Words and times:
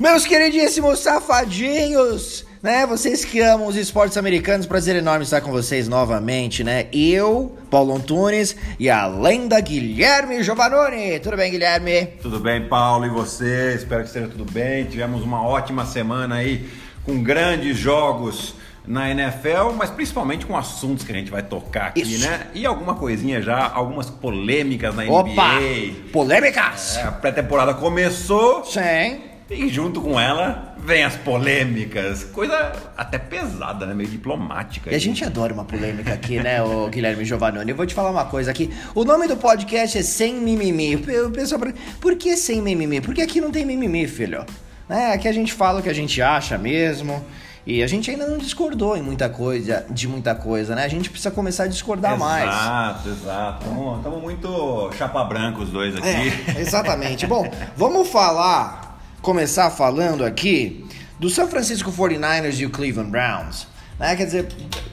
Meus 0.00 0.24
queridíssimos 0.24 1.00
safadinhos, 1.00 2.46
né? 2.62 2.86
Vocês 2.86 3.22
que 3.22 3.38
amam 3.38 3.66
os 3.66 3.76
esportes 3.76 4.16
americanos, 4.16 4.64
prazer 4.64 4.96
enorme 4.96 5.24
estar 5.24 5.42
com 5.42 5.50
vocês 5.50 5.88
novamente, 5.88 6.64
né? 6.64 6.86
Eu, 6.90 7.54
Paulo 7.70 7.94
Antunes 7.94 8.56
e 8.78 8.88
a 8.88 9.06
lenda 9.06 9.60
Guilherme 9.60 10.42
Giovanoni. 10.42 11.20
Tudo 11.20 11.36
bem, 11.36 11.50
Guilherme? 11.50 12.06
Tudo 12.22 12.40
bem, 12.40 12.66
Paulo, 12.66 13.04
e 13.04 13.10
você? 13.10 13.74
Espero 13.74 14.00
que 14.00 14.06
esteja 14.06 14.26
tudo 14.26 14.50
bem. 14.50 14.86
Tivemos 14.86 15.22
uma 15.22 15.46
ótima 15.46 15.84
semana 15.84 16.36
aí 16.36 16.66
com 17.04 17.22
grandes 17.22 17.76
jogos 17.76 18.54
na 18.86 19.10
NFL, 19.10 19.74
mas 19.76 19.90
principalmente 19.90 20.46
com 20.46 20.56
assuntos 20.56 21.04
que 21.04 21.12
a 21.12 21.14
gente 21.14 21.30
vai 21.30 21.42
tocar 21.42 21.88
aqui, 21.88 22.00
Isso. 22.00 22.26
né? 22.26 22.46
E 22.54 22.64
alguma 22.64 22.94
coisinha 22.94 23.42
já, 23.42 23.70
algumas 23.70 24.08
polêmicas 24.08 24.94
na 24.94 25.04
Opa! 25.04 25.56
NBA. 25.56 26.10
Polêmicas! 26.10 26.96
É, 26.96 27.02
a 27.02 27.12
pré-temporada 27.12 27.74
começou 27.74 28.64
Sim. 28.64 29.28
E 29.50 29.68
junto 29.68 30.00
com 30.00 30.18
ela 30.18 30.74
vem 30.78 31.02
as 31.02 31.16
polêmicas. 31.16 32.24
Coisa 32.24 32.72
até 32.96 33.18
pesada, 33.18 33.84
né? 33.84 33.92
Meio 33.92 34.08
diplomática. 34.08 34.90
E 34.90 34.94
a 34.94 34.98
gente 34.98 35.24
adora 35.24 35.52
uma 35.52 35.64
polêmica 35.64 36.14
aqui, 36.14 36.38
né, 36.38 36.62
o 36.62 36.88
Guilherme 36.88 37.24
Giovanoni? 37.24 37.70
Eu 37.70 37.76
vou 37.76 37.84
te 37.84 37.92
falar 37.92 38.10
uma 38.10 38.24
coisa 38.24 38.50
aqui. 38.50 38.70
O 38.94 39.04
nome 39.04 39.26
do 39.26 39.36
podcast 39.36 39.98
é 39.98 40.02
Sem 40.02 40.34
Mimimi. 40.34 40.94
O 40.96 41.30
pessoal, 41.30 41.60
por 42.00 42.16
que 42.16 42.36
sem 42.36 42.62
mimimi? 42.62 43.00
Porque 43.00 43.20
aqui 43.20 43.40
não 43.40 43.50
tem 43.50 43.66
mimimi, 43.66 44.06
filho. 44.06 44.44
É, 44.88 45.12
aqui 45.12 45.26
a 45.28 45.32
gente 45.32 45.52
fala 45.52 45.80
o 45.80 45.82
que 45.82 45.88
a 45.88 45.94
gente 45.94 46.22
acha 46.22 46.56
mesmo. 46.56 47.24
E 47.66 47.82
a 47.82 47.86
gente 47.86 48.10
ainda 48.10 48.26
não 48.26 48.38
discordou 48.38 48.96
em 48.96 49.02
muita 49.02 49.28
coisa, 49.28 49.84
de 49.90 50.08
muita 50.08 50.34
coisa, 50.34 50.74
né? 50.74 50.84
A 50.84 50.88
gente 50.88 51.10
precisa 51.10 51.30
começar 51.30 51.64
a 51.64 51.66
discordar 51.66 52.18
mais. 52.18 52.48
Exato, 52.48 53.08
exato. 53.10 53.66
Estamos 53.98 54.22
muito 54.22 54.90
chapa 54.96 55.22
branca 55.24 55.60
os 55.60 55.68
dois 55.68 55.94
aqui. 55.94 56.06
É, 56.08 56.60
exatamente. 56.60 57.26
Bom, 57.26 57.48
vamos 57.76 58.08
falar, 58.08 58.89
começar 59.22 59.70
falando 59.70 60.24
aqui 60.24 60.86
do 61.18 61.28
São 61.28 61.48
Francisco 61.48 61.92
49ers 61.92 62.58
e 62.58 62.66
o 62.66 62.70
Cleveland 62.70 63.10
Browns. 63.10 63.66
Né? 63.98 64.16
Quer 64.16 64.24
dizer, 64.24 64.48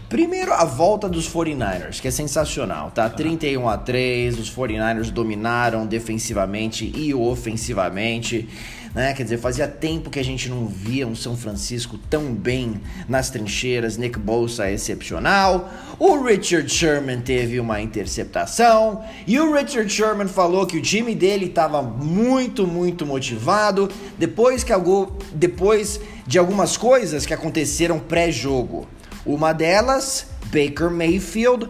primeiro 0.10 0.54
a 0.54 0.64
volta 0.64 1.10
dos 1.10 1.30
49ers, 1.30 2.00
que 2.00 2.08
é 2.08 2.12
sensacional, 2.12 2.92
tá? 2.92 3.10
31 3.10 3.68
a 3.68 3.78
3, 3.78 4.40
os 4.40 4.52
49ers 4.54 5.12
dominaram 5.12 5.86
defensivamente 5.86 6.92
e 6.96 7.14
ofensivamente. 7.14 8.48
Né? 8.96 9.14
Quer 9.14 9.24
dizer, 9.24 9.38
fazia 9.38 9.68
tempo 9.68 10.10
que 10.10 10.18
a 10.18 10.24
gente 10.24 10.50
não 10.50 10.66
via 10.66 11.06
um 11.06 11.14
São 11.14 11.38
Francisco 11.38 12.00
tão 12.10 12.34
bem 12.34 12.82
nas 13.08 13.30
trincheiras. 13.30 13.98
Nick 13.98 14.18
Bosa 14.18 14.68
é 14.68 14.74
excepcional. 14.74 15.70
O 16.00 16.24
Richard 16.24 16.68
Sherman 16.68 17.22
teve 17.22 17.60
uma 17.60 17.80
interceptação. 17.80 19.04
E 19.28 19.40
o 19.40 19.54
Richard 19.54 19.92
Sherman 19.92 20.28
falou 20.28 20.66
que 20.66 20.78
o 20.78 20.82
time 20.82 21.14
dele 21.14 21.46
estava 21.46 21.82
muito, 21.82 22.66
muito 22.66 23.06
motivado 23.06 23.88
depois, 24.18 24.64
que 24.64 24.74
algo, 24.74 25.16
depois 25.32 26.00
de 26.26 26.40
algumas 26.40 26.76
coisas 26.76 27.26
que 27.26 27.34
aconteceram 27.34 28.00
pré-jogo. 28.00 28.88
Uma 29.28 29.52
delas, 29.52 30.28
Baker 30.46 30.90
Mayfield 30.90 31.70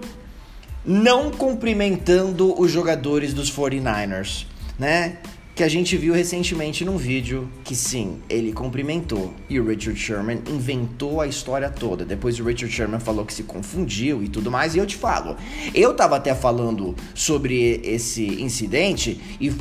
não 0.86 1.32
cumprimentando 1.32 2.54
os 2.62 2.72
jogadores 2.72 3.34
dos 3.34 3.52
49ers, 3.52 4.46
né? 4.78 5.18
que 5.58 5.64
a 5.64 5.68
gente 5.68 5.98
viu 5.98 6.14
recentemente 6.14 6.86
num 6.86 6.98
vídeo 6.98 7.50
que 7.64 7.76
sim, 7.76 8.22
ele 8.30 8.54
cumprimentou 8.54 9.34
e 9.50 9.60
o 9.60 9.66
Richard 9.66 10.00
Sherman 10.00 10.40
inventou 10.48 11.20
a 11.20 11.26
história 11.26 11.68
toda. 11.68 12.06
Depois 12.06 12.40
o 12.40 12.44
Richard 12.44 12.72
Sherman 12.72 13.00
falou 13.00 13.26
que 13.26 13.34
se 13.34 13.42
confundiu 13.42 14.24
e 14.24 14.30
tudo 14.30 14.52
mais, 14.52 14.76
e 14.76 14.78
eu 14.78 14.86
te 14.86 14.96
falo, 14.96 15.36
eu 15.74 15.96
tava 15.96 16.16
até 16.16 16.36
falando 16.36 16.96
sobre 17.16 17.82
esse 17.84 18.24
incidente 18.40 19.20
e 19.42 19.52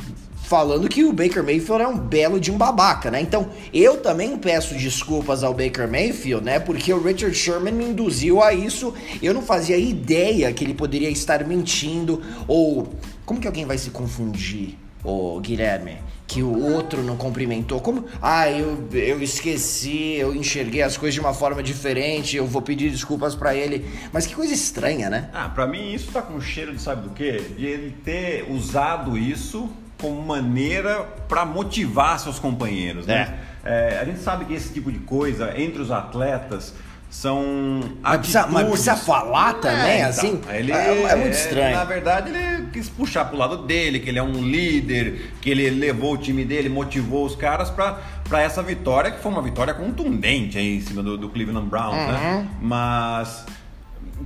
falando 0.47 0.87
que 0.87 1.03
o 1.03 1.11
Baker 1.11 1.43
Mayfield 1.43 1.83
é 1.83 1.87
um 1.87 1.97
belo 1.97 2.39
de 2.39 2.49
um 2.49 2.57
babaca, 2.57 3.11
né? 3.11 3.19
Então, 3.19 3.49
eu 3.73 3.97
também 3.97 4.37
peço 4.37 4.75
desculpas 4.75 5.43
ao 5.43 5.53
Baker 5.53 5.91
Mayfield, 5.91 6.45
né? 6.45 6.57
Porque 6.57 6.93
o 6.93 7.03
Richard 7.03 7.35
Sherman 7.35 7.73
me 7.73 7.83
induziu 7.83 8.41
a 8.41 8.53
isso. 8.53 8.93
Eu 9.21 9.33
não 9.33 9.41
fazia 9.41 9.77
ideia 9.77 10.51
que 10.53 10.63
ele 10.63 10.73
poderia 10.73 11.09
estar 11.09 11.45
mentindo 11.45 12.21
ou 12.47 12.87
como 13.25 13.41
que 13.41 13.47
alguém 13.47 13.65
vai 13.65 13.77
se 13.77 13.89
confundir? 13.89 14.77
Ô, 15.03 15.37
Guilherme, 15.41 15.97
que 16.25 16.41
o 16.41 16.63
outro 16.73 17.03
não 17.03 17.17
cumprimentou. 17.17 17.81
Como? 17.81 18.05
Ah, 18.21 18.49
eu, 18.49 18.87
eu 18.93 19.21
esqueci, 19.21 20.13
eu 20.13 20.33
enxerguei 20.33 20.81
as 20.81 20.95
coisas 20.95 21.13
de 21.13 21.19
uma 21.19 21.33
forma 21.33 21.61
diferente, 21.61 22.37
eu 22.37 22.47
vou 22.47 22.61
pedir 22.61 22.89
desculpas 22.89 23.35
para 23.35 23.53
ele. 23.53 23.85
Mas 24.13 24.25
que 24.25 24.33
coisa 24.33 24.53
estranha, 24.53 25.09
né? 25.09 25.29
Ah, 25.33 25.49
pra 25.49 25.67
mim 25.67 25.93
isso 25.93 26.09
tá 26.09 26.21
com 26.21 26.39
cheiro 26.39 26.73
de 26.73 26.81
sabe 26.81 27.01
do 27.01 27.13
quê? 27.13 27.41
De 27.57 27.65
ele 27.65 27.91
ter 28.03 28.49
usado 28.49 29.17
isso 29.17 29.69
como 29.99 30.21
maneira 30.21 31.01
para 31.27 31.45
motivar 31.45 32.19
seus 32.19 32.39
companheiros, 32.39 33.05
né? 33.05 33.39
É, 33.65 33.99
a 34.01 34.05
gente 34.05 34.19
sabe 34.19 34.45
que 34.45 34.53
esse 34.53 34.71
tipo 34.73 34.91
de 34.91 34.99
coisa 34.99 35.53
entre 35.59 35.81
os 35.81 35.91
atletas 35.91 36.73
são 37.09 37.81
Mas 38.01 38.17
precisa, 38.17 38.47
mas 38.47 38.67
precisa 38.67 38.95
falar 38.97 39.55
também, 39.55 39.97
então, 39.99 40.09
assim? 40.09 40.41
ele 40.49 40.71
é, 40.73 41.03
é 41.03 41.15
muito 41.15 41.33
estranho. 41.33 41.75
Na 41.75 41.83
verdade, 41.85 42.29
ele 42.29 42.67
quis 42.71 42.89
puxar 42.89 43.25
pro 43.25 43.37
lado 43.37 43.59
dele, 43.65 43.99
que 43.99 44.09
ele 44.09 44.19
é 44.19 44.23
um 44.23 44.33
líder, 44.41 45.31
que 45.41 45.49
ele 45.49 45.69
levou 45.69 46.13
o 46.13 46.17
time 46.17 46.43
dele, 46.43 46.67
motivou 46.69 47.25
os 47.25 47.35
caras 47.35 47.69
para 47.69 48.41
essa 48.41 48.61
vitória, 48.61 49.09
que 49.11 49.21
foi 49.21 49.31
uma 49.31 49.41
vitória 49.41 49.73
contundente 49.73 50.57
aí 50.57 50.75
em 50.77 50.81
cima 50.81 51.01
do, 51.01 51.17
do 51.17 51.29
Cleveland 51.29 51.67
Browns, 51.69 51.95
Uhum. 51.97 52.07
né? 52.11 52.47
Mas 52.61 53.45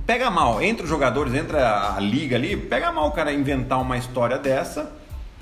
pega 0.06 0.28
mal, 0.30 0.60
entre 0.60 0.82
os 0.82 0.88
jogadores, 0.88 1.34
entre 1.34 1.56
a, 1.58 1.94
a 1.96 2.00
liga 2.00 2.34
ali, 2.36 2.56
pega 2.56 2.90
mal 2.92 3.08
o 3.08 3.12
cara 3.12 3.32
inventar 3.32 3.80
uma 3.80 3.96
história 3.96 4.38
dessa 4.38 4.90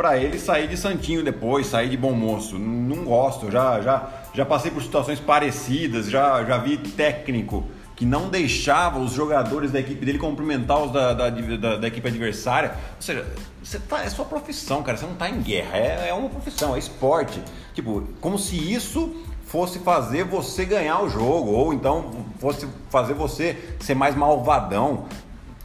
para 0.00 0.16
ele 0.16 0.38
sair 0.38 0.66
de 0.66 0.78
santinho 0.78 1.22
depois, 1.22 1.66
sair 1.66 1.90
de 1.90 1.96
bom 1.98 2.12
moço. 2.12 2.58
Não 2.58 3.04
gosto, 3.04 3.50
já, 3.50 3.82
já, 3.82 4.08
já 4.32 4.46
passei 4.46 4.70
por 4.70 4.82
situações 4.82 5.20
parecidas, 5.20 6.08
já, 6.08 6.42
já 6.42 6.56
vi 6.56 6.78
técnico 6.78 7.64
que 7.94 8.06
não 8.06 8.30
deixava 8.30 8.98
os 8.98 9.12
jogadores 9.12 9.72
da 9.72 9.78
equipe 9.78 10.02
dele 10.06 10.18
cumprimentar 10.18 10.82
os 10.82 10.90
da, 10.90 11.12
da, 11.12 11.28
da, 11.28 11.76
da 11.76 11.86
equipe 11.86 12.08
adversária. 12.08 12.70
Ou 12.96 13.02
seja, 13.02 13.26
você 13.62 13.78
tá, 13.78 14.02
é 14.02 14.08
sua 14.08 14.24
profissão, 14.24 14.82
cara, 14.82 14.96
você 14.96 15.04
não 15.04 15.16
tá 15.16 15.28
em 15.28 15.42
guerra, 15.42 15.76
é, 15.76 16.08
é 16.08 16.14
uma 16.14 16.30
profissão, 16.30 16.74
é 16.74 16.78
esporte. 16.78 17.38
Tipo, 17.74 18.08
como 18.22 18.38
se 18.38 18.56
isso 18.56 19.14
fosse 19.44 19.80
fazer 19.80 20.24
você 20.24 20.64
ganhar 20.64 21.02
o 21.02 21.10
jogo, 21.10 21.50
ou 21.50 21.74
então 21.74 22.24
fosse 22.38 22.66
fazer 22.88 23.12
você 23.12 23.74
ser 23.80 23.94
mais 23.94 24.14
malvadão. 24.16 25.04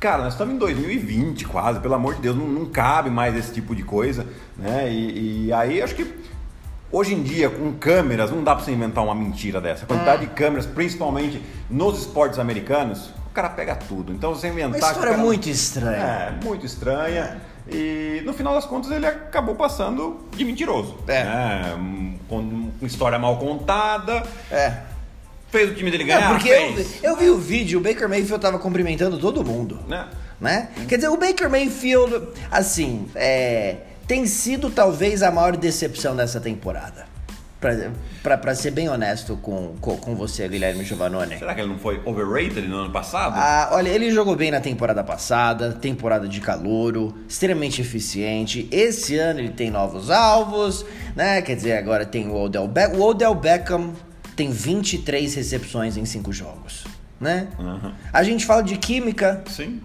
Cara, 0.06 0.22
nós 0.22 0.34
estamos 0.34 0.54
em 0.54 0.58
2020 0.60 1.46
quase, 1.46 1.80
pelo 1.80 1.96
amor 1.96 2.14
de 2.14 2.22
Deus, 2.22 2.38
não, 2.38 2.46
não 2.46 2.66
cabe 2.68 3.10
mais 3.10 3.36
esse 3.36 3.52
tipo 3.52 3.76
de 3.76 3.82
coisa, 3.82 4.28
né? 4.56 4.88
E, 4.88 5.48
e, 5.48 5.52
aí 5.52 5.82
acho 5.82 5.96
que 5.96 6.06
hoje 6.92 7.16
em 7.16 7.24
dia, 7.24 7.50
com 7.50 7.74
câmeras, 7.74 8.30
não 8.30 8.44
dá 8.44 8.54
pra 8.54 8.64
você 8.64 8.72
inventar 8.72 9.04
uma 9.04 9.16
mentira 9.16 9.60
dessa. 9.60 9.84
A 9.84 9.88
quantidade 9.88 10.28
de 10.28 10.32
câmeras, 10.34 10.68
principalmente 10.68 11.42
nos 11.72 12.02
esportes 12.02 12.38
americanos, 12.38 13.10
o 13.26 13.32
cara 13.34 13.50
pega 13.50 13.76
tudo. 13.76 14.14
Então 14.14 14.36
você 14.36 14.48
inventar. 14.48 14.80
Uma 14.80 14.92
história 14.92 15.12
cara- 15.14 15.24
muito 15.24 15.50
estranha. 15.50 15.98
É, 15.98 16.46
muito 16.46 16.66
estranha. 16.68 17.42
E 17.68 18.22
no 18.24 18.32
final 18.32 18.54
das 18.54 18.68
contas 18.68 18.92
ele 18.92 19.08
acabou 19.08 19.56
passando 19.56 20.20
de 20.38 20.46
mentiroso. 20.46 21.00
É. 21.08 21.24
né? 21.24 22.16
Com 22.30 22.42
uma 22.42 22.72
história 22.84 23.18
mal 23.18 23.38
contada. 23.38 24.22
É. 24.52 24.84
Fez 25.56 25.72
o 25.72 25.74
time 25.74 25.90
dele 25.90 26.04
É, 26.04 26.08
ganhar. 26.08 26.32
porque 26.32 26.50
eu, 26.50 26.86
eu 27.12 27.16
vi 27.16 27.30
o 27.30 27.38
vídeo, 27.38 27.80
o 27.80 27.82
Baker 27.82 28.10
Mayfield 28.10 28.42
tava 28.42 28.60
cumprimentando 28.60 29.18
todo 29.18 29.42
mundo. 29.42 29.80
Né? 29.88 30.06
né? 30.40 30.70
Quer 30.86 30.98
dizer, 30.98 31.08
o 31.08 31.16
Baker 31.16 31.50
Mayfield, 31.50 32.28
assim, 32.52 33.08
é, 33.16 33.78
tem 34.06 34.26
sido 34.28 34.70
talvez 34.70 35.24
a 35.24 35.32
maior 35.32 35.56
decepção 35.56 36.14
dessa 36.14 36.42
temporada. 36.42 37.06
Pra 38.22 38.54
ser 38.54 38.72
bem 38.72 38.90
honesto 38.90 39.38
com, 39.38 39.76
com, 39.82 39.98
com 39.98 40.16
você, 40.16 40.48
Guilherme 40.48 40.84
Giovanoni. 40.84 41.40
Será 41.40 41.56
que 41.56 41.62
ele 41.62 41.70
não 41.70 41.80
foi 41.80 42.00
overrated 42.06 42.68
no 42.68 42.78
ano 42.78 42.92
passado? 42.92 43.34
Ah, 43.36 43.70
olha, 43.72 43.90
ele 43.90 44.12
jogou 44.12 44.36
bem 44.36 44.52
na 44.52 44.60
temporada 44.60 45.04
passada, 45.04 45.72
temporada 45.72 46.28
de 46.28 46.42
calouro, 46.42 47.16
extremamente 47.28 47.82
eficiente. 47.82 48.68
Esse 48.72 49.18
ano 49.18 49.40
ele 49.40 49.50
tem 49.50 49.72
novos 49.72 50.12
alvos, 50.12 50.86
né? 51.16 51.42
Quer 51.42 51.56
dizer, 51.56 51.78
agora 51.78 52.06
tem 52.06 52.28
o 52.28 52.36
Odell 52.36 52.68
Beckham. 52.68 53.00
O 53.00 53.04
Odell 53.04 53.34
Beckham 53.34 53.94
tem 54.36 54.52
23 54.52 55.34
recepções 55.34 55.98
em 55.98 56.06
5 56.06 56.32
jogos, 56.34 56.84
né? 57.20 57.48
Uhum. 57.58 57.92
A 58.12 58.24
gente 58.24 58.46
fala 58.46 58.62
de 58.62 58.78
química, 58.78 59.44
Sim. 59.48 59.80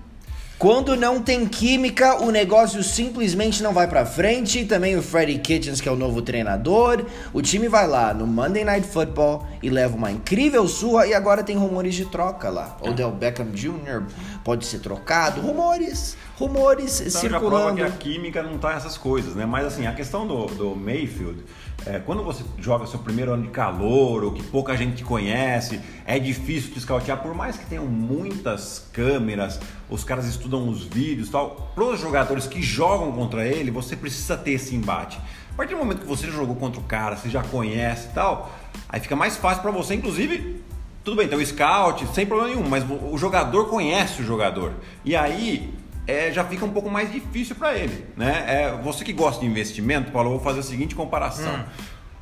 quando 0.59 0.95
não 0.97 1.23
tem 1.23 1.47
química, 1.47 2.21
o 2.23 2.31
negócio 2.31 2.83
simplesmente 2.83 3.63
não 3.63 3.73
vai 3.73 3.87
pra 3.89 4.05
frente. 4.05 4.65
Também 4.67 4.97
o 4.97 5.03
Freddie 5.03 5.39
Kitchens, 5.39 5.81
que 5.81 5.89
é 5.89 5.93
o 5.93 5.97
novo 5.97 6.21
treinador. 6.21 7.05
O 7.33 7.41
time 7.41 7.67
vai 7.69 7.87
lá 7.87 8.13
no 8.13 8.27
Monday 8.27 8.65
Night 8.65 8.87
Football 8.87 9.47
e 9.63 9.71
leva 9.71 9.97
uma 9.97 10.11
incrível 10.11 10.67
surra. 10.69 11.07
E 11.07 11.15
agora 11.15 11.43
tem 11.43 11.57
rumores 11.57 11.95
de 11.95 12.05
troca 12.05 12.51
lá. 12.51 12.77
Odell 12.83 13.11
Beckham 13.13 13.51
Jr. 13.53 14.03
pode 14.45 14.67
ser 14.67 14.81
trocado. 14.81 15.41
Rumores, 15.41 16.17
rumores 16.39 17.01
Então 17.01 17.23
já 17.23 17.39
prova 17.39 17.57
circulando. 17.57 17.77
que 17.77 17.83
a 17.83 17.91
química 17.91 18.43
não 18.43 18.59
tá 18.59 18.73
essas 18.75 18.99
coisas, 18.99 19.35
né? 19.35 19.47
Mas 19.47 19.65
assim, 19.67 19.87
a 19.87 19.93
questão 19.95 20.27
do, 20.27 20.47
do 20.47 20.77
Mayfield, 20.77 21.43
é, 21.87 21.99
quando 21.99 22.23
você 22.23 22.45
joga 22.59 22.87
seu 22.87 22.99
primeiro 22.99 23.33
ano 23.33 23.45
de 23.45 23.49
calor, 23.49 24.25
ou 24.25 24.33
que 24.33 24.43
pouca 24.43 24.77
gente 24.77 24.97
te 24.97 25.05
conhece, 25.05 25.81
é 26.05 26.19
difícil 26.19 26.73
te 26.73 26.79
escautear, 26.79 27.23
por 27.23 27.35
mais 27.35 27.57
que 27.57 27.65
tenham 27.67 27.87
muitas 27.87 28.87
câmeras, 28.93 29.59
os 29.89 30.05
caras 30.05 30.27
estudam 30.27 30.69
os 30.69 30.85
vídeos 30.85 31.31
tal. 31.31 31.73
Para 31.75 31.85
os 31.85 32.01
jogadores 32.01 32.47
que 32.47 32.63
jogam 32.63 33.13
contra 33.13 33.47
ele, 33.47 33.71
você 33.71 33.97
precisa 33.97 34.37
ter 34.37 34.53
esse 34.53 34.75
embate. 34.75 35.19
partir 35.57 35.75
do 35.75 35.79
momento 35.79 36.01
que 36.01 36.07
você 36.07 36.31
jogou 36.31 36.57
contra 36.57 36.81
o 36.81 36.85
cara, 36.85 37.17
você 37.17 37.31
já 37.31 37.43
conhece 37.43 38.09
e 38.09 38.13
tal, 38.13 38.51
aí 38.89 39.01
fica 39.01 39.17
mais 39.17 39.37
fácil 39.37 39.63
para 39.63 39.71
você, 39.71 39.95
inclusive. 39.95 40.61
Tudo 41.03 41.17
bem, 41.17 41.29
tem 41.29 41.39
o 41.39 41.47
scout, 41.47 42.07
sem 42.15 42.27
problema 42.27 42.55
nenhum, 42.55 42.69
mas 42.69 42.85
o 43.11 43.17
jogador 43.17 43.71
conhece 43.71 44.21
o 44.21 44.25
jogador. 44.25 44.75
E 45.03 45.17
aí 45.17 45.73
é, 46.11 46.33
já 46.33 46.45
fica 46.45 46.65
um 46.65 46.71
pouco 46.71 46.91
mais 46.91 47.13
difícil 47.13 47.55
para 47.55 47.77
ele. 47.77 48.07
Né? 48.17 48.45
É, 48.47 48.83
você 48.83 49.05
que 49.05 49.13
gosta 49.13 49.41
de 49.41 49.47
investimento, 49.47 50.11
Paulo, 50.11 50.29
eu 50.29 50.35
vou 50.35 50.45
fazer 50.45 50.61
a 50.61 50.63
seguinte 50.63 50.95
comparação. 50.95 51.55
Hum. 51.55 51.65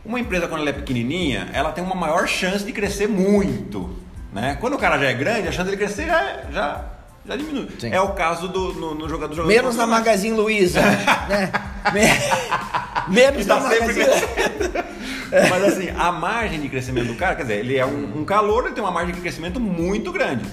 Uma 0.05 0.21
empresa, 0.21 0.47
quando 0.47 0.61
ela 0.61 0.71
é 0.71 0.73
pequenininha, 0.73 1.49
ela 1.53 1.73
tem 1.73 1.83
uma 1.83 1.95
maior 1.95 2.27
chance 2.27 2.65
de 2.65 2.73
crescer 2.73 3.09
muito. 3.09 3.97
Né? 4.33 4.57
Quando 4.61 4.75
o 4.75 4.79
cara 4.79 4.99
já 4.99 5.07
é 5.07 5.15
grande, 5.15 5.49
a 5.49 5.53
chance 5.53 5.65
dele 5.65 5.77
crescer 5.77 6.07
já, 6.07 6.43
já 6.51 6.85
já 7.29 7.37
diminui. 7.37 7.69
Sim. 7.79 7.91
É 7.93 8.01
o 8.01 8.15
caso 8.15 8.49
do 8.49 8.73
no, 8.73 8.95
no 8.95 9.09
jogador, 9.09 9.35
jogador. 9.35 9.55
Menos 9.55 9.77
na 9.77 9.87
Magazine 9.87 10.35
Luiza. 10.35 10.81
né? 11.29 11.53
Menos 13.07 13.45
na 13.45 13.61
Magazine 13.61 14.07
Mas 15.51 15.63
assim, 15.65 15.91
a 15.91 16.11
margem 16.11 16.59
de 16.59 16.71
crescimento 16.71 17.09
do 17.09 17.15
cara, 17.17 17.35
quer 17.35 17.43
dizer, 17.43 17.59
ele 17.59 17.77
é 17.77 17.85
um, 17.85 18.21
um 18.21 18.25
calor, 18.25 18.65
ele 18.65 18.75
tem 18.75 18.83
uma 18.83 18.91
margem 18.91 19.15
de 19.15 19.21
crescimento 19.21 19.61
muito 19.61 20.11
grande. 20.11 20.47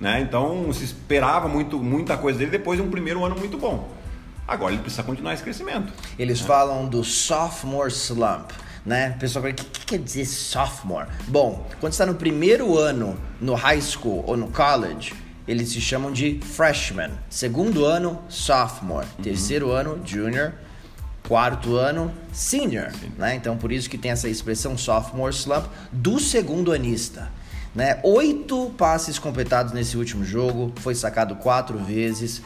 Né? 0.00 0.22
Então 0.22 0.72
se 0.72 0.84
esperava 0.84 1.46
muito, 1.46 1.78
muita 1.78 2.16
coisa 2.16 2.38
dele 2.38 2.50
depois 2.50 2.80
de 2.80 2.84
um 2.84 2.90
primeiro 2.90 3.24
ano 3.24 3.36
muito 3.36 3.58
bom. 3.58 3.88
Agora 4.48 4.72
ele 4.72 4.82
precisa 4.82 5.02
continuar 5.02 5.34
esse 5.34 5.42
crescimento. 5.42 5.92
Eles 6.18 6.40
né? 6.40 6.46
falam 6.46 6.88
do 6.88 7.04
sophomore 7.04 7.90
slump. 7.90 8.50
Né? 8.84 9.10
Pessoal 9.20 9.44
o 9.44 9.52
que, 9.52 9.62
que 9.62 9.86
quer 9.86 9.98
dizer 9.98 10.24
sophomore? 10.24 11.06
Bom, 11.28 11.68
quando 11.78 11.92
está 11.92 12.06
no 12.06 12.14
primeiro 12.14 12.78
ano 12.78 13.16
no 13.40 13.54
high 13.54 13.80
school 13.80 14.24
ou 14.26 14.36
no 14.36 14.48
college, 14.48 15.12
eles 15.46 15.68
se 15.68 15.80
chamam 15.80 16.10
de 16.10 16.40
freshman. 16.40 17.10
Segundo 17.28 17.84
ano, 17.84 18.22
sophomore. 18.28 19.06
Uhum. 19.18 19.24
Terceiro 19.24 19.70
ano, 19.70 20.00
junior. 20.04 20.54
Quarto 21.28 21.76
ano, 21.76 22.12
senior. 22.32 22.90
Né? 23.18 23.34
Então, 23.34 23.56
por 23.56 23.70
isso 23.70 23.88
que 23.90 23.98
tem 23.98 24.10
essa 24.10 24.28
expressão 24.28 24.76
sophomore 24.78 25.34
slump 25.34 25.66
do 25.92 26.18
segundo 26.18 26.72
anista. 26.72 27.30
Né? 27.74 28.00
Oito 28.02 28.72
passes 28.76 29.18
completados 29.18 29.72
nesse 29.72 29.96
último 29.96 30.24
jogo, 30.24 30.72
foi 30.76 30.94
sacado 30.94 31.36
quatro 31.36 31.78
vezes 31.78 32.42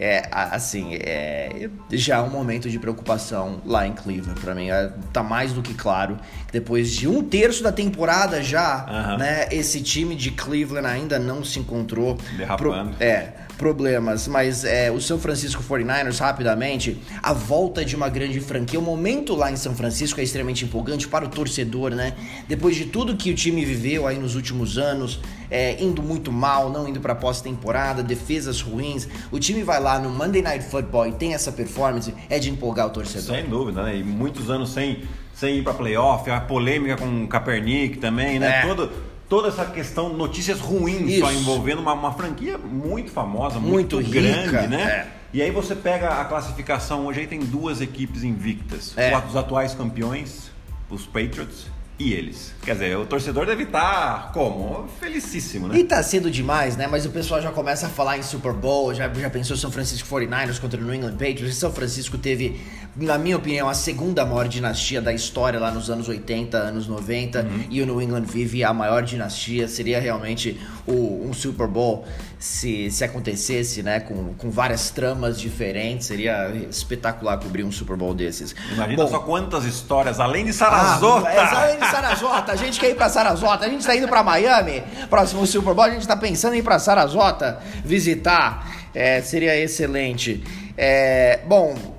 é, 0.00 0.28
assim, 0.30 0.94
é, 0.94 1.68
já 1.90 2.18
é 2.18 2.20
um 2.20 2.30
momento 2.30 2.70
de 2.70 2.78
preocupação 2.78 3.60
lá 3.66 3.84
em 3.84 3.92
Cleveland 3.92 4.40
para 4.40 4.54
mim. 4.54 4.70
É, 4.70 4.92
tá 5.12 5.24
mais 5.24 5.52
do 5.52 5.60
que 5.60 5.74
claro 5.74 6.16
que 6.46 6.52
depois 6.52 6.92
de 6.92 7.08
um 7.08 7.22
terço 7.22 7.64
da 7.64 7.72
temporada 7.72 8.40
já, 8.40 8.86
uhum. 8.88 9.18
né, 9.18 9.48
esse 9.50 9.82
time 9.82 10.14
de 10.14 10.30
Cleveland 10.30 10.86
ainda 10.86 11.18
não 11.18 11.42
se 11.42 11.58
encontrou. 11.58 12.16
Derrapando. 12.36 12.90
Pro, 12.90 13.04
é, 13.04 13.32
problemas, 13.58 14.28
mas 14.28 14.64
é, 14.64 14.90
o 14.90 15.00
São 15.00 15.18
Francisco 15.18 15.62
49ers, 15.62 16.20
rapidamente, 16.20 16.96
a 17.20 17.32
volta 17.32 17.84
de 17.84 17.96
uma 17.96 18.08
grande 18.08 18.40
franquia, 18.40 18.78
o 18.78 18.82
momento 18.82 19.34
lá 19.34 19.50
em 19.50 19.56
São 19.56 19.74
Francisco 19.74 20.20
é 20.20 20.22
extremamente 20.22 20.64
empolgante 20.64 21.08
para 21.08 21.24
o 21.24 21.28
torcedor, 21.28 21.90
né? 21.90 22.14
Depois 22.46 22.76
de 22.76 22.86
tudo 22.86 23.16
que 23.16 23.32
o 23.32 23.34
time 23.34 23.64
viveu 23.64 24.06
aí 24.06 24.16
nos 24.16 24.36
últimos 24.36 24.78
anos, 24.78 25.20
é, 25.50 25.82
indo 25.82 26.00
muito 26.02 26.30
mal, 26.30 26.70
não 26.70 26.88
indo 26.88 27.00
para 27.00 27.16
pós-temporada, 27.16 28.02
defesas 28.02 28.60
ruins, 28.60 29.08
o 29.32 29.40
time 29.40 29.64
vai 29.64 29.80
lá 29.80 29.98
no 29.98 30.08
Monday 30.08 30.40
Night 30.40 30.64
Football 30.64 31.08
e 31.08 31.12
tem 31.12 31.34
essa 31.34 31.50
performance, 31.50 32.14
é 32.30 32.38
de 32.38 32.50
empolgar 32.50 32.86
o 32.86 32.90
torcedor. 32.90 33.34
Sem 33.34 33.44
dúvida, 33.44 33.82
né? 33.82 33.96
E 33.96 34.04
muitos 34.04 34.48
anos 34.48 34.70
sem, 34.70 35.02
sem 35.34 35.56
ir 35.56 35.64
para 35.64 35.74
playoff, 35.74 36.30
a 36.30 36.40
polêmica 36.40 36.96
com 36.96 37.24
o 37.24 37.26
Kaepernick 37.26 37.98
também, 37.98 38.38
né? 38.38 38.60
É. 38.60 38.66
Todo 38.66 39.07
toda 39.28 39.48
essa 39.48 39.64
questão, 39.66 40.10
notícias 40.10 40.58
ruins 40.60 41.10
Isso. 41.10 41.20
só 41.20 41.32
envolvendo 41.32 41.80
uma, 41.80 41.92
uma, 41.92 42.12
franquia 42.14 42.56
muito 42.56 43.10
famosa, 43.10 43.60
muito, 43.60 43.96
muito 43.96 44.10
grande, 44.10 44.46
rica, 44.46 44.66
né? 44.66 44.82
É. 44.82 45.18
E 45.32 45.42
aí 45.42 45.50
você 45.50 45.74
pega 45.74 46.20
a 46.20 46.24
classificação, 46.24 47.06
hoje 47.06 47.20
aí 47.20 47.26
tem 47.26 47.40
duas 47.40 47.80
equipes 47.80 48.24
invictas. 48.24 48.94
É. 48.96 49.16
Os 49.18 49.36
atuais 49.36 49.74
campeões, 49.74 50.50
os 50.88 51.04
Patriots, 51.04 51.66
e 51.98 52.12
eles. 52.12 52.54
Quer 52.62 52.74
dizer, 52.74 52.96
o 52.96 53.04
torcedor 53.04 53.44
deve 53.44 53.64
estar 53.64 53.80
tá 53.80 54.30
como? 54.32 54.86
Felicíssimo, 55.00 55.66
né? 55.66 55.78
E 55.78 55.84
tá 55.84 56.00
cedo 56.02 56.30
demais, 56.30 56.76
né? 56.76 56.86
Mas 56.86 57.04
o 57.04 57.10
pessoal 57.10 57.42
já 57.42 57.50
começa 57.50 57.86
a 57.86 57.88
falar 57.88 58.16
em 58.16 58.22
Super 58.22 58.52
Bowl, 58.52 58.94
já, 58.94 59.12
já 59.12 59.28
pensou 59.28 59.56
São 59.56 59.70
Francisco 59.70 60.08
49ers 60.08 60.60
contra 60.60 60.80
o 60.80 60.84
New 60.84 60.94
England 60.94 61.12
Patriots. 61.12 61.48
E 61.48 61.52
São 61.54 61.72
Francisco 61.72 62.16
teve, 62.16 62.60
na 62.94 63.18
minha 63.18 63.36
opinião, 63.36 63.68
a 63.68 63.74
segunda 63.74 64.24
maior 64.24 64.46
dinastia 64.46 65.02
da 65.02 65.12
história 65.12 65.58
lá 65.58 65.72
nos 65.72 65.90
anos 65.90 66.08
80, 66.08 66.56
anos 66.56 66.86
90. 66.86 67.40
Uhum. 67.40 67.64
E 67.68 67.82
o 67.82 67.86
New 67.86 68.00
England 68.00 68.24
vive 68.24 68.62
a 68.62 68.72
maior 68.72 69.02
dinastia. 69.02 69.66
Seria 69.66 69.98
realmente 69.98 70.60
o, 70.86 71.26
um 71.28 71.32
Super 71.32 71.66
Bowl 71.66 72.06
se, 72.38 72.90
se 72.90 73.04
acontecesse, 73.04 73.82
né? 73.82 74.00
Com, 74.00 74.34
com 74.34 74.50
várias 74.50 74.90
tramas 74.90 75.40
diferentes. 75.40 76.06
Seria 76.06 76.50
espetacular 76.70 77.38
cobrir 77.38 77.64
um 77.64 77.72
Super 77.72 77.96
Bowl 77.96 78.14
desses. 78.14 78.54
Imagina 78.72 79.02
Bom, 79.02 79.10
só 79.10 79.18
quantas 79.20 79.64
histórias, 79.64 80.20
além 80.20 80.44
de 80.44 80.52
Sarasota. 80.52 81.28
Ah, 81.28 81.62
além 81.62 81.78
de 81.78 81.86
Sarasota, 81.86 82.52
a 82.52 82.56
gente 82.56 82.78
quer 82.78 82.90
ir 82.90 82.94
para 82.94 83.08
Sarasota, 83.08 83.66
a 83.66 83.68
gente 83.68 83.80
está 83.80 83.96
indo 83.96 84.08
para 84.08 84.22
Miami, 84.22 84.82
próximo 85.10 85.46
Super 85.46 85.74
Bowl, 85.74 85.84
a 85.84 85.90
gente 85.90 86.02
está 86.02 86.16
pensando 86.16 86.54
em 86.54 86.58
ir 86.58 86.62
para 86.62 86.78
Sarasota 86.78 87.60
visitar, 87.84 88.88
é, 88.94 89.20
seria 89.20 89.56
excelente. 89.56 90.42
É, 90.76 91.40
bom, 91.46 91.97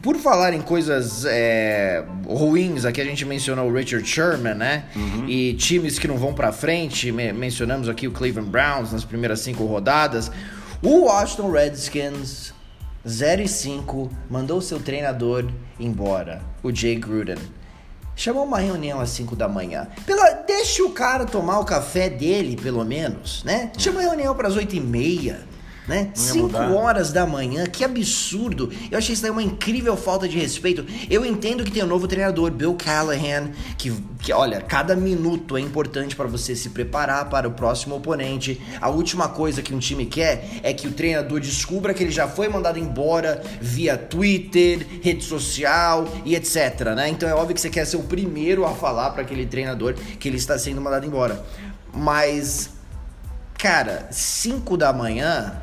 por 0.00 0.16
falar 0.16 0.54
em 0.54 0.62
coisas 0.62 1.24
é, 1.26 2.04
ruins, 2.26 2.84
aqui 2.84 3.00
a 3.00 3.04
gente 3.04 3.24
mencionou 3.24 3.68
o 3.68 3.72
Richard 3.72 4.08
Sherman, 4.08 4.54
né? 4.54 4.84
Uhum. 4.96 5.28
E 5.28 5.54
times 5.54 5.98
que 5.98 6.08
não 6.08 6.16
vão 6.16 6.32
para 6.32 6.50
frente, 6.52 7.12
mencionamos 7.12 7.88
aqui 7.88 8.08
o 8.08 8.12
Cleveland 8.12 8.50
Browns 8.50 8.92
nas 8.92 9.04
primeiras 9.04 9.40
cinco 9.40 9.64
rodadas. 9.64 10.30
O 10.82 11.04
Washington 11.04 11.50
Redskins 11.50 12.54
0 13.06 13.42
e 13.42 13.48
5 13.48 14.10
mandou 14.30 14.60
seu 14.60 14.78
treinador 14.78 15.48
embora, 15.78 16.40
o 16.62 16.72
Jay 16.72 16.96
Gruden. 16.96 17.38
Chamou 18.14 18.44
uma 18.44 18.58
reunião 18.58 19.00
às 19.00 19.10
5 19.10 19.34
da 19.34 19.48
manhã. 19.48 19.88
Pela, 20.06 20.30
deixa 20.46 20.84
o 20.84 20.90
cara 20.90 21.24
tomar 21.24 21.58
o 21.58 21.64
café 21.64 22.08
dele, 22.08 22.56
pelo 22.56 22.84
menos, 22.84 23.42
né? 23.42 23.72
Chama 23.76 24.00
a 24.00 24.02
reunião 24.02 24.34
para 24.34 24.48
as 24.48 24.56
8 24.56 24.76
e 24.76 24.80
meia 24.80 25.40
né? 25.86 26.10
5 26.14 26.56
horas 26.74 27.12
da 27.12 27.26
manhã, 27.26 27.66
que 27.66 27.84
absurdo. 27.84 28.70
Eu 28.90 28.98
achei 28.98 29.14
isso 29.14 29.22
daí 29.22 29.30
uma 29.30 29.42
incrível 29.42 29.96
falta 29.96 30.28
de 30.28 30.38
respeito. 30.38 30.86
Eu 31.10 31.24
entendo 31.24 31.64
que 31.64 31.70
tem 31.70 31.82
um 31.82 31.86
novo 31.86 32.06
treinador, 32.06 32.50
Bill 32.50 32.74
Callahan, 32.74 33.50
que, 33.76 33.92
que 34.20 34.32
olha, 34.32 34.60
cada 34.60 34.94
minuto 34.94 35.56
é 35.56 35.60
importante 35.60 36.14
para 36.14 36.28
você 36.28 36.54
se 36.54 36.70
preparar 36.70 37.28
para 37.28 37.48
o 37.48 37.52
próximo 37.52 37.96
oponente. 37.96 38.60
A 38.80 38.88
última 38.88 39.28
coisa 39.28 39.60
que 39.60 39.74
um 39.74 39.78
time 39.78 40.06
quer 40.06 40.60
é 40.62 40.72
que 40.72 40.86
o 40.86 40.92
treinador 40.92 41.40
descubra 41.40 41.92
que 41.92 42.02
ele 42.02 42.12
já 42.12 42.28
foi 42.28 42.48
mandado 42.48 42.78
embora 42.78 43.42
via 43.60 43.96
Twitter, 43.96 44.86
rede 45.02 45.24
social 45.24 46.06
e 46.24 46.36
etc, 46.36 46.94
né? 46.94 47.08
Então 47.08 47.28
é 47.28 47.34
óbvio 47.34 47.54
que 47.54 47.60
você 47.60 47.70
quer 47.70 47.86
ser 47.86 47.96
o 47.96 48.02
primeiro 48.04 48.64
a 48.64 48.70
falar 48.70 49.10
para 49.10 49.22
aquele 49.22 49.46
treinador 49.46 49.94
que 49.94 50.28
ele 50.28 50.36
está 50.36 50.56
sendo 50.58 50.80
mandado 50.80 51.06
embora. 51.06 51.44
Mas 51.92 52.70
cara, 53.62 54.08
5 54.10 54.76
da 54.76 54.92
manhã 54.92 55.61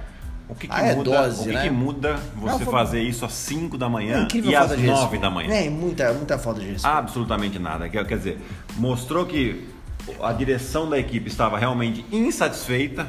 o 0.50 0.56
que, 0.56 0.68
que 0.68 0.74
ah, 0.74 0.82
é 0.82 0.96
muda, 0.96 1.12
dose, 1.12 1.42
o 1.42 1.44
que, 1.44 1.52
né? 1.52 1.62
que 1.62 1.70
muda 1.70 2.20
você 2.36 2.66
Não, 2.66 2.72
fazer 2.72 3.02
isso 3.04 3.24
às 3.24 3.34
5 3.34 3.78
da 3.78 3.88
manhã 3.88 4.28
é 4.34 4.38
e 4.38 4.56
às 4.56 4.76
9 4.76 5.18
da 5.20 5.30
manhã? 5.30 5.54
É, 5.54 5.70
muita, 5.70 6.12
muita 6.12 6.40
falta 6.40 6.60
de 6.60 6.72
respeito. 6.72 6.98
Absolutamente 6.98 7.60
nada. 7.60 7.88
Quer, 7.88 8.04
dizer, 8.04 8.42
mostrou 8.76 9.28
que 9.28 9.70
a 10.20 10.34
direção 10.34 10.90
da 10.90 10.98
equipe 10.98 11.28
estava 11.28 11.56
realmente 11.60 12.04
insatisfeita, 12.12 13.06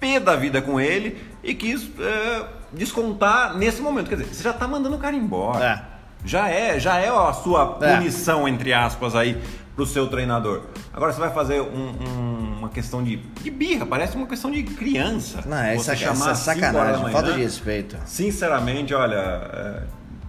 pé 0.00 0.18
da 0.18 0.34
vida 0.34 0.60
com 0.60 0.80
ele 0.80 1.16
e 1.44 1.54
quis 1.54 1.88
é, 2.00 2.44
descontar 2.72 3.56
nesse 3.56 3.80
momento. 3.80 4.08
Quer 4.08 4.16
dizer, 4.16 4.34
você 4.34 4.42
já 4.42 4.50
está 4.50 4.66
mandando 4.66 4.96
o 4.96 4.98
cara 4.98 5.14
embora. 5.14 5.64
É. 5.64 6.00
Já 6.24 6.48
é, 6.48 6.78
já 6.80 6.98
é 6.98 7.08
a 7.08 7.32
sua 7.32 7.78
é. 7.82 7.96
punição, 7.96 8.48
entre 8.48 8.74
aspas, 8.74 9.14
aí 9.14 9.40
pro 9.80 9.86
seu 9.86 10.06
treinador. 10.06 10.62
Agora 10.92 11.10
você 11.10 11.20
vai 11.20 11.32
fazer 11.32 11.60
um, 11.62 11.64
um, 11.64 12.58
uma 12.58 12.68
questão 12.68 13.02
de, 13.02 13.16
de, 13.16 13.50
birra, 13.50 13.86
parece 13.86 14.14
uma 14.14 14.26
questão 14.26 14.50
de 14.50 14.62
criança. 14.62 15.42
Não, 15.46 15.56
é 15.56 15.74
essa, 15.74 15.92
essa 15.94 16.34
sacanagem, 16.34 17.02
manhã, 17.02 17.12
falta 17.12 17.32
de 17.32 17.40
respeito. 17.40 17.96
Sinceramente, 18.04 18.92
olha, 18.92 19.16
é, 19.16 19.82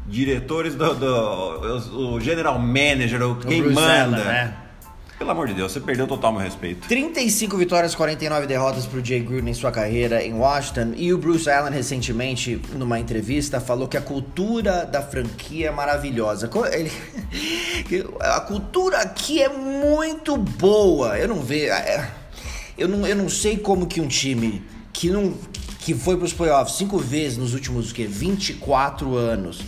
diretores 0.08 0.74
do, 0.75 0.93
do, 0.96 2.13
o 2.13 2.20
general 2.22 2.58
manager, 2.60 3.22
o 3.24 3.36
quem 3.36 3.62
Bruce 3.62 3.75
manda. 3.75 4.24
Né? 4.24 4.53
Pelo 5.22 5.30
amor 5.30 5.48
de 5.48 5.54
Deus, 5.54 5.72
você 5.72 5.80
perdeu 5.80 6.08
total 6.08 6.32
meu 6.32 6.42
respeito. 6.42 6.88
35 6.88 7.56
vitórias, 7.56 7.94
49 7.94 8.48
derrotas 8.48 8.88
para 8.88 9.00
o 9.00 9.06
Jay 9.06 9.20
Gruden 9.20 9.51
em 9.51 9.54
sua 9.54 9.72
carreira 9.72 10.24
em 10.25 10.34
Washington. 10.34 10.94
E 10.96 11.13
o 11.13 11.18
Bruce 11.20 11.48
Allen, 11.48 11.72
recentemente, 11.72 12.60
numa 12.74 13.00
entrevista, 13.00 13.62
falou 13.62 13.88
que 13.88 13.96
a 13.96 14.01
cultura 14.01 14.84
da 14.84 15.00
franquia 15.04 15.68
é 15.68 15.72
maravilhosa. 15.72 16.50
Ele... 16.72 16.92
A 18.20 18.40
cultura 18.40 18.98
aqui 18.98 19.40
é 19.40 19.48
muito 19.48 20.36
boa. 20.36 21.16
Eu 21.20 21.28
não 21.28 21.44
vejo. 21.44 21.72
É, 21.72 22.10
eu 22.75 22.88
não, 22.88 23.06
eu 23.06 23.16
não 23.16 23.30
sei 23.30 23.58
como 23.58 23.86
que 23.86 24.01
um 24.01 24.08
time 24.08 24.63
que 24.92 25.12
não 25.12 25.36
que 25.82 25.94
foi 25.94 26.18
para 26.18 26.25
os 26.25 26.34
playoffs 26.34 26.78
cinco 26.78 26.98
vezes 26.98 27.38
nos 27.38 27.54
últimos 27.54 27.94
que 27.94 28.06
24 28.06 29.16
anos 29.16 29.62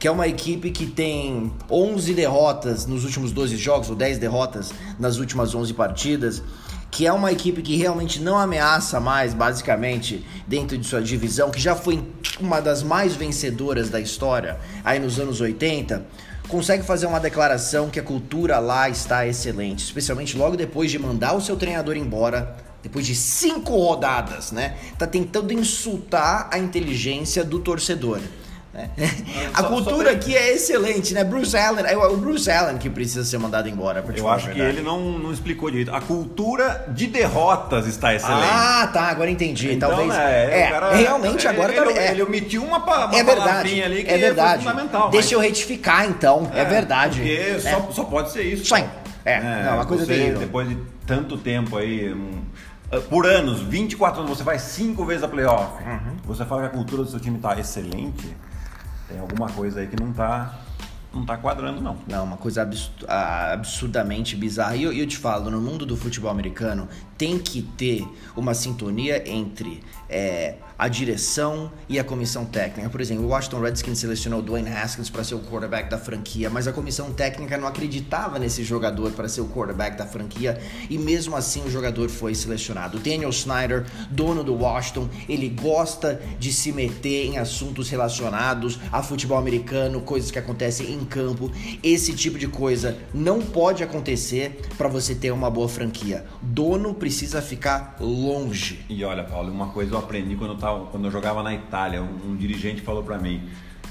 que 0.00 0.08
é 0.08 0.10
uma 0.10 0.26
equipe 0.26 0.70
que 0.70 0.86
tem 0.86 1.52
11 1.70 2.14
derrotas 2.14 2.86
nos 2.86 3.04
últimos 3.04 3.32
12 3.32 3.58
jogos, 3.58 3.90
ou 3.90 3.94
10 3.94 4.16
derrotas 4.16 4.72
nas 4.98 5.18
últimas 5.18 5.54
11 5.54 5.74
partidas, 5.74 6.42
que 6.90 7.06
é 7.06 7.12
uma 7.12 7.30
equipe 7.30 7.60
que 7.60 7.76
realmente 7.76 8.18
não 8.18 8.38
ameaça 8.38 8.98
mais, 8.98 9.34
basicamente, 9.34 10.24
dentro 10.46 10.78
de 10.78 10.86
sua 10.86 11.02
divisão, 11.02 11.50
que 11.50 11.60
já 11.60 11.76
foi 11.76 12.02
uma 12.40 12.60
das 12.60 12.82
mais 12.82 13.14
vencedoras 13.14 13.90
da 13.90 14.00
história, 14.00 14.58
aí 14.82 14.98
nos 14.98 15.20
anos 15.20 15.38
80. 15.38 16.02
consegue 16.48 16.82
fazer 16.82 17.04
uma 17.04 17.20
declaração 17.20 17.90
que 17.90 18.00
a 18.00 18.02
cultura 18.02 18.58
lá 18.58 18.88
está 18.88 19.26
excelente, 19.26 19.84
especialmente 19.84 20.34
logo 20.34 20.56
depois 20.56 20.90
de 20.90 20.98
mandar 20.98 21.34
o 21.34 21.42
seu 21.42 21.56
treinador 21.56 21.94
embora, 21.98 22.56
depois 22.82 23.06
de 23.06 23.14
cinco 23.14 23.76
rodadas, 23.76 24.50
né? 24.50 24.78
Tá 24.98 25.06
tentando 25.06 25.52
insultar 25.52 26.48
a 26.50 26.58
inteligência 26.58 27.44
do 27.44 27.58
torcedor. 27.58 28.18
Né? 28.72 28.88
A 29.52 29.62
cultura 29.64 30.12
aqui 30.12 30.36
é 30.36 30.52
excelente, 30.54 31.12
né? 31.12 31.24
Bruce 31.24 31.56
Allen, 31.56 31.84
é 31.86 31.96
o 31.96 32.16
Bruce 32.16 32.48
Allen 32.50 32.78
que 32.78 32.88
precisa 32.88 33.24
ser 33.24 33.38
mandado 33.38 33.68
embora. 33.68 34.04
Eu 34.16 34.28
acho 34.28 34.50
que 34.50 34.60
ele 34.60 34.80
não, 34.80 35.18
não 35.18 35.32
explicou 35.32 35.70
direito. 35.70 35.92
A 35.94 36.00
cultura 36.00 36.84
de 36.88 37.06
derrotas 37.08 37.86
está 37.86 38.14
excelente. 38.14 38.46
Ah, 38.48 38.88
tá, 38.92 39.02
agora 39.02 39.30
entendi. 39.30 39.72
Então, 39.72 39.90
Talvez. 39.90 40.08
né, 40.10 40.60
é, 40.62 40.66
o 40.68 40.70
cara- 40.70 40.94
realmente 40.94 41.48
agora 41.48 41.74
ele, 41.74 41.94
tá. 41.94 42.00
é, 42.00 42.10
ele 42.12 42.22
omitiu 42.22 42.62
uma, 42.62 42.78
uma 42.78 43.06
é 43.16 43.24
verdade. 43.24 43.40
palavrinha 43.48 43.84
ali 43.86 44.04
que 44.04 44.10
é 44.10 44.18
verdade. 44.18 44.62
fundamental. 44.64 45.10
Deixa 45.10 45.26
mas- 45.26 45.32
eu 45.32 45.40
retificar 45.40 46.06
então. 46.06 46.50
É, 46.54 46.64
verdade. 46.64 47.18
Porque 47.20 47.32
É. 47.32 47.58
só, 47.58 47.90
só 47.90 48.04
pode 48.04 48.30
ser 48.30 48.42
isso. 48.42 48.72
Sim. 48.74 48.84
É, 49.24 49.40
não, 49.64 49.74
uma 49.74 49.86
coisa 49.86 50.04
você, 50.06 50.14
terrível. 50.14 50.38
Depois 50.38 50.68
de 50.68 50.78
tanto 51.06 51.36
tempo 51.36 51.76
aí, 51.76 52.12
um, 52.14 52.40
uh, 52.96 53.00
por 53.02 53.26
anos, 53.26 53.60
24 53.60 54.22
anos, 54.22 54.38
você 54.38 54.44
vai 54.44 54.58
cinco 54.58 55.04
vezes 55.04 55.22
a 55.22 55.28
playoff. 55.28 55.82
Uhum. 55.84 56.16
Você 56.24 56.44
fala 56.44 56.62
que 56.62 56.66
a 56.68 56.70
cultura 56.70 57.02
do 57.02 57.10
seu 57.10 57.20
time 57.20 57.38
tá 57.38 57.58
excelente, 57.58 58.34
tem 59.10 59.18
alguma 59.18 59.48
coisa 59.50 59.80
aí 59.80 59.88
que 59.88 60.00
não 60.00 60.12
tá, 60.12 60.54
não 61.12 61.26
tá 61.26 61.36
quadrando, 61.36 61.80
não. 61.80 61.98
Não, 62.06 62.24
uma 62.24 62.36
coisa 62.36 62.62
abs- 62.62 62.92
absurdamente 63.08 64.36
bizarra. 64.36 64.76
E 64.76 64.84
eu, 64.84 64.92
eu 64.92 65.06
te 65.06 65.16
falo, 65.18 65.50
no 65.50 65.60
mundo 65.60 65.84
do 65.84 65.96
futebol 65.96 66.30
americano, 66.30 66.88
tem 67.18 67.38
que 67.38 67.60
ter 67.62 68.06
uma 68.36 68.54
sintonia 68.54 69.28
entre 69.28 69.82
é, 70.08 70.54
a 70.80 70.88
direção 70.88 71.70
e 71.90 71.98
a 71.98 72.04
comissão 72.04 72.46
técnica. 72.46 72.88
Por 72.88 73.02
exemplo, 73.02 73.26
o 73.26 73.28
Washington 73.28 73.60
Redskins 73.60 73.98
selecionou 73.98 74.40
Dwayne 74.40 74.70
Haskins 74.70 75.10
para 75.10 75.22
ser 75.22 75.34
o 75.34 75.40
quarterback 75.40 75.90
da 75.90 75.98
franquia, 75.98 76.48
mas 76.48 76.66
a 76.66 76.72
comissão 76.72 77.12
técnica 77.12 77.58
não 77.58 77.68
acreditava 77.68 78.38
nesse 78.38 78.64
jogador 78.64 79.12
para 79.12 79.28
ser 79.28 79.42
o 79.42 79.48
quarterback 79.48 79.98
da 79.98 80.06
franquia 80.06 80.58
e 80.88 80.96
mesmo 80.96 81.36
assim 81.36 81.62
o 81.66 81.70
jogador 81.70 82.08
foi 82.08 82.34
selecionado. 82.34 82.98
Daniel 82.98 83.28
Snyder, 83.28 83.84
dono 84.10 84.42
do 84.42 84.54
Washington, 84.54 85.10
ele 85.28 85.50
gosta 85.50 86.18
de 86.38 86.50
se 86.50 86.72
meter 86.72 87.26
em 87.26 87.36
assuntos 87.36 87.90
relacionados 87.90 88.80
a 88.90 89.02
futebol 89.02 89.36
americano, 89.36 90.00
coisas 90.00 90.30
que 90.30 90.38
acontecem 90.38 90.94
em 90.94 91.04
campo. 91.04 91.52
Esse 91.82 92.14
tipo 92.14 92.38
de 92.38 92.48
coisa 92.48 92.96
não 93.12 93.42
pode 93.42 93.82
acontecer 93.82 94.58
para 94.78 94.88
você 94.88 95.14
ter 95.14 95.30
uma 95.30 95.50
boa 95.50 95.68
franquia. 95.68 96.24
Dono 96.40 96.94
precisa 96.94 97.42
ficar 97.42 97.96
longe. 98.00 98.80
E 98.88 99.04
olha, 99.04 99.24
Paulo, 99.24 99.52
uma 99.52 99.68
coisa 99.68 99.92
eu 99.92 99.98
aprendi 99.98 100.36
quando 100.36 100.52
eu, 100.52 100.69
quando 100.90 101.04
eu 101.04 101.10
jogava 101.10 101.42
na 101.42 101.54
Itália. 101.54 102.02
Um, 102.02 102.32
um 102.32 102.36
dirigente 102.36 102.80
falou 102.80 103.02
pra 103.02 103.18
mim: 103.18 103.42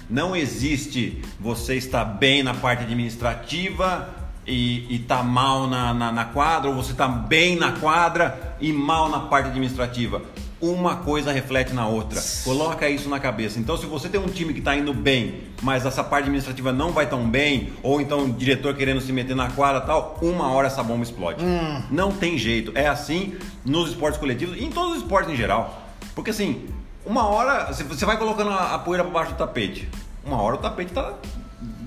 não 0.10 0.36
existe 0.36 1.22
você 1.40 1.76
estar 1.76 2.04
bem 2.04 2.42
na 2.42 2.54
parte 2.54 2.84
administrativa 2.84 4.10
e, 4.48 4.96
e 4.96 5.00
tá 5.00 5.22
mal 5.22 5.68
na, 5.68 5.94
na, 5.94 6.12
na 6.12 6.26
quadra, 6.26 6.70
ou 6.70 6.76
você 6.76 6.94
tá 6.94 7.08
bem 7.08 7.56
na 7.56 7.74
quadra 7.74 8.56
e 8.60 8.74
mal 8.74 9.10
na 9.10 9.20
parte 9.20 9.50
administrativa. 9.50 10.22
Uma 10.60 10.98
coisa 10.98 11.32
reflete 11.32 11.74
na 11.74 11.88
outra. 11.88 12.22
Coloca 12.44 12.90
isso 12.90 13.08
na 13.08 13.18
cabeça. 13.18 13.60
Então, 13.60 13.78
se 13.78 13.86
você 13.86 14.10
tem 14.10 14.20
um 14.20 14.28
time 14.28 14.52
que 14.52 14.60
está 14.60 14.76
indo 14.76 14.94
bem, 14.94 15.44
mas 15.62 15.86
essa 15.86 16.04
parte 16.04 16.24
administrativa 16.24 16.74
não 16.74 16.92
vai 16.92 17.08
tão 17.08 17.30
bem, 17.30 17.70
ou 17.82 18.02
então 18.02 18.26
o 18.26 18.34
diretor 18.34 18.76
querendo 18.76 19.00
se 19.00 19.14
meter 19.14 19.36
na 19.36 19.50
quadra 19.52 19.80
tal, 19.80 20.18
uma 20.22 20.52
hora 20.52 20.68
essa 20.68 20.84
bomba 20.84 21.04
explode. 21.04 21.42
Não 21.90 22.12
tem 22.12 22.38
jeito. 22.38 22.74
É 22.76 22.88
assim 22.88 23.36
nos 23.64 23.92
esportes 23.92 24.20
coletivos 24.20 24.58
e 24.58 24.66
em 24.66 24.70
todos 24.70 24.98
os 24.98 25.04
esportes 25.04 25.32
em 25.32 25.38
geral. 25.38 25.89
Porque 26.20 26.32
assim, 26.32 26.66
uma 27.06 27.26
hora 27.30 27.72
você- 27.72 28.06
vai 28.06 28.18
colocando 28.18 28.50
a 28.50 28.76
a 28.76 28.80
poeira 28.80 29.06
por 29.06 29.14
baixo 29.14 29.32
do 29.32 29.38
tapete. 29.38 29.88
Uma 30.26 30.42
hora 30.42 30.56
o 30.56 30.58
tapete 30.58 30.92
tá 30.92 31.14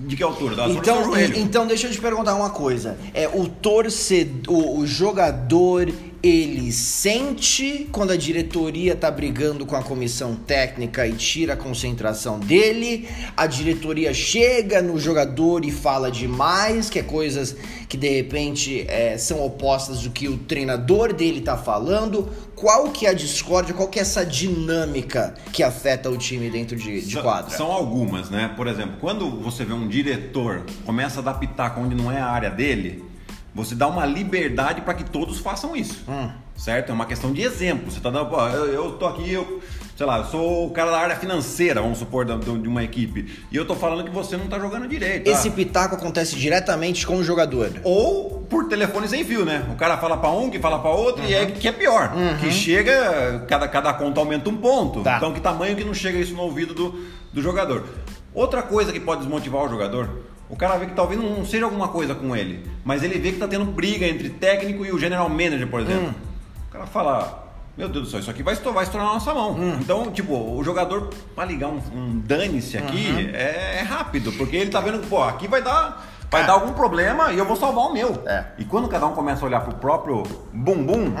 de 0.07 0.15
que 0.15 0.23
altura? 0.23 0.55
Da 0.55 0.65
do 0.65 0.73
seu 0.73 0.81
Então, 0.81 1.03
joelho. 1.03 1.35
e- 1.37 1.39
então 1.39 1.67
deixa 1.67 1.85
eu 1.85 1.91
te 1.91 2.01
perguntar 2.01 2.33
uma 2.33 2.49
coisa. 2.49 2.97
É 3.13 3.27
o 3.27 3.47
torcedor, 3.47 4.79
o 4.79 4.87
jogador, 4.87 5.87
ele 6.23 6.71
sente 6.71 7.89
quando 7.91 8.11
a 8.11 8.15
diretoria 8.15 8.95
tá 8.95 9.11
brigando 9.11 9.65
com 9.65 9.75
a 9.75 9.83
comissão 9.83 10.35
técnica 10.35 11.05
e 11.05 11.11
tira 11.11 11.51
a 11.51 11.57
concentração 11.57 12.39
dele. 12.39 13.09
A 13.35 13.45
diretoria 13.45 14.13
chega 14.13 14.81
no 14.81 14.97
jogador 14.97 15.65
e 15.65 15.71
fala 15.71 16.09
demais, 16.09 16.89
que 16.89 16.97
é 16.97 17.03
coisas 17.03 17.57
que 17.89 17.97
de 17.97 18.07
repente 18.07 18.85
é, 18.87 19.17
são 19.17 19.43
opostas 19.45 19.99
do 20.03 20.11
que 20.11 20.29
o 20.29 20.37
treinador 20.37 21.11
dele 21.11 21.41
tá 21.41 21.57
falando. 21.57 22.29
Qual 22.55 22.89
que 22.91 23.05
é 23.05 23.09
a 23.09 23.13
discórdia? 23.13 23.73
Qual 23.73 23.89
que 23.89 23.99
é 23.99 24.01
essa 24.03 24.25
dinâmica 24.25 25.35
que 25.51 25.61
afeta 25.61 26.09
o 26.09 26.15
time 26.15 26.49
dentro 26.49 26.77
de, 26.77 27.01
de 27.01 27.11
São- 27.15 27.21
quadra? 27.21 27.57
São 27.57 27.69
algumas, 27.69 28.29
né? 28.29 28.53
Por 28.55 28.67
exemplo, 28.67 28.95
quando 29.01 29.29
você 29.41 29.65
vê 29.65 29.73
um 29.73 29.89
diretor 29.89 30.63
começa 30.85 31.19
a 31.19 31.33
pitaco 31.33 31.81
onde 31.81 31.95
não 31.95 32.09
é 32.09 32.21
a 32.21 32.27
área 32.27 32.49
dele, 32.49 33.03
você 33.53 33.75
dá 33.75 33.87
uma 33.87 34.05
liberdade 34.05 34.81
para 34.81 34.93
que 34.93 35.03
todos 35.03 35.39
façam 35.39 35.75
isso. 35.75 36.03
Hum. 36.07 36.29
Certo? 36.55 36.91
É 36.91 36.93
uma 36.93 37.05
questão 37.05 37.31
de 37.33 37.41
exemplo. 37.41 37.91
Você 37.91 37.99
tá 37.99 38.09
dando, 38.09 38.29
pô, 38.29 38.39
eu, 38.47 38.65
eu 38.67 38.91
tô 38.93 39.07
aqui, 39.07 39.31
eu, 39.31 39.61
sei 39.97 40.05
lá, 40.05 40.19
eu 40.19 40.25
sou 40.25 40.67
o 40.67 40.69
cara 40.71 40.91
da 40.91 40.99
área 40.99 41.15
financeira, 41.15 41.81
vamos 41.81 41.97
supor, 41.97 42.25
do- 42.25 42.59
de 42.59 42.67
uma 42.67 42.83
equipe, 42.83 43.39
e 43.51 43.55
eu 43.55 43.65
tô 43.65 43.75
falando 43.75 44.03
que 44.03 44.11
você 44.11 44.37
não 44.37 44.47
tá 44.47 44.59
jogando 44.59 44.87
direito. 44.87 45.27
Esse 45.27 45.47
ah. 45.47 45.51
pitaco 45.51 45.95
acontece 45.95 46.35
diretamente 46.35 47.07
com 47.07 47.17
o 47.17 47.23
jogador. 47.23 47.71
Ou 47.83 48.41
por 48.49 48.67
telefone 48.67 49.07
sem 49.07 49.23
fio, 49.23 49.43
né? 49.43 49.65
O 49.71 49.75
cara 49.75 49.97
fala 49.97 50.15
pra 50.15 50.29
um, 50.29 50.49
que 50.49 50.59
fala 50.59 50.77
pra 50.77 50.91
outro, 50.91 51.25
e 51.25 51.33
é 51.33 51.47
que 51.47 51.67
é 51.67 51.71
pior. 51.71 52.11
Que 52.39 52.51
chega, 52.51 53.45
cada, 53.47 53.67
cada 53.67 53.93
conta 53.93 54.19
aumenta 54.19 54.47
um 54.49 54.57
ponto. 54.57 55.01
Tá. 55.01 55.17
Então, 55.17 55.33
que 55.33 55.41
tamanho 55.41 55.75
que 55.75 55.83
não 55.83 55.93
chega 55.93 56.19
isso 56.19 56.33
no 56.35 56.43
ouvido 56.43 56.73
do, 56.75 57.05
do 57.33 57.41
jogador. 57.41 57.83
Outra 58.33 58.61
coisa 58.61 58.91
que 58.91 58.99
pode 58.99 59.21
desmotivar 59.21 59.63
o 59.63 59.69
jogador, 59.69 60.07
o 60.53 60.55
cara 60.55 60.77
vê 60.77 60.85
que 60.85 60.93
talvez 60.93 61.19
não 61.19 61.43
seja 61.45 61.65
alguma 61.65 61.87
coisa 61.87 62.13
com 62.13 62.35
ele, 62.35 62.63
mas 62.85 63.01
ele 63.03 63.17
vê 63.19 63.31
que 63.31 63.39
tá 63.39 63.47
tendo 63.47 63.65
briga 63.65 64.05
entre 64.07 64.29
técnico 64.29 64.85
e 64.85 64.91
o 64.91 64.99
general 64.99 65.27
manager, 65.29 65.67
por 65.67 65.81
exemplo. 65.81 66.13
O 66.69 66.71
cara 66.71 66.85
fala. 66.85 67.41
Meu 67.75 67.89
Deus 67.89 68.05
do 68.05 68.11
céu, 68.11 68.19
isso 68.19 68.29
aqui 68.29 68.43
vai 68.43 68.53
estourar, 68.53 68.75
vai 68.75 68.83
estourar 68.83 69.07
na 69.07 69.13
nossa 69.15 69.33
mão. 69.33 69.57
Então, 69.81 70.11
tipo, 70.11 70.35
o 70.35 70.63
jogador, 70.63 71.09
pra 71.33 71.43
ligar 71.43 71.69
um, 71.69 71.79
um 71.91 72.19
dane-se 72.23 72.77
aqui, 72.77 73.31
é, 73.33 73.77
é 73.79 73.81
rápido, 73.81 74.31
porque 74.33 74.55
ele 74.55 74.69
tá 74.69 74.79
vendo 74.79 74.99
que, 74.99 75.07
pô, 75.07 75.23
aqui 75.23 75.47
vai 75.47 75.61
dar. 75.63 76.07
Vai 76.29 76.43
É. 76.43 76.45
dar 76.45 76.53
algum 76.53 76.73
problema 76.73 77.31
e 77.31 77.37
eu 77.39 77.45
vou 77.45 77.55
salvar 77.55 77.85
o 77.85 77.93
meu. 77.93 78.21
É. 78.27 78.45
E 78.59 78.65
quando 78.65 78.87
cada 78.87 79.05
um 79.07 79.13
começa 79.13 79.43
a 79.43 79.47
olhar 79.47 79.61
pro 79.61 79.73
próprio 79.75 80.21
bumbum, 80.53 81.13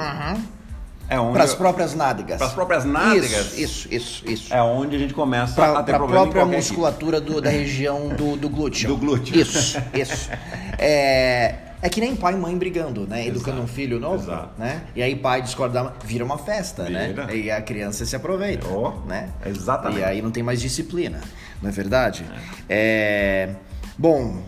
é 1.13 1.19
onde. 1.19 1.33
Para 1.33 1.43
as 1.43 1.55
próprias 1.55 1.93
nádegas. 1.95 2.37
Pras 2.37 2.53
próprias 2.53 2.85
nádegas. 2.85 3.57
Isso, 3.57 3.87
isso, 3.87 3.89
isso. 3.91 4.23
isso. 4.29 4.53
É 4.53 4.61
onde 4.61 4.95
a 4.95 4.99
gente 4.99 5.13
começa 5.13 5.53
Pra, 5.55 5.79
a 5.79 5.83
ter 5.83 5.93
problema 5.95 6.25
em 6.25 6.29
própria 6.31 6.41
qualquer 6.43 6.57
equipe. 6.59 6.71
musculatura 6.73 7.21
do- 7.21 7.41
da 7.41 7.49
região 7.49 8.09
do, 8.09 8.35
do 8.35 8.49
glúteo. 8.49 8.89
Do 8.89 8.97
glúteo. 8.97 9.39
Isso, 9.39 9.77
isso. 9.93 10.29
É, 10.77 11.55
é 11.81 11.89
que 11.89 11.99
nem 12.01 12.15
pai 12.15 12.33
e 12.33 12.37
mãe 12.37 12.57
brigando, 12.57 13.07
né? 13.07 13.27
Educando 13.27 13.57
Exato, 13.57 13.71
um 13.71 13.73
filho 13.73 13.99
novo, 13.99 14.23
exato. 14.23 14.49
né? 14.59 14.81
E 14.95 15.01
aí 15.03 15.15
pai 15.15 15.41
discorda, 15.41 15.93
vira 16.03 16.23
uma 16.25 16.37
festa, 16.37 16.83
né? 16.89 17.07
Vira. 17.07 17.33
E 17.35 17.51
a 17.51 17.61
criança 17.61 18.05
se 18.05 18.15
aproveita, 18.15 18.67
Oh, 18.67 18.91
né? 19.07 19.29
exatamente. 19.45 19.99
E 19.99 20.03
aí 20.03 20.21
não 20.21 20.31
tem 20.31 20.41
mais 20.43 20.59
disciplina, 20.61 21.19
não 21.61 21.69
é 21.69 21.71
verdade? 21.71 22.25
É... 22.69 23.49
Bom, 23.97 24.41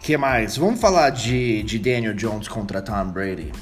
que 0.00 0.16
mais? 0.16 0.56
Vamos 0.56 0.80
falar 0.80 1.10
de, 1.10 1.62
de 1.62 1.78
Daniel 1.78 2.14
Jones 2.14 2.48
contra 2.48 2.82
Tom 2.82 3.06
Brady. 3.06 3.52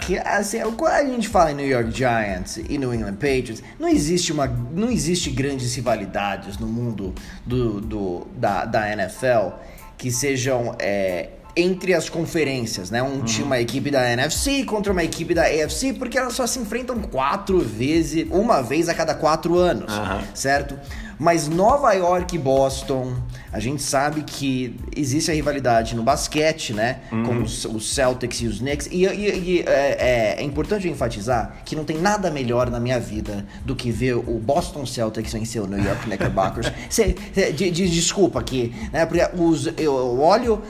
Que 0.00 0.18
assim, 0.18 0.60
quando 0.76 0.92
a 0.92 1.04
gente 1.04 1.28
fala 1.28 1.52
em 1.52 1.54
New 1.54 1.66
York 1.68 1.90
Giants 1.96 2.56
e 2.56 2.78
New 2.78 2.92
England 2.94 3.14
Patriots, 3.14 3.62
não 3.78 3.88
existe 3.88 4.32
uma, 4.32 4.46
não 4.46 4.90
existe 4.90 5.30
grandes 5.30 5.74
rivalidades 5.74 6.58
no 6.58 6.66
mundo 6.66 7.14
do, 7.46 7.80
do- 7.80 8.26
da, 8.36 8.64
da 8.64 8.92
NFL 8.92 9.54
que 9.96 10.10
sejam 10.10 10.74
é, 10.80 11.28
entre 11.56 11.94
as 11.94 12.08
conferências, 12.08 12.90
né? 12.90 13.02
Um 13.02 13.22
time, 13.22 13.44
uma 13.44 13.60
equipe 13.60 13.90
da 13.90 14.10
NFC 14.10 14.64
contra 14.64 14.90
uma 14.92 15.04
equipe 15.04 15.34
da 15.34 15.42
AFC, 15.44 15.92
porque 15.92 16.18
elas 16.18 16.32
só 16.32 16.46
se 16.46 16.58
enfrentam 16.58 16.98
quatro 17.02 17.60
vezes, 17.60 18.26
uma 18.30 18.62
vez 18.62 18.88
a 18.88 18.94
cada 18.94 19.14
quatro 19.14 19.56
anos, 19.58 19.92
Aham. 19.92 20.22
certo? 20.34 20.78
Mas 21.18 21.46
Nova 21.46 21.92
York 21.92 22.34
e 22.34 22.38
Boston, 22.38 23.14
a 23.52 23.60
gente 23.60 23.82
sabe 23.82 24.22
que 24.22 24.74
existe 24.96 25.30
a 25.30 25.34
rivalidade 25.34 25.94
no 25.94 26.02
basquete, 26.02 26.72
né? 26.72 27.00
Com 27.10 27.42
os, 27.42 27.64
os 27.66 27.94
Celtics 27.94 28.40
e 28.40 28.46
os 28.46 28.58
Knicks. 28.60 28.88
E, 28.90 29.04
e- 29.04 29.08
e, 29.08 29.64
é, 29.66 30.36
é- 30.36 30.36
é 30.38 30.42
importante 30.42 30.88
enfatizar 30.88 31.56
que 31.64 31.76
não 31.76 31.84
tem 31.84 31.98
nada 31.98 32.30
melhor 32.30 32.70
na 32.70 32.80
minha 32.80 32.98
vida 32.98 33.44
do 33.64 33.76
que 33.76 33.90
ver 33.90 34.14
o 34.16 34.38
Boston 34.42 34.86
Celtics 34.86 35.32
vencer 35.32 35.60
o 35.62 35.66
New 35.66 35.82
York 35.84 36.04
Knickerbockers. 36.04 36.72
Cê- 36.88 37.14
cê- 37.34 37.52
de- 37.52 37.70
de- 37.70 37.88
desculpa 37.90 38.40
aqui, 38.40 38.74
né? 38.92 39.04
Porque 39.04 39.20
os, 39.36 39.66
eu 39.76 39.92
olho 40.18 40.62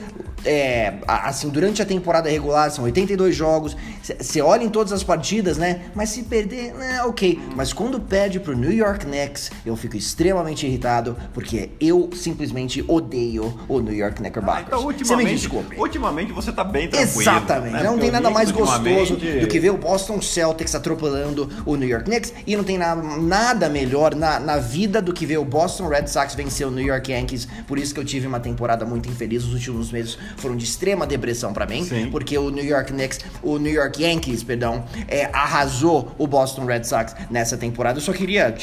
é, 0.45 0.95
assim, 1.07 1.49
durante 1.51 1.81
a 1.81 1.85
temporada 1.85 2.29
regular 2.29 2.69
são 2.71 2.85
82 2.85 3.35
jogos, 3.35 3.77
você 4.03 4.41
olha 4.41 4.65
em 4.65 4.69
todas 4.69 4.93
as 4.93 5.05
partidas, 5.05 5.57
né? 5.57 5.83
Mas 5.95 6.09
se 6.09 6.25
perder, 6.25 6.75
né, 6.75 7.01
ok. 7.05 7.41
Mas 7.55 7.73
quando 7.73 8.01
perde 8.01 8.41
pro 8.41 8.57
New 8.57 8.73
York 8.73 9.07
Knicks, 9.07 9.53
eu 9.65 9.77
fico 9.77 9.97
extremamente 9.97 10.67
irritado, 10.67 11.17
porque 11.33 11.71
eu 11.81 12.11
simplesmente 12.15 12.72
odeio 12.87 13.59
o 13.69 13.81
New 13.81 13.95
York 13.95 14.17
Knickerbockers. 14.17 14.65
Ah, 14.65 14.67
então, 14.67 14.87
ultimamente, 14.87 15.29
me 15.29 15.35
desculpe. 15.35 15.77
Ultimamente 15.79 16.33
você 16.33 16.53
tá 16.53 16.65
bem 16.65 16.89
tranquilo. 16.89 17.21
Exatamente. 17.21 17.73
Né? 17.73 17.83
Não 17.83 17.99
tem 17.99 18.11
nada 18.11 18.31
mais 18.31 18.51
gostoso 18.51 19.17
do 19.17 19.47
que 19.47 19.61
ver 19.61 19.71
o 19.71 19.77
Boston 19.77 20.21
Celtics 20.23 20.75
atropelando 20.75 21.49
o 21.67 21.77
New 21.77 21.89
York 21.89 22.05
Knicks 22.05 22.33
e 22.47 22.57
não 22.57 22.65
tem 22.65 22.79
nada, 22.79 23.03
nada 23.03 23.69
melhor 23.69 24.15
na, 24.15 24.39
na 24.39 24.59
vida 24.59 25.03
do 25.03 25.13
que 25.13 25.27
ver 25.27 25.39
o 25.39 25.45
Boston 25.45 25.89
Red 25.89 26.07
Sox 26.07 26.35
vencer 26.35 26.67
o 26.67 26.71
New 26.71 26.85
York 26.85 27.11
Yankees. 27.11 27.49
Por 27.67 27.79
isso 27.79 27.93
que 27.93 28.01
eu 28.01 28.05
tive 28.05 28.27
uma 28.27 28.41
temporada 28.41 28.85
muito 28.85 29.09
infeliz. 29.09 29.45
Os 29.45 29.53
últimos 29.53 29.91
meses 29.91 30.19
foram 30.37 30.57
de 30.57 30.65
extrema 30.65 31.07
depressão 31.07 31.53
para 31.53 31.67
mim, 31.67 31.85
Sim. 31.85 32.09
porque 32.11 32.37
o 32.39 32.51
New 32.51 32.65
York 32.65 32.93
Knicks, 32.93 33.21
o 33.43 33.59
New 33.59 33.73
York 33.73 34.03
Yankees, 34.03 34.43
perdão, 34.43 34.85
é, 35.09 35.29
arrasou 35.33 36.15
o 36.19 36.27
Boston 36.27 36.65
Red 36.65 36.85
Sox 36.85 37.15
nessa 37.31 37.57
temporada. 37.57 37.99
Eu 37.99 38.03
só 38.03 38.13
queria 38.13 38.55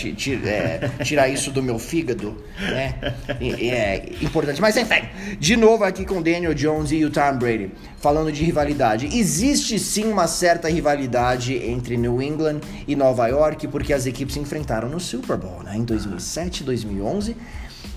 é, 0.46 1.04
tirar 1.04 1.28
isso 1.28 1.52
do 1.52 1.62
meu 1.62 1.78
fígado, 1.80 2.38
né? 2.60 2.96
É, 3.40 3.99
importante. 4.22 4.62
Mas 4.62 4.76
enfim, 4.78 5.02
de 5.40 5.56
novo 5.56 5.84
aqui 5.84 6.06
com 6.06 6.22
Daniel 6.22 6.54
Jones 6.54 6.92
e 6.92 7.04
o 7.04 7.10
Tom 7.10 7.38
Brady, 7.38 7.72
falando 8.00 8.32
de 8.32 8.44
rivalidade. 8.44 9.10
Existe 9.18 9.78
sim 9.80 10.06
uma 10.06 10.28
certa 10.28 10.70
rivalidade 10.70 11.56
entre 11.56 11.98
New 11.98 12.22
England 12.22 12.62
e 12.88 12.96
Nova 12.96 13.28
York, 13.28 13.68
porque 13.68 13.94
as 13.94 14.06
equipes 14.06 14.34
se 14.34 14.40
enfrentaram 14.40 14.90
no 14.90 15.00
Super 15.00 15.38
Bowl, 15.38 15.64
né? 15.64 15.76
Em 15.76 15.84
2007 15.84 16.62
e 16.62 16.64
2011. 16.64 17.36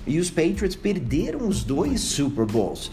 E 0.05 0.19
os 0.19 0.29
Patriots 0.29 0.75
perderam 0.75 1.47
os 1.47 1.63
dois 1.63 2.01
Super 2.01 2.45
Bowls. 2.45 2.91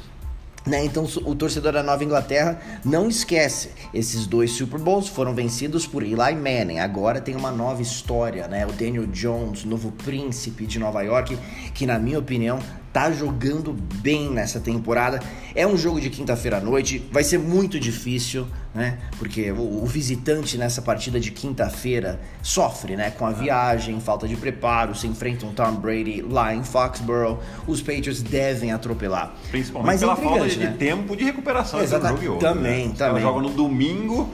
Né? 0.67 0.85
Então 0.85 1.05
o 1.25 1.35
torcedor 1.35 1.73
da 1.73 1.83
Nova 1.83 2.05
Inglaterra 2.05 2.61
não 2.85 3.09
esquece, 3.09 3.71
esses 3.95 4.27
dois 4.27 4.53
Super 4.53 4.79
Bowls 4.79 5.09
foram 5.09 5.35
vencidos 5.35 5.87
por 5.87 6.03
Eli 6.03 6.15
Manning. 6.17 6.81
Agora 6.81 7.21
tem 7.21 7.35
uma 7.35 7.51
nova 7.51 7.81
história, 7.81 8.47
né? 8.47 8.67
O 8.67 8.73
Daniel 8.73 9.07
Jones, 9.07 9.65
novo 9.65 9.91
príncipe 9.93 10.67
de 10.67 10.79
Nova 10.79 11.01
York, 11.01 11.39
que 11.73 11.87
na 11.87 11.99
minha 11.99 12.19
opinião 12.19 12.59
tá 12.93 13.11
jogando 13.13 13.73
bem 13.73 14.31
nessa 14.31 14.59
temporada. 14.59 15.21
É 15.55 15.67
um 15.67 15.77
jogo 15.77 16.01
de 16.01 16.11
quinta-feira 16.11 16.59
à 16.59 16.61
noite, 16.61 17.03
vai 17.13 17.23
ser 17.23 17.39
muito 17.39 17.79
difícil, 17.79 18.47
né? 18.75 18.99
Porque 19.19 19.51
o, 19.53 19.83
o 19.83 19.87
visitante 19.87 20.59
nessa 20.59 20.83
partida 20.83 21.21
de 21.21 21.31
quinta-feira 21.31 22.21
sofre, 22.43 22.97
né? 22.97 23.11
Com 23.11 23.27
a 23.27 23.31
viagem, 23.31 24.01
falta 24.01 24.27
de 24.27 24.37
preparo, 24.37 24.95
se 24.95 25.07
enfrenta 25.07 25.47
um 25.47 25.53
Tom 25.53 25.75
Brady 25.77 26.23
lá 26.23 26.55
em 26.55 26.65
Foxborough. 26.65 27.39
Os 27.67 27.81
Patriots 27.81 28.23
devem 28.23 28.73
atropelar. 28.73 29.35
Principalmente 29.51 29.87
Mas 29.87 30.01
pela 30.01 30.17
falta 30.17 30.49
de, 30.49 30.59
né? 30.59 30.75
tempo 30.79 31.17
de 31.17 31.25
recuperação 31.25 31.81
Exatamente. 31.81 32.25
jogo 32.25 32.25
e 32.25 32.29
outro, 32.29 32.49
Também, 32.49 32.89
né? 32.89 32.95
também. 32.97 33.23
joga 33.23 33.41
no 33.41 33.51
domingo, 33.51 34.29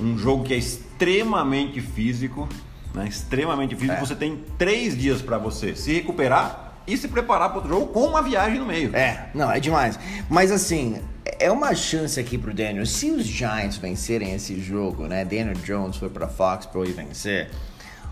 um 0.00 0.18
jogo 0.18 0.42
que 0.44 0.54
é 0.54 0.56
extremamente 0.56 1.80
físico, 1.80 2.48
né? 2.94 3.06
Extremamente 3.06 3.76
físico. 3.76 3.96
É. 3.96 4.00
Você 4.00 4.16
tem 4.16 4.40
três 4.58 4.98
dias 4.98 5.22
para 5.22 5.38
você 5.38 5.76
se 5.76 5.92
recuperar 5.92 6.71
e 6.86 6.96
se 6.96 7.08
preparar 7.08 7.48
para 7.48 7.58
outro 7.58 7.70
jogo 7.70 7.86
com 7.88 8.06
uma 8.06 8.22
viagem 8.22 8.58
no 8.58 8.66
meio. 8.66 8.94
É, 8.94 9.28
não, 9.34 9.50
é 9.50 9.60
demais. 9.60 9.98
Mas 10.28 10.50
assim, 10.50 11.00
é 11.38 11.50
uma 11.50 11.74
chance 11.74 12.18
aqui 12.18 12.36
pro 12.36 12.52
Daniel. 12.52 12.86
Se 12.86 13.10
os 13.10 13.24
Giants 13.24 13.76
vencerem 13.76 14.34
esse 14.34 14.60
jogo, 14.60 15.06
né? 15.06 15.24
Daniel 15.24 15.54
Jones 15.54 15.96
foi 15.96 16.08
para 16.08 16.28
Foxborough 16.28 16.88
e 16.88 16.92
vencer. 16.92 17.50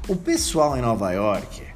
O 0.08 0.16
pessoal 0.16 0.76
em 0.76 0.80
Nova 0.80 1.12
York 1.12 1.70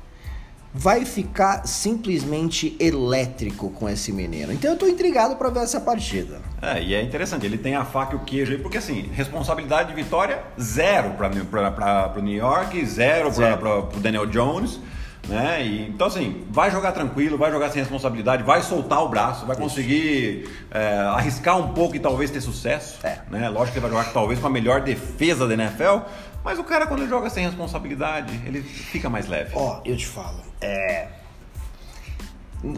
vai 0.77 1.05
ficar 1.05 1.69
simplesmente 1.69 2.77
elétrico 2.81 3.71
com 3.71 3.89
esse 3.89 4.13
menino. 4.13 4.53
Então 4.53 4.73
eu 4.73 4.77
tô 4.77 4.89
intrigado 4.89 5.37
para 5.37 5.49
ver 5.49 5.61
essa 5.61 5.81
partida. 5.81 6.41
É, 6.61 6.83
e 6.83 6.95
é 6.95 7.01
interessante, 7.01 7.47
ele 7.47 7.57
tem 7.57 7.77
a 7.77 7.85
faca 7.85 8.15
e 8.15 8.17
o 8.17 8.21
queijo 8.21 8.51
aí, 8.51 8.59
porque 8.59 8.79
assim, 8.79 9.09
responsabilidade 9.13 9.91
de 9.91 9.95
vitória, 9.95 10.43
zero 10.61 11.13
para 11.13 12.19
o 12.19 12.23
New 12.23 12.35
York, 12.35 12.85
zero, 12.87 13.31
zero. 13.31 13.59
para 13.59 13.79
o 13.79 14.01
Daniel 14.01 14.27
Jones. 14.27 14.81
Né? 15.28 15.64
E, 15.64 15.88
então, 15.88 16.07
assim, 16.07 16.45
vai 16.50 16.71
jogar 16.71 16.93
tranquilo, 16.93 17.38
vai 17.38 17.50
jogar 17.50 17.71
sem 17.71 17.81
responsabilidade, 17.81 18.43
vai 18.43 18.62
soltar 18.62 19.02
o 19.02 19.09
braço, 19.09 19.47
vai 19.47 19.57
conseguir 19.57 20.49
é, 20.71 20.99
arriscar 21.14 21.59
um 21.59 21.73
pouco 21.73 21.97
e 21.97 21.99
talvez 21.99 22.31
ter 22.31 22.40
sucesso. 22.40 23.04
É. 23.04 23.19
Né? 23.31 23.49
Lógico 23.49 23.73
que 23.73 23.78
ele 23.78 23.87
vai 23.88 23.90
jogar 23.90 24.12
talvez 24.12 24.38
com 24.38 24.47
a 24.47 24.50
melhor 24.50 24.83
defesa 24.83 25.47
da 25.47 25.54
NFL, 25.54 26.00
mas 26.45 26.59
o 26.59 26.64
cara, 26.64 26.87
quando 26.87 27.00
ele 27.00 27.09
joga 27.09 27.31
sem 27.31 27.45
responsabilidade, 27.45 28.38
ele 28.45 28.62
fica 28.62 29.09
mais 29.09 29.26
leve. 29.28 29.50
Ó, 29.54 29.78
oh, 29.78 29.88
eu 29.88 29.97
te 29.97 30.07
falo, 30.07 30.40
é. 30.61 31.09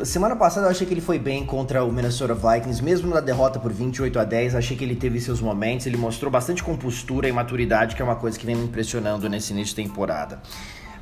Semana 0.05 0.35
passada 0.35 0.67
eu 0.67 0.71
achei 0.71 0.85
que 0.85 0.93
ele 0.93 1.01
foi 1.01 1.17
bem 1.17 1.47
contra 1.47 1.85
o 1.85 1.93
Minnesota 1.93 2.35
Vikings, 2.35 2.83
mesmo 2.83 3.15
na 3.15 3.21
derrota 3.21 3.61
por 3.61 3.73
28 3.73 4.19
a 4.19 4.25
10, 4.25 4.57
achei 4.57 4.77
que 4.77 4.83
ele 4.83 4.97
teve 4.97 5.21
seus 5.21 5.41
momentos, 5.41 5.87
ele 5.87 5.97
mostrou 5.97 6.29
bastante 6.29 6.61
compostura 6.61 7.29
e 7.29 7.33
maturidade, 7.33 7.95
que 7.95 8.03
é 8.03 8.05
uma 8.05 8.17
coisa 8.17 8.37
que 8.37 8.45
vem 8.45 8.57
me 8.57 8.65
impressionando 8.65 9.29
nesse 9.29 9.53
início 9.53 9.77
de 9.77 9.89
temporada 9.89 10.41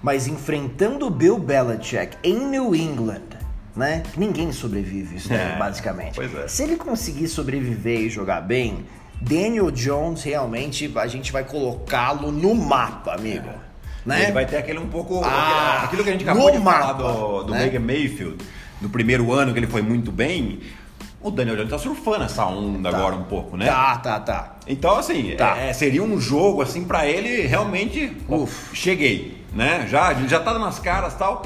mas 0.05 0.27
enfrentando 0.27 1.07
o 1.07 1.11
Bill 1.11 1.39
Belichick 1.39 2.19
em 2.23 2.35
New 2.35 2.75
England, 2.75 3.23
né? 3.75 4.03
Ninguém 4.19 4.53
sobrevive 4.53 5.17
isso, 5.17 5.31
né? 5.31 5.55
É, 5.55 5.59
basicamente. 5.59 6.15
Pois 6.15 6.33
é. 6.35 6.47
Se 6.47 6.63
ele 6.63 6.77
conseguir 6.77 7.27
sobreviver 7.27 8.01
e 8.01 8.11
jogar 8.11 8.43
bem, 8.43 8.85
Daniel 9.19 9.71
Jones 9.71 10.23
realmente 10.23 10.93
a 10.95 11.07
gente 11.07 11.33
vai 11.33 11.43
colocá-lo 11.43 12.31
no 12.31 12.55
mapa, 12.55 13.15
amigo. 13.15 13.49
É. 13.49 13.57
Né? 14.05 14.23
Ele 14.25 14.33
vai 14.33 14.45
ter 14.45 14.59
aquele 14.59 14.79
um 14.79 14.89
pouco. 14.89 15.23
Ah, 15.25 15.85
aquilo 15.85 16.05
que 16.05 16.11
a 16.11 16.13
gente 16.13 16.25
acabou 16.25 16.51
de 16.51 16.59
mapa, 16.59 16.81
falar 16.81 16.93
do, 16.93 17.45
do 17.45 17.53
né? 17.55 17.65
Baker 17.65 17.81
Mayfield, 17.81 18.37
do 18.83 18.91
primeiro 18.91 19.33
ano 19.33 19.55
que 19.55 19.59
ele 19.59 19.67
foi 19.67 19.81
muito 19.81 20.13
bem. 20.13 20.61
O 21.23 21.31
Daniel 21.31 21.57
Jones 21.57 21.71
tá 21.71 21.79
surfando 21.79 22.25
essa 22.25 22.45
onda 22.45 22.91
tá. 22.91 22.99
agora 22.99 23.17
um 23.17 23.25
pouco, 23.25 23.57
né? 23.57 23.65
Tá, 23.65 23.97
tá, 23.97 24.21
tá. 24.21 24.57
Então, 24.67 24.99
assim, 24.99 25.35
tá. 25.39 25.57
É, 25.57 25.73
seria 25.73 26.03
um 26.03 26.21
jogo, 26.21 26.61
assim, 26.61 26.85
para 26.85 27.07
ele 27.07 27.47
realmente. 27.47 28.15
Uf. 28.29 28.77
Cheguei 28.77 29.44
né? 29.55 29.87
Já, 29.89 30.13
já 30.15 30.41
tá 30.41 30.59
nas 30.59 30.79
caras 30.79 31.15
tal. 31.15 31.43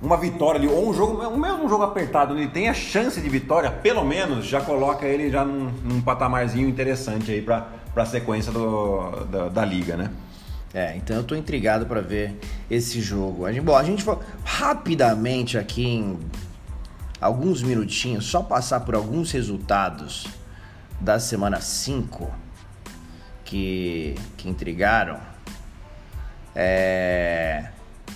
Uma 0.00 0.16
vitória 0.16 0.60
ali, 0.60 0.68
ou 0.68 0.90
um 0.90 0.94
jogo, 0.94 1.36
mesmo 1.36 1.68
jogo 1.68 1.82
apertado, 1.82 2.36
ele 2.36 2.46
tem 2.46 2.68
a 2.68 2.74
chance 2.74 3.20
de 3.20 3.28
vitória, 3.28 3.68
pelo 3.68 4.04
menos 4.04 4.46
já 4.46 4.60
coloca 4.60 5.04
ele 5.04 5.28
já 5.28 5.44
num, 5.44 5.72
num 5.82 6.00
patamarzinho 6.00 6.68
interessante 6.68 7.32
aí 7.32 7.42
para 7.42 7.66
a 7.96 8.06
sequência 8.06 8.52
do, 8.52 9.10
da, 9.24 9.48
da 9.48 9.64
liga, 9.64 9.96
né? 9.96 10.10
É, 10.72 10.94
então 10.96 11.16
eu 11.16 11.24
tô 11.24 11.34
intrigado 11.34 11.86
para 11.86 12.00
ver 12.00 12.38
esse 12.70 13.00
jogo. 13.00 13.44
A 13.44 13.52
gente, 13.52 13.64
bom, 13.64 13.76
a 13.76 13.82
gente 13.82 14.04
vai 14.04 14.18
rapidamente 14.44 15.58
aqui 15.58 15.84
em 15.84 16.18
alguns 17.20 17.62
minutinhos, 17.62 18.26
só 18.26 18.42
passar 18.42 18.80
por 18.80 18.94
alguns 18.94 19.32
resultados 19.32 20.26
da 21.00 21.18
semana 21.18 21.60
5 21.60 22.30
que, 23.44 24.14
que 24.36 24.48
intrigaram. 24.48 25.18
É. 26.60 27.66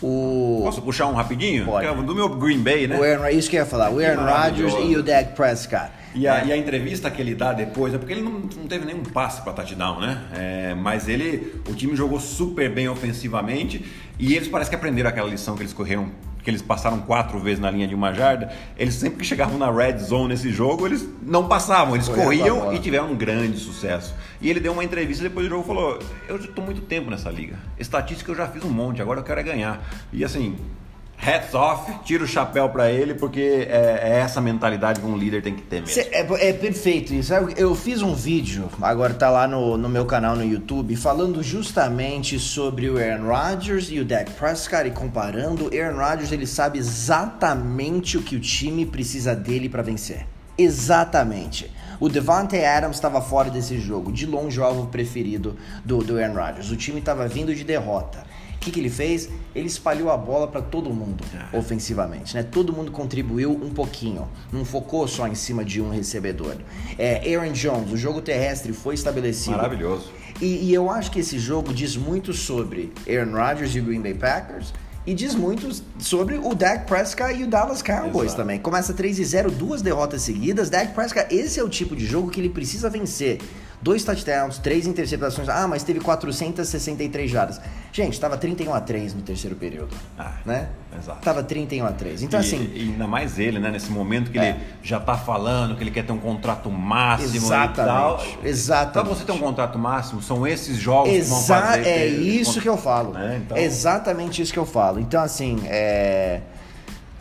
O... 0.02 0.62
Posso 0.64 0.82
puxar 0.82 1.06
um 1.06 1.14
rapidinho? 1.14 1.64
Pode. 1.64 1.86
É 1.86 1.94
do 1.94 2.14
meu 2.14 2.28
Green 2.28 2.58
Bay, 2.58 2.88
né? 2.88 2.98
O 2.98 3.04
Aaron, 3.04 3.28
isso 3.28 3.48
que 3.48 3.54
eu 3.54 3.60
ia 3.60 3.66
falar, 3.66 3.90
o 3.90 4.00
Aaron 4.00 4.24
Rodgers 4.24 4.74
e 4.84 4.96
o 4.96 5.02
Dak 5.02 5.36
Prescott. 5.36 5.92
E 6.12 6.26
a, 6.26 6.40
é. 6.40 6.46
e 6.46 6.52
a, 6.52 6.56
entrevista 6.56 7.08
que 7.08 7.22
ele 7.22 7.36
dá 7.36 7.52
depois, 7.52 7.94
é 7.94 7.98
porque 7.98 8.12
ele 8.12 8.20
não, 8.20 8.32
não 8.32 8.66
teve 8.66 8.84
nenhum 8.84 9.02
passe 9.04 9.40
para 9.42 9.52
touchdown, 9.52 10.00
né? 10.00 10.24
É, 10.34 10.74
mas 10.74 11.08
ele, 11.08 11.54
o 11.68 11.74
time 11.74 11.94
jogou 11.94 12.18
super 12.18 12.68
bem 12.68 12.88
ofensivamente 12.88 13.84
e 14.18 14.34
eles 14.34 14.48
parece 14.48 14.68
que 14.68 14.76
aprenderam 14.76 15.08
aquela 15.08 15.28
lição 15.28 15.54
que 15.54 15.62
eles 15.62 15.72
correram 15.72 16.10
que 16.42 16.50
eles 16.50 16.60
passaram 16.60 17.00
quatro 17.00 17.38
vezes 17.38 17.60
na 17.60 17.70
linha 17.70 17.86
de 17.86 17.94
uma 17.94 18.12
jarda, 18.12 18.52
eles 18.76 18.94
sempre 18.94 19.18
que 19.18 19.24
chegavam 19.24 19.58
na 19.58 19.70
red 19.70 19.98
zone 19.98 20.28
nesse 20.28 20.50
jogo, 20.50 20.86
eles 20.86 21.08
não 21.22 21.46
passavam, 21.46 21.94
eles 21.94 22.08
corriam 22.08 22.72
e 22.74 22.78
tiveram 22.78 23.12
um 23.12 23.16
grande 23.16 23.58
sucesso. 23.58 24.14
E 24.40 24.50
ele 24.50 24.58
deu 24.58 24.72
uma 24.72 24.82
entrevista 24.82 25.22
depois 25.22 25.46
do 25.46 25.50
jogo 25.50 25.64
e 25.64 25.66
falou: 25.66 25.98
Eu 26.28 26.36
estou 26.36 26.64
muito 26.64 26.80
tempo 26.82 27.10
nessa 27.10 27.30
liga. 27.30 27.56
Estatística 27.78 28.30
eu 28.30 28.36
já 28.36 28.46
fiz 28.48 28.64
um 28.64 28.70
monte, 28.70 29.00
agora 29.00 29.20
eu 29.20 29.24
quero 29.24 29.40
é 29.40 29.42
ganhar. 29.42 29.80
E 30.12 30.24
assim, 30.24 30.56
hats 31.24 31.54
off, 31.54 31.92
tira 32.04 32.24
o 32.24 32.26
chapéu 32.26 32.68
para 32.68 32.90
ele, 32.90 33.14
porque 33.14 33.66
é, 33.70 34.00
é, 34.02 34.18
essa 34.18 34.40
mentalidade 34.40 35.00
que 35.00 35.06
um 35.06 35.16
líder 35.16 35.40
tem 35.40 35.54
que 35.54 35.62
ter 35.62 35.80
mesmo. 35.80 35.94
Cê, 35.94 36.08
é, 36.10 36.48
é, 36.48 36.52
perfeito 36.52 37.14
isso. 37.14 37.32
Eu 37.56 37.74
fiz 37.76 38.02
um 38.02 38.12
vídeo, 38.12 38.68
agora 38.82 39.14
tá 39.14 39.30
lá 39.30 39.46
no, 39.46 39.78
no 39.78 39.88
meu 39.88 40.04
canal 40.04 40.34
no 40.34 40.44
YouTube, 40.44 40.96
falando 40.96 41.40
justamente 41.42 42.38
sobre 42.40 42.90
o 42.90 42.98
Aaron 42.98 43.28
Rodgers 43.28 43.88
e 43.90 44.00
o 44.00 44.04
Dak 44.04 44.32
Prescott 44.32 44.88
e 44.88 44.90
comparando. 44.90 45.70
Aaron 45.72 45.96
Rodgers, 45.96 46.32
ele 46.32 46.46
sabe 46.46 46.80
exatamente 46.80 48.18
o 48.18 48.22
que 48.22 48.34
o 48.34 48.40
time 48.40 48.84
precisa 48.84 49.34
dele 49.34 49.68
para 49.68 49.82
vencer. 49.82 50.26
Exatamente. 50.58 51.70
O 52.00 52.08
Devante 52.08 52.56
Adams 52.56 52.96
estava 52.96 53.20
fora 53.20 53.48
desse 53.48 53.78
jogo, 53.78 54.10
de 54.10 54.26
longe 54.26 54.58
o 54.58 54.64
alvo 54.64 54.88
preferido 54.88 55.56
do, 55.84 55.98
do 55.98 56.18
Aaron 56.18 56.34
Rodgers. 56.34 56.70
O 56.72 56.76
time 56.76 56.98
estava 56.98 57.28
vindo 57.28 57.54
de 57.54 57.62
derrota 57.62 58.24
que, 58.62 58.70
que 58.70 58.80
ele 58.80 58.88
fez? 58.88 59.28
Ele 59.54 59.66
espalhou 59.66 60.10
a 60.10 60.16
bola 60.16 60.46
para 60.46 60.62
todo 60.62 60.88
mundo 60.90 61.24
é. 61.34 61.56
ofensivamente, 61.56 62.34
né? 62.34 62.42
Todo 62.42 62.72
mundo 62.72 62.90
contribuiu 62.90 63.50
um 63.50 63.70
pouquinho, 63.70 64.28
não 64.52 64.64
focou 64.64 65.06
só 65.08 65.26
em 65.26 65.34
cima 65.34 65.64
de 65.64 65.80
um 65.80 65.90
recebedor. 65.90 66.56
É, 66.98 67.34
Aaron 67.34 67.52
Jones, 67.52 67.92
o 67.92 67.96
jogo 67.96 68.22
terrestre 68.22 68.72
foi 68.72 68.94
estabelecido. 68.94 69.56
Maravilhoso. 69.56 70.10
E, 70.40 70.68
e 70.70 70.74
eu 70.74 70.90
acho 70.90 71.10
que 71.10 71.20
esse 71.20 71.38
jogo 71.38 71.74
diz 71.74 71.96
muito 71.96 72.32
sobre 72.32 72.92
Aaron 73.08 73.32
Rodgers 73.32 73.74
e 73.74 73.80
o 73.80 73.84
Green 73.84 74.00
Bay 74.00 74.14
Packers 74.14 74.72
E 75.06 75.14
diz 75.14 75.34
muito 75.34 75.68
sobre 75.98 76.36
o 76.36 76.54
Dak 76.54 76.86
Prescott 76.86 77.34
e 77.34 77.44
o 77.44 77.46
Dallas 77.48 77.82
Cowboys 77.82 78.26
Exato. 78.26 78.42
também. 78.42 78.58
Começa 78.60 78.92
3 78.92 79.18
e 79.18 79.24
0, 79.24 79.50
duas 79.50 79.82
derrotas 79.82 80.22
seguidas. 80.22 80.70
Dak 80.70 80.94
Prescott, 80.94 81.34
esse 81.34 81.58
é 81.58 81.64
o 81.64 81.68
tipo 81.68 81.96
de 81.96 82.06
jogo 82.06 82.30
que 82.30 82.40
ele 82.40 82.48
precisa 82.48 82.88
vencer. 82.88 83.40
Dois 83.82 84.04
touchdowns, 84.04 84.58
três 84.58 84.86
interceptações. 84.86 85.48
Ah, 85.48 85.66
mas 85.66 85.82
teve 85.82 85.98
463 85.98 87.28
jardas. 87.28 87.60
Gente, 87.92 88.18
tava 88.20 88.36
31 88.38 88.72
a 88.72 88.80
3 88.80 89.12
no 89.12 89.22
terceiro 89.22 89.56
período. 89.56 89.94
Ah, 90.16 90.34
né? 90.46 90.68
exato. 90.96 91.20
Tava 91.20 91.42
31 91.42 91.86
a 91.86 91.90
3. 91.92 92.22
Então, 92.22 92.38
e, 92.38 92.44
assim. 92.44 92.70
e 92.74 92.80
ainda 92.82 93.06
mais 93.08 93.38
ele, 93.40 93.58
né? 93.58 93.70
Nesse 93.72 93.90
momento 93.90 94.30
que 94.30 94.38
É. 94.38 94.50
ele 94.50 94.58
já 94.84 95.00
tá 95.00 95.16
falando 95.16 95.74
que 95.76 95.82
ele 95.82 95.90
quer 95.90 96.04
ter 96.06 96.12
um 96.12 96.18
contrato 96.18 96.70
máximo 96.70 97.34
Exatamente, 97.34 97.72
e 97.80 97.84
tal. 97.84 98.24
exatamente. 98.44 98.92
Pra 98.92 99.02
você 99.02 99.24
ter 99.24 99.32
um 99.32 99.38
contrato 99.38 99.78
máximo, 99.78 100.22
são 100.22 100.46
esses 100.46 100.76
jogos 100.76 101.10
que 101.10 101.20
vão 101.22 101.38
Exa 101.40 101.60
fazer. 101.60 101.86
é 101.88 102.06
isso 102.06 102.60
que 102.60 102.68
eu 102.68 102.76
falo. 102.76 103.18
É, 103.18 103.36
então- 103.38 103.56
É 103.56 103.64
exatamente 103.64 104.40
isso 104.40 104.52
que 104.52 104.58
eu 104.58 104.66
falo. 104.66 105.00
Então, 105.00 105.20
assim, 105.22 105.60
é... 105.66 106.40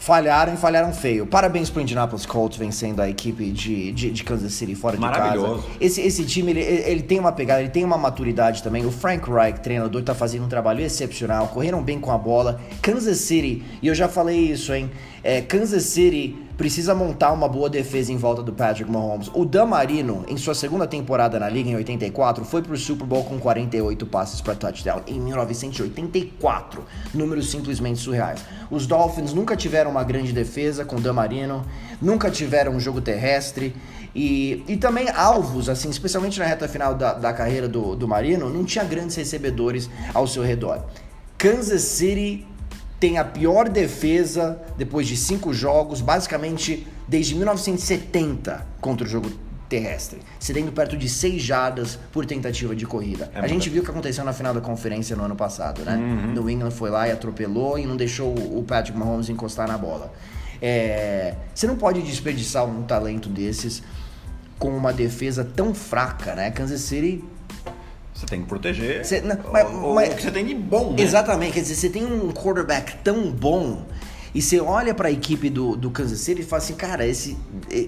falharam 0.01 0.55
e 0.55 0.57
falharam 0.57 0.91
feio. 0.91 1.27
Parabéns 1.27 1.69
pro 1.69 1.79
Indianapolis 1.79 2.25
Colts 2.25 2.57
vencendo 2.57 3.01
a 3.01 3.07
equipe 3.07 3.51
de, 3.51 3.91
de, 3.91 4.09
de 4.09 4.23
Kansas 4.23 4.51
City 4.51 4.73
fora 4.73 4.97
de 4.97 5.03
casa. 5.03 5.59
Esse, 5.79 6.01
esse 6.01 6.25
time, 6.25 6.51
ele, 6.51 6.59
ele 6.59 7.03
tem 7.03 7.19
uma 7.19 7.31
pegada, 7.31 7.61
ele 7.61 7.69
tem 7.69 7.85
uma 7.85 7.99
maturidade 7.99 8.63
também. 8.63 8.83
O 8.83 8.91
Frank 8.91 9.29
Reich, 9.29 9.59
treinador, 9.59 10.01
tá 10.01 10.15
fazendo 10.15 10.45
um 10.45 10.49
trabalho 10.49 10.81
excepcional. 10.81 11.49
Correram 11.49 11.83
bem 11.83 11.99
com 11.99 12.11
a 12.11 12.17
bola. 12.17 12.59
Kansas 12.81 13.19
City, 13.19 13.61
e 13.79 13.87
eu 13.87 13.93
já 13.93 14.07
falei 14.07 14.39
isso, 14.39 14.73
hein? 14.73 14.89
É, 15.23 15.39
Kansas 15.39 15.83
City 15.83 16.35
precisa 16.57 16.93
montar 16.93 17.31
uma 17.31 17.47
boa 17.47 17.69
defesa 17.69 18.11
em 18.11 18.17
volta 18.17 18.43
do 18.43 18.53
Patrick 18.53 18.89
Mahomes. 18.89 19.29
O 19.33 19.45
Dan 19.45 19.65
Marino, 19.65 20.25
em 20.27 20.37
sua 20.37 20.53
segunda 20.53 20.87
temporada 20.87 21.39
na 21.39 21.49
liga, 21.49 21.69
em 21.69 21.75
84, 21.75 22.43
foi 22.45 22.61
pro 22.61 22.77
Super 22.77 23.05
Bowl 23.05 23.23
com 23.23 23.39
48 23.39 24.05
passes 24.05 24.41
para 24.41 24.55
touchdown. 24.55 25.01
Em 25.07 25.19
1984. 25.19 26.83
Números 27.13 27.49
simplesmente 27.49 27.99
surreais. 27.99 28.43
Os 28.69 28.85
Dolphins 28.87 29.33
nunca 29.33 29.55
tiveram 29.55 29.91
uma 29.91 30.03
grande 30.03 30.31
defesa 30.31 30.85
com 30.85 30.97
o 30.97 31.01
Dan 31.01 31.13
Marino, 31.13 31.65
nunca 32.01 32.29
tiveram 32.29 32.73
um 32.73 32.79
jogo 32.79 33.01
terrestre. 33.01 33.75
E, 34.13 34.63
e 34.67 34.75
também 34.75 35.09
alvos, 35.09 35.69
assim, 35.69 35.89
especialmente 35.89 36.37
na 36.37 36.45
reta 36.45 36.67
final 36.67 36.93
da, 36.93 37.13
da 37.13 37.31
carreira 37.31 37.67
do, 37.67 37.95
do 37.95 38.07
Marino, 38.07 38.49
não 38.49 38.65
tinha 38.65 38.83
grandes 38.83 39.15
recebedores 39.15 39.89
ao 40.13 40.27
seu 40.27 40.43
redor. 40.43 40.83
Kansas 41.37 41.81
City 41.81 42.45
tem 43.01 43.17
a 43.17 43.25
pior 43.25 43.67
defesa 43.67 44.61
depois 44.77 45.07
de 45.07 45.17
cinco 45.17 45.51
jogos, 45.51 46.01
basicamente 46.01 46.87
desde 47.07 47.33
1970 47.33 48.63
contra 48.79 49.07
o 49.07 49.09
jogo 49.09 49.27
terrestre, 49.67 50.19
cedendo 50.39 50.71
perto 50.71 50.95
de 50.95 51.09
seis 51.09 51.41
jardas 51.41 51.97
por 52.11 52.27
tentativa 52.27 52.75
de 52.75 52.85
corrida. 52.85 53.31
É 53.33 53.39
a 53.39 53.47
gente 53.47 53.71
viu 53.71 53.81
o 53.81 53.85
que 53.85 53.89
aconteceu 53.89 54.23
na 54.23 54.33
final 54.33 54.53
da 54.53 54.61
conferência 54.61 55.15
no 55.15 55.23
ano 55.23 55.35
passado, 55.35 55.81
né? 55.83 55.95
Uhum. 55.95 56.33
New 56.33 56.49
England 56.49 56.71
foi 56.71 56.91
lá 56.91 57.07
e 57.07 57.11
atropelou 57.11 57.79
e 57.79 57.87
não 57.87 57.97
deixou 57.97 58.35
o 58.35 58.63
Patrick 58.67 58.95
Mahomes 58.95 59.29
encostar 59.29 59.67
na 59.67 59.79
bola. 59.79 60.13
É, 60.61 61.33
Você 61.55 61.65
não 61.65 61.77
pode 61.77 62.03
desperdiçar 62.03 62.65
um 62.65 62.83
talento 62.83 63.29
desses 63.29 63.81
com 64.59 64.69
uma 64.77 64.93
defesa 64.93 65.43
tão 65.43 65.73
fraca, 65.73 66.35
né? 66.35 66.51
Kansas 66.51 66.81
City 66.81 67.23
Você 68.21 68.27
tem 68.27 68.41
que 68.41 68.47
proteger 68.47 69.03
Você- 69.03 69.19
não, 69.21 69.35
o- 69.35 69.51
mas- 69.51 69.67
o, 69.67 69.93
mas- 69.95 70.09
o 70.13 70.15
que 70.15 70.21
você 70.21 70.31
tem 70.31 70.45
de 70.45 70.53
bom, 70.53 70.91
né? 70.93 71.01
Exatamente, 71.01 71.53
quer 71.53 71.61
dizer, 71.61 71.75
você 71.75 71.89
tem 71.89 72.05
um 72.05 72.31
quarterback 72.31 72.97
tão 73.03 73.31
bom 73.31 73.83
e 74.33 74.41
você 74.41 74.59
olha 74.61 74.93
para 74.93 75.07
a 75.09 75.11
equipe 75.11 75.49
do, 75.49 75.75
do 75.75 75.89
Kansas 75.89 76.19
City 76.19 76.41
e 76.41 76.45
fala 76.45 76.61
assim, 76.61 76.75
cara, 76.75 77.05
esse, 77.05 77.35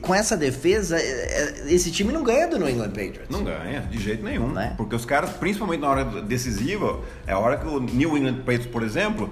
com 0.02 0.14
essa 0.14 0.36
defesa, 0.36 0.98
eh, 1.00 1.64
eh, 1.68 1.74
esse 1.74 1.92
time 1.92 2.12
não 2.12 2.24
ganha 2.24 2.48
do 2.48 2.58
New 2.58 2.68
England 2.70 2.90
Patriots. 2.90 3.30
Não 3.30 3.44
ganha, 3.44 3.82
de 3.82 3.98
jeito 4.00 4.24
nenhum. 4.24 4.50
Né? 4.50 4.74
Porque 4.76 4.96
os 4.96 5.06
caras, 5.06 5.30
principalmente 5.32 5.80
na 5.82 5.90
hora 5.90 6.04
decisiva, 6.22 7.00
é 7.28 7.32
a 7.34 7.40
hora 7.40 7.58
que 7.58 7.68
o 7.68 7.80
New 7.80 8.18
England 8.18 8.38
Patriots, 8.40 8.66
por 8.68 8.82
exemplo, 8.84 9.30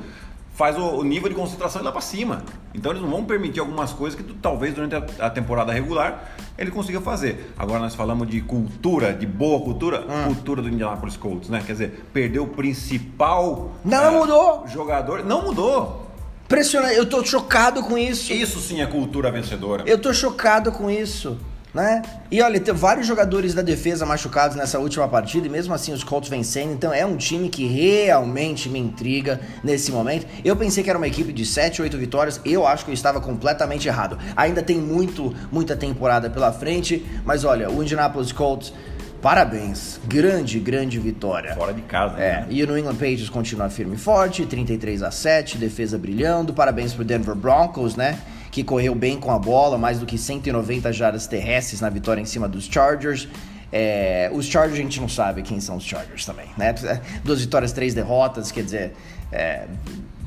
faz 0.54 0.78
o, 0.78 0.82
o 1.00 1.04
nível 1.04 1.28
de 1.28 1.36
concentração 1.36 1.82
ir 1.82 1.86
lá 1.86 1.92
pra 1.92 2.00
cima. 2.02 2.44
Então 2.74 2.92
eles 2.92 3.02
não 3.02 3.10
vão 3.10 3.24
permitir 3.26 3.60
algumas 3.60 3.92
coisas 3.92 4.18
que 4.18 4.24
tu, 4.24 4.34
talvez 4.36 4.74
durante 4.74 4.96
a, 4.96 5.04
a 5.26 5.30
temporada 5.30 5.72
regular 5.74 6.32
ele 6.58 6.72
consiga 6.72 7.02
fazer. 7.02 7.54
Agora 7.58 7.80
nós 7.80 7.96
falamos 7.96 8.28
de 8.30 8.40
cultura, 8.42 9.14
de 9.14 9.26
boa 9.26 9.60
cultura, 9.62 10.02
Hum. 10.02 10.26
cultura 10.34 10.62
do 10.62 10.70
Indianapolis 10.70 11.18
Colts, 11.18 11.50
né? 11.50 11.62
Quer 11.66 11.74
dizer, 11.74 12.06
perdeu 12.14 12.44
o 12.44 12.48
principal 12.48 13.72
Não 13.84 14.04
eh, 14.06 14.12
mudou. 14.12 14.68
jogador. 14.68 15.24
Não 15.26 15.44
mudou. 15.44 16.08
Impressionante, 16.46 16.96
eu 16.96 17.06
tô 17.06 17.24
chocado 17.24 17.82
com 17.84 17.98
isso. 17.98 18.34
Isso 18.34 18.60
sim 18.60 18.82
é 18.82 18.86
cultura 18.86 19.32
vencedora. 19.32 19.84
Eu 19.88 19.98
tô 19.98 20.14
chocado 20.14 20.72
com 20.72 20.90
isso, 20.92 21.38
né? 21.74 22.02
E 22.30 22.42
olha, 22.42 22.60
tem 22.60 22.74
vários 22.74 23.08
jogadores 23.08 23.54
da 23.54 23.62
defesa 23.62 24.06
machucados 24.06 24.58
nessa 24.58 24.80
última 24.80 25.08
partida 25.08 25.48
e 25.48 25.50
mesmo 25.50 25.74
assim 25.74 25.94
os 25.94 26.04
Colts 26.04 26.30
vencendo. 26.30 26.74
Então 26.74 26.94
é 26.94 27.06
um 27.06 27.16
time 27.16 27.50
que 27.50 27.66
realmente 27.66 28.70
me 28.70 28.80
intriga 28.80 29.40
nesse 29.64 29.92
momento. 29.92 30.26
Eu 30.44 30.56
pensei 30.56 30.84
que 30.84 30.90
era 30.90 30.98
uma 30.98 31.08
equipe 31.08 31.32
de 31.32 31.46
7, 31.46 31.82
8 31.82 31.98
vitórias. 31.98 32.42
Eu 32.44 32.68
acho 32.68 32.84
que 32.84 32.92
eu 32.92 32.96
estava 32.96 33.22
completamente 33.22 33.88
errado. 33.88 34.18
Ainda 34.36 34.62
tem 34.62 34.80
muito, 34.80 35.34
muita 35.52 35.76
temporada 35.76 36.30
pela 36.30 36.52
frente, 36.52 37.06
mas 37.26 37.46
olha, 37.46 37.70
o 37.70 37.82
Indianapolis 37.82 38.32
Colts, 38.34 38.74
parabéns. 39.22 40.00
Grande, 40.06 40.60
grande 40.60 41.00
vitória. 41.00 41.56
Fora 41.56 41.74
de 41.74 41.82
casa. 41.84 42.18
É, 42.18 42.42
né? 42.42 42.48
e 42.50 42.64
o 42.64 42.68
New 42.68 42.78
England 42.78 42.96
Patriots 42.96 43.30
continua 43.30 43.70
firme 43.70 43.96
e 43.96 43.98
forte, 43.98 44.46
33 44.46 45.04
a 45.04 45.12
7, 45.12 45.58
defesa 45.58 45.98
brilhando. 45.98 46.54
Parabéns 46.54 46.94
pro 46.94 47.06
Denver 47.06 47.36
Broncos, 47.36 47.96
né? 47.96 48.20
Que 48.52 48.64
correu 48.64 48.94
bem 48.94 49.18
com 49.20 49.32
a 49.32 49.40
bola, 49.40 49.78
mais 49.78 50.00
do 50.00 50.06
que 50.06 50.18
190 50.18 50.92
jardas 50.92 51.26
terrestres 51.26 51.82
na 51.82 51.90
vitória 51.90 52.22
em 52.22 52.26
cima 52.26 52.48
dos 52.48 52.66
Chargers. 52.66 53.28
É, 53.72 54.30
os 54.34 54.46
Chargers 54.46 54.78
a 54.78 54.82
gente 54.84 55.00
não 55.00 55.08
sabe 55.08 55.42
quem 55.42 55.62
são 55.62 55.78
os 55.78 55.84
Chargers 55.84 56.26
também, 56.26 56.48
né? 56.58 56.76
Duas 57.24 57.40
vitórias, 57.40 57.72
três 57.72 57.94
derrotas, 57.94 58.52
quer 58.52 58.64
dizer, 58.64 58.94
é, 59.32 59.66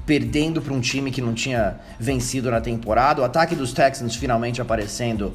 perdendo 0.06 0.62
para 0.62 0.72
um 0.72 0.80
time 0.80 1.10
que 1.10 1.20
não 1.20 1.34
tinha 1.34 1.78
vencido 2.00 2.50
na 2.50 2.60
temporada. 2.60 3.20
O 3.20 3.24
ataque 3.24 3.54
dos 3.54 3.72
Texans 3.72 4.16
finalmente 4.16 4.62
aparecendo 4.62 5.34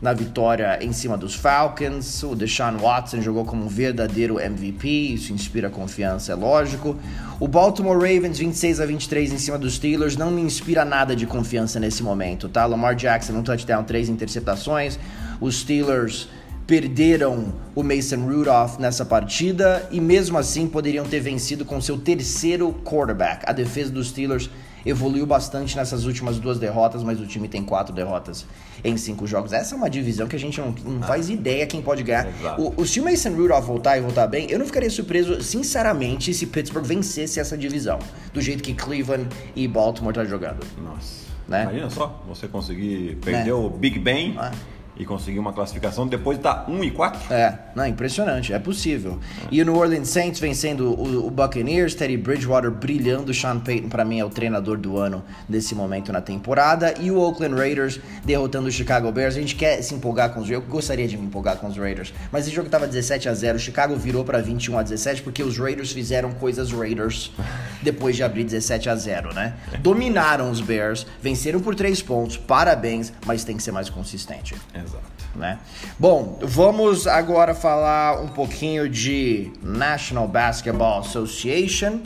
na 0.00 0.12
vitória 0.12 0.78
em 0.82 0.92
cima 0.92 1.16
dos 1.16 1.34
Falcons. 1.34 2.22
O 2.22 2.34
Deshaun 2.34 2.78
Watson 2.78 3.20
jogou 3.20 3.44
como 3.44 3.64
um 3.64 3.68
verdadeiro 3.68 4.40
MVP, 4.40 4.88
isso 4.88 5.32
inspira 5.32 5.68
confiança, 5.68 6.32
é 6.32 6.34
lógico. 6.34 6.96
O 7.38 7.46
Baltimore 7.46 7.96
Ravens 7.96 8.38
26 8.38 8.80
a 8.80 8.86
23 8.86 9.32
em 9.32 9.38
cima 9.38 9.58
dos 9.58 9.74
Steelers 9.74 10.16
não 10.16 10.30
me 10.30 10.40
inspira 10.40 10.84
nada 10.84 11.14
de 11.14 11.26
confiança 11.26 11.78
nesse 11.78 12.02
momento, 12.02 12.48
tá? 12.48 12.64
Lamar 12.66 12.94
Jackson 12.94 13.34
um 13.34 13.42
touchdown, 13.42 13.84
três 13.84 14.08
interceptações. 14.08 14.98
Os 15.40 15.60
Steelers 15.60 16.28
perderam 16.66 17.52
o 17.74 17.82
Mason 17.82 18.20
Rudolph 18.20 18.78
nessa 18.78 19.04
partida 19.04 19.88
e 19.90 20.00
mesmo 20.00 20.38
assim 20.38 20.68
poderiam 20.68 21.04
ter 21.04 21.18
vencido 21.18 21.64
com 21.64 21.80
seu 21.80 21.98
terceiro 21.98 22.72
quarterback. 22.84 23.44
A 23.44 23.52
defesa 23.52 23.90
dos 23.90 24.10
Steelers 24.10 24.48
evoluiu 24.84 25.26
bastante 25.26 25.76
nessas 25.76 26.04
últimas 26.04 26.38
duas 26.38 26.58
derrotas, 26.58 27.02
mas 27.02 27.20
o 27.20 27.26
time 27.26 27.48
tem 27.48 27.62
quatro 27.62 27.94
derrotas 27.94 28.46
em 28.82 28.96
cinco 28.96 29.26
jogos. 29.26 29.52
Essa 29.52 29.74
é 29.74 29.76
uma 29.76 29.90
divisão 29.90 30.26
que 30.26 30.36
a 30.36 30.38
gente 30.38 30.60
não, 30.60 30.74
não 30.84 31.02
faz 31.02 31.28
ideia 31.28 31.66
quem 31.66 31.82
pode 31.82 32.02
ganhar. 32.02 32.26
O, 32.58 32.82
o, 32.82 32.86
se 32.86 33.00
o 33.00 33.04
Mason 33.04 33.30
Rudolph 33.30 33.64
voltar 33.64 33.98
e 33.98 34.00
voltar 34.00 34.26
bem, 34.26 34.50
eu 34.50 34.58
não 34.58 34.66
ficaria 34.66 34.90
surpreso, 34.90 35.42
sinceramente, 35.42 36.32
se 36.32 36.46
Pittsburgh 36.46 36.84
vencesse 36.84 37.38
essa 37.40 37.56
divisão, 37.56 37.98
do 38.32 38.40
jeito 38.40 38.62
que 38.62 38.74
Cleveland 38.74 39.28
e 39.54 39.66
Baltimore 39.68 40.14
tá 40.14 40.24
jogando. 40.24 40.64
Nossa. 40.82 41.20
Né? 41.46 41.62
Imagina 41.64 41.90
só, 41.90 42.22
você 42.28 42.46
conseguir 42.46 43.16
perder 43.24 43.50
É. 43.50 43.54
o 43.54 43.68
Big 43.68 43.98
Ben 43.98 44.38
É. 44.38 44.52
e 45.00 45.04
conseguir 45.06 45.38
uma 45.38 45.52
classificação 45.52 46.06
depois 46.06 46.38
tá 46.38 46.66
1 46.68 46.84
e 46.84 46.90
4. 46.90 47.32
É, 47.32 47.58
não, 47.74 47.86
impressionante, 47.86 48.52
é 48.52 48.58
possível. 48.58 49.18
E 49.50 49.62
o 49.62 49.64
New 49.64 49.74
Orleans 49.74 50.08
Saints 50.08 50.38
vencendo 50.38 50.90
o, 50.90 51.26
o 51.26 51.30
Buccaneers, 51.30 51.94
Teddy 51.94 52.18
Bridgewater 52.18 52.70
brilhando, 52.70 53.32
Sean 53.32 53.58
Payton 53.58 53.88
pra 53.88 54.04
mim 54.04 54.20
é 54.20 54.24
o 54.24 54.28
treinador 54.28 54.76
do 54.76 54.98
ano 54.98 55.24
nesse 55.48 55.74
momento 55.74 56.12
na 56.12 56.20
temporada, 56.20 56.94
e 57.00 57.10
o 57.10 57.18
Oakland 57.18 57.54
Raiders 57.54 57.98
derrotando 58.24 58.68
o 58.68 58.70
Chicago 58.70 59.10
Bears. 59.10 59.36
A 59.36 59.40
gente 59.40 59.56
quer 59.56 59.80
se 59.80 59.94
empolgar 59.94 60.34
com 60.34 60.40
os 60.40 60.50
eu 60.50 60.60
gostaria 60.60 61.08
de 61.08 61.16
me 61.16 61.26
empolgar 61.26 61.56
com 61.56 61.68
os 61.68 61.76
Raiders, 61.76 62.12
mas 62.30 62.46
esse 62.46 62.54
jogo 62.54 62.68
tava 62.68 62.86
17 62.86 63.28
a 63.28 63.34
0, 63.34 63.56
o 63.56 63.60
Chicago 63.60 63.96
virou 63.96 64.22
pra 64.22 64.40
21 64.40 64.78
a 64.78 64.82
17 64.82 65.22
porque 65.22 65.42
os 65.42 65.56
Raiders 65.56 65.92
fizeram 65.92 66.32
coisas 66.32 66.72
Raiders 66.72 67.32
depois 67.80 68.16
de 68.16 68.22
abrir 68.22 68.44
17 68.44 68.90
a 68.90 68.96
0, 68.96 69.32
né? 69.32 69.54
Dominaram 69.78 70.50
os 70.50 70.60
Bears, 70.60 71.06
venceram 71.22 71.60
por 71.60 71.74
3 71.74 72.02
pontos. 72.02 72.36
Parabéns, 72.36 73.12
mas 73.24 73.44
tem 73.44 73.56
que 73.56 73.62
ser 73.62 73.72
mais 73.72 73.88
consistente 73.88 74.54
Exato. 74.74 74.89
Né? 75.34 75.58
Bom, 75.98 76.38
vamos 76.42 77.06
agora 77.06 77.54
falar 77.54 78.20
um 78.20 78.28
pouquinho 78.28 78.88
de 78.88 79.52
National 79.62 80.26
Basketball 80.26 81.00
Association, 81.00 82.00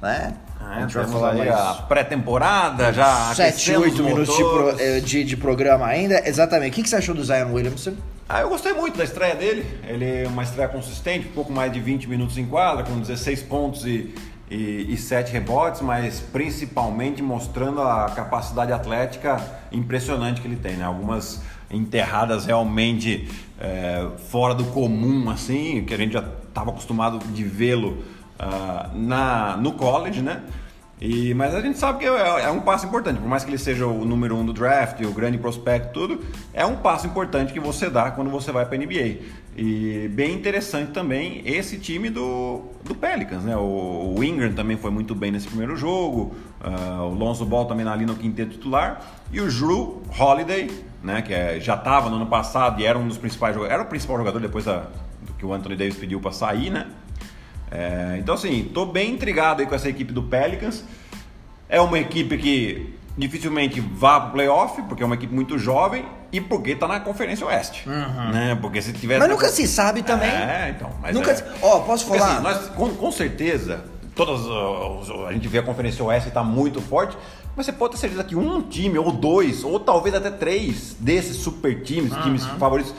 né? 0.00 0.34
Ah, 0.60 0.78
a 0.78 0.80
gente 0.80 0.92
falar 0.94 1.32
aí 1.32 1.48
a 1.48 1.84
pré-temporada, 1.88 2.92
já 2.92 3.32
7, 3.34 3.42
aquecemos 3.42 3.82
8 3.82 3.94
os 3.94 4.00
minutos 4.00 4.36
de, 4.36 4.42
pro- 4.42 4.80
eh, 4.80 5.00
de, 5.00 5.24
de 5.24 5.36
programa 5.36 5.86
ainda. 5.86 6.28
Exatamente. 6.28 6.72
O 6.72 6.74
que 6.74 6.82
que 6.82 6.88
você 6.88 6.96
achou 6.96 7.14
do 7.14 7.22
Zion 7.24 7.52
Williamson? 7.52 7.92
Ah, 8.28 8.40
eu 8.40 8.48
gostei 8.48 8.72
muito 8.72 8.98
da 8.98 9.04
estreia 9.04 9.36
dele. 9.36 9.64
Ele 9.86 10.24
é 10.24 10.26
uma 10.26 10.42
estreia 10.42 10.68
consistente, 10.68 11.28
pouco 11.28 11.52
mais 11.52 11.72
de 11.72 11.78
20 11.78 12.08
minutos 12.08 12.36
em 12.36 12.44
quadra, 12.46 12.82
com 12.82 12.98
16 12.98 13.42
pontos 13.44 13.86
e, 13.86 14.12
e, 14.50 14.92
e 14.92 14.96
7 14.96 15.30
rebotes, 15.32 15.80
mas 15.82 16.18
principalmente 16.32 17.22
mostrando 17.22 17.80
a 17.80 18.10
capacidade 18.10 18.72
atlética 18.72 19.40
impressionante 19.70 20.40
que 20.40 20.48
ele 20.48 20.56
tem, 20.56 20.72
né? 20.76 20.84
Algumas 20.84 21.40
enterradas 21.70 22.46
realmente 22.46 23.28
é, 23.60 24.06
fora 24.28 24.54
do 24.54 24.64
comum, 24.64 25.30
assim, 25.30 25.84
que 25.84 25.94
a 25.94 25.96
gente 25.96 26.12
já 26.12 26.24
estava 26.48 26.70
acostumado 26.70 27.18
de 27.32 27.44
vê-lo 27.44 28.02
ah, 28.38 28.90
na 28.94 29.56
no 29.56 29.72
college, 29.72 30.22
né? 30.22 30.42
E, 31.00 31.34
mas 31.34 31.54
a 31.54 31.60
gente 31.60 31.78
sabe 31.78 31.98
que 31.98 32.06
é, 32.06 32.44
é, 32.44 32.50
um 32.50 32.60
passo 32.60 32.86
importante, 32.86 33.20
por 33.20 33.28
mais 33.28 33.44
que 33.44 33.50
ele 33.50 33.58
seja 33.58 33.86
o 33.86 34.04
número 34.04 34.34
um 34.34 34.44
do 34.46 34.52
draft, 34.52 35.02
o 35.02 35.12
grande 35.12 35.36
prospecto, 35.36 35.92
tudo, 35.92 36.24
é 36.54 36.64
um 36.64 36.76
passo 36.76 37.06
importante 37.06 37.52
que 37.52 37.60
você 37.60 37.90
dá 37.90 38.10
quando 38.10 38.30
você 38.30 38.50
vai 38.50 38.64
para 38.64 38.78
NBA. 38.78 39.18
E 39.58 40.08
bem 40.12 40.34
interessante 40.34 40.92
também 40.92 41.42
esse 41.44 41.78
time 41.78 42.08
do, 42.08 42.62
do 42.82 42.94
Pelicans, 42.94 43.42
né? 43.42 43.56
O, 43.56 44.14
o 44.16 44.24
Ingram 44.24 44.52
também 44.52 44.76
foi 44.78 44.90
muito 44.90 45.14
bem 45.14 45.30
nesse 45.30 45.48
primeiro 45.48 45.76
jogo, 45.76 46.34
uh, 46.66 47.02
o 47.02 47.14
Lonzo 47.14 47.44
Ball 47.44 47.64
também 47.64 47.86
ali 47.86 48.04
no 48.04 48.16
quinteto 48.16 48.50
titular, 48.50 49.00
e 49.30 49.40
o 49.40 49.48
Drew 49.48 50.02
Holiday, 50.18 50.70
né? 51.02 51.22
Que 51.22 51.32
é, 51.32 51.60
já 51.60 51.74
estava 51.74 52.10
no 52.10 52.16
ano 52.16 52.26
passado 52.26 52.80
e 52.80 52.84
era 52.84 52.98
um 52.98 53.06
dos 53.06 53.18
principais 53.18 53.54
jogadores, 53.54 53.74
era 53.74 53.82
o 53.82 53.86
principal 53.86 54.18
jogador 54.18 54.40
depois 54.40 54.64
da, 54.64 54.86
do 55.22 55.32
que 55.38 55.46
o 55.46 55.52
Anthony 55.52 55.76
Davis 55.76 55.96
pediu 55.96 56.20
para 56.20 56.32
sair, 56.32 56.70
né? 56.70 56.86
É, 57.70 58.16
então, 58.18 58.34
assim, 58.34 58.66
estou 58.66 58.86
bem 58.86 59.12
intrigado 59.12 59.60
aí 59.60 59.66
com 59.66 59.74
essa 59.74 59.88
equipe 59.88 60.12
do 60.12 60.22
Pelicans. 60.22 60.84
É 61.68 61.80
uma 61.80 61.98
equipe 61.98 62.38
que 62.38 62.96
dificilmente 63.16 63.80
vá 63.80 64.20
para 64.20 64.28
o 64.28 64.32
playoff, 64.32 64.82
porque 64.82 65.02
é 65.02 65.06
uma 65.06 65.14
equipe 65.14 65.34
muito 65.34 65.58
jovem 65.58 66.04
e 66.30 66.40
porque 66.40 66.72
está 66.72 66.86
na 66.86 67.00
Conferência 67.00 67.46
Oeste. 67.46 67.88
Uhum. 67.88 68.30
Né? 68.30 68.58
Porque 68.60 68.80
se 68.82 68.92
tivesse. 68.92 69.20
Mas 69.20 69.30
nunca 69.30 69.48
se 69.48 69.66
sabe 69.66 70.02
também. 70.02 70.28
É, 70.28 70.74
então. 70.76 70.90
Mas 71.00 71.14
nunca 71.14 71.30
é... 71.30 71.34
se... 71.34 71.44
Ó, 71.62 71.80
posso 71.80 72.06
porque, 72.06 72.20
falar? 72.20 72.34
Assim, 72.34 72.42
nós, 72.42 72.68
com, 72.68 72.94
com 72.94 73.10
certeza, 73.10 73.84
todas, 74.16 74.40
a 75.28 75.32
gente 75.32 75.46
vê 75.46 75.58
a 75.58 75.62
Conferência 75.62 76.02
Oeste 76.02 76.28
está 76.28 76.42
muito 76.42 76.80
forte, 76.80 77.16
mas 77.54 77.66
você 77.66 77.72
pode 77.72 77.92
ter 77.92 77.98
certeza 77.98 78.24
que 78.24 78.34
um 78.34 78.62
time, 78.62 78.98
ou 78.98 79.12
dois, 79.12 79.62
ou 79.62 79.78
talvez 79.78 80.14
até 80.14 80.30
três 80.30 80.96
desses 80.98 81.36
super 81.36 81.82
times, 81.82 82.12
uhum. 82.12 82.22
times 82.22 82.44
favoritos 82.58 82.92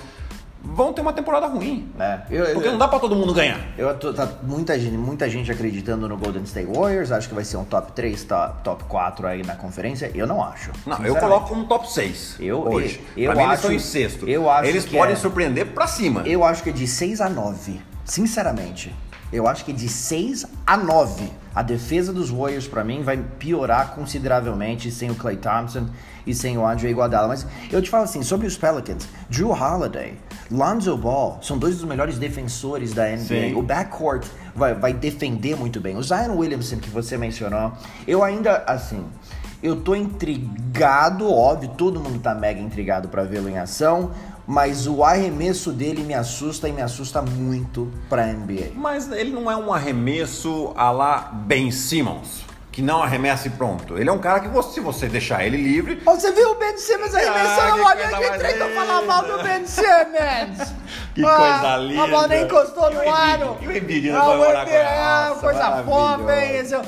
vão 0.63 0.91
ter 0.91 1.01
uma 1.01 1.13
temporada 1.13 1.47
ruim. 1.47 1.89
É, 1.99 2.19
eu, 2.29 2.45
porque 2.53 2.67
eu, 2.67 2.71
não 2.71 2.79
dá 2.79 2.87
para 2.87 2.99
todo 2.99 3.15
mundo 3.15 3.33
ganhar. 3.33 3.59
Eu 3.77 3.95
tá 4.13 4.29
muita 4.43 4.77
gente, 4.79 4.97
muita 4.97 5.29
gente 5.29 5.51
acreditando 5.51 6.07
no 6.07 6.17
Golden 6.17 6.43
State 6.43 6.69
Warriors, 6.71 7.11
acho 7.11 7.29
que 7.29 7.33
vai 7.33 7.43
ser 7.43 7.57
um 7.57 7.65
top 7.65 7.93
3, 7.93 8.23
top, 8.23 8.63
top 8.63 8.83
4 8.83 9.27
aí 9.27 9.43
na 9.43 9.55
conferência. 9.55 10.11
Eu 10.13 10.27
não 10.27 10.43
acho. 10.43 10.71
Não, 10.85 11.03
eu 11.05 11.15
coloco 11.15 11.53
um 11.55 11.65
top 11.65 11.91
6 11.91 12.37
eu, 12.39 12.59
hoje. 12.59 13.01
Eu, 13.15 13.31
eu 13.31 13.31
acho, 13.31 13.41
eles 13.41 13.55
estão 13.55 13.71
em 13.71 13.79
sexto. 13.79 14.27
Eu 14.27 14.49
acho 14.49 14.69
eles 14.69 14.85
podem 14.85 15.13
é, 15.13 15.15
surpreender 15.15 15.67
para 15.67 15.87
cima. 15.87 16.23
Eu 16.25 16.43
acho 16.43 16.61
que 16.61 16.69
é 16.69 16.73
de 16.73 16.85
6 16.85 17.21
a 17.21 17.29
9, 17.29 17.79
sinceramente. 18.03 18.93
Eu 19.31 19.47
acho 19.47 19.65
que 19.65 19.73
de 19.73 19.89
6 19.89 20.45
a 20.65 20.77
9, 20.77 21.29
a 21.53 21.61
defesa 21.61 22.13
dos 22.13 22.29
Warriors 22.29 22.67
para 22.67 22.83
mim 22.83 23.03
vai 23.03 23.17
piorar 23.17 23.93
consideravelmente 23.93 24.89
sem 24.89 25.11
o 25.11 25.15
Clay 25.15 25.35
Thompson 25.35 25.87
e 26.25 26.33
sem 26.33 26.57
o 26.57 26.65
Andre 26.65 26.89
Iguodala. 26.89 27.27
Mas 27.27 27.45
eu 27.71 27.81
te 27.81 27.89
falo 27.89 28.03
assim, 28.03 28.23
sobre 28.23 28.47
os 28.47 28.57
Pelicans, 28.57 29.07
Drew 29.29 29.51
Holiday, 29.51 30.17
Lonzo 30.49 30.95
Ball 30.95 31.39
são 31.41 31.57
dois 31.57 31.75
dos 31.75 31.83
melhores 31.83 32.17
defensores 32.17 32.93
da 32.93 33.09
NBA. 33.09 33.17
Sim. 33.17 33.55
O 33.55 33.61
backcourt 33.61 34.25
vai, 34.55 34.73
vai 34.73 34.93
defender 34.93 35.57
muito 35.57 35.79
bem. 35.79 35.97
O 35.97 36.03
Zion 36.03 36.35
Williamson 36.37 36.77
que 36.77 36.89
você 36.89 37.17
mencionou, 37.17 37.73
eu 38.07 38.23
ainda 38.23 38.63
assim, 38.65 39.03
eu 39.61 39.75
tô 39.81 39.95
intrigado, 39.95 41.29
óbvio, 41.29 41.69
todo 41.77 41.99
mundo 41.99 42.19
tá 42.19 42.33
mega 42.33 42.61
intrigado 42.61 43.09
para 43.09 43.23
vê-lo 43.23 43.49
em 43.49 43.57
ação, 43.57 44.11
mas 44.47 44.87
o 44.87 45.03
arremesso 45.03 45.73
dele 45.73 46.03
me 46.03 46.13
assusta 46.13 46.69
e 46.69 46.71
me 46.71 46.81
assusta 46.81 47.21
muito 47.21 47.91
pra 48.09 48.31
NBA. 48.31 48.71
Mas 48.75 49.11
ele 49.11 49.31
não 49.31 49.51
é 49.51 49.57
um 49.57 49.73
arremesso 49.73 50.71
a 50.75 50.89
lá 50.89 51.31
Ben 51.45 51.69
Simmons 51.69 52.47
que 52.77 52.83
não 52.83 53.01
arremessa 53.01 53.47
e 53.47 53.49
pronto. 53.49 53.97
Ele 53.97 54.07
é 54.07 54.13
um 54.13 54.19
cara 54.19 54.39
que 54.39 54.49
você, 54.49 54.75
se 54.75 54.79
você 54.79 55.07
deixar 55.07 55.43
ele 55.43 55.57
livre. 55.57 55.99
Você 56.05 56.31
viu 56.31 56.51
o 56.51 56.55
Ben 56.59 56.77
Simmons 56.77 57.11
arremessando? 57.15 57.81
Ah, 57.81 57.87
Olha 57.87 58.07
que 58.07 58.37
trem 58.37 58.75
falar 58.75 59.01
mal 59.01 59.23
do 59.23 59.41
Ben 59.41 59.65
Simmons. 59.65 60.75
que 61.15 61.25
ah, 61.25 61.35
coisa 61.35 61.77
linda. 61.77 62.03
A 62.03 62.07
bola 62.07 62.27
nem 62.27 62.43
encostou 62.43 62.93
no 62.93 63.09
aro. 63.09 63.57
E 63.61 63.67
o 63.67 63.75
Embiid 63.75 64.11
não 64.11 64.27
vai 64.27 64.37
morar 64.37 64.65
com 64.65 64.71
É, 64.71 65.35
coisa 65.39 65.83
fofa, 65.83 66.35
hein? 66.39 66.55
Esse, 66.57 66.75
é, 66.75 66.81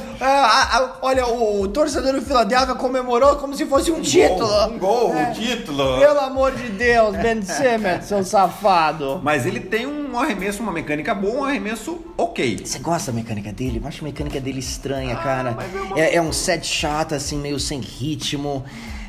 olha, 1.01 1.25
o, 1.25 1.61
o, 1.61 1.67
torcedor 1.67 2.13
do 2.13 2.21
Philadelphia 2.21 2.75
comemorou 2.75 3.37
como 3.37 3.55
se 3.55 3.65
fosse 3.65 3.91
um, 3.91 3.97
um 3.97 4.01
título. 4.01 4.47
Gol, 4.47 4.69
um 4.69 4.77
gol, 4.77 5.15
é. 5.15 5.23
um 5.23 5.31
título. 5.33 5.99
Pelo 5.99 6.19
amor 6.19 6.51
de 6.51 6.69
Deus, 6.69 7.15
Ben 7.15 7.41
Simmons, 7.41 8.05
seu 8.05 8.23
safado. 8.23 9.19
Mas 9.23 9.47
ele 9.47 9.59
tem 9.59 9.87
um 9.87 10.08
arremesso, 10.17 10.63
uma 10.63 10.71
mecânica 10.71 11.13
boa, 11.13 11.41
um 11.41 11.43
arremesso 11.43 11.99
ok. 12.17 12.61
Você 12.63 12.79
gosta 12.79 13.11
da 13.11 13.17
mecânica 13.17 13.51
dele? 13.51 13.79
Eu 13.83 13.87
acho 13.87 14.03
a 14.03 14.07
mecânica 14.07 14.39
dele 14.39 14.59
estranha, 14.59 15.13
ah, 15.13 15.23
cara. 15.23 15.57
É, 15.95 16.15
é, 16.15 16.21
um 16.21 16.31
set 16.31 16.65
chato, 16.65 17.13
assim, 17.13 17.37
meio 17.37 17.59
sem 17.59 17.79
ritmo. 17.79 18.63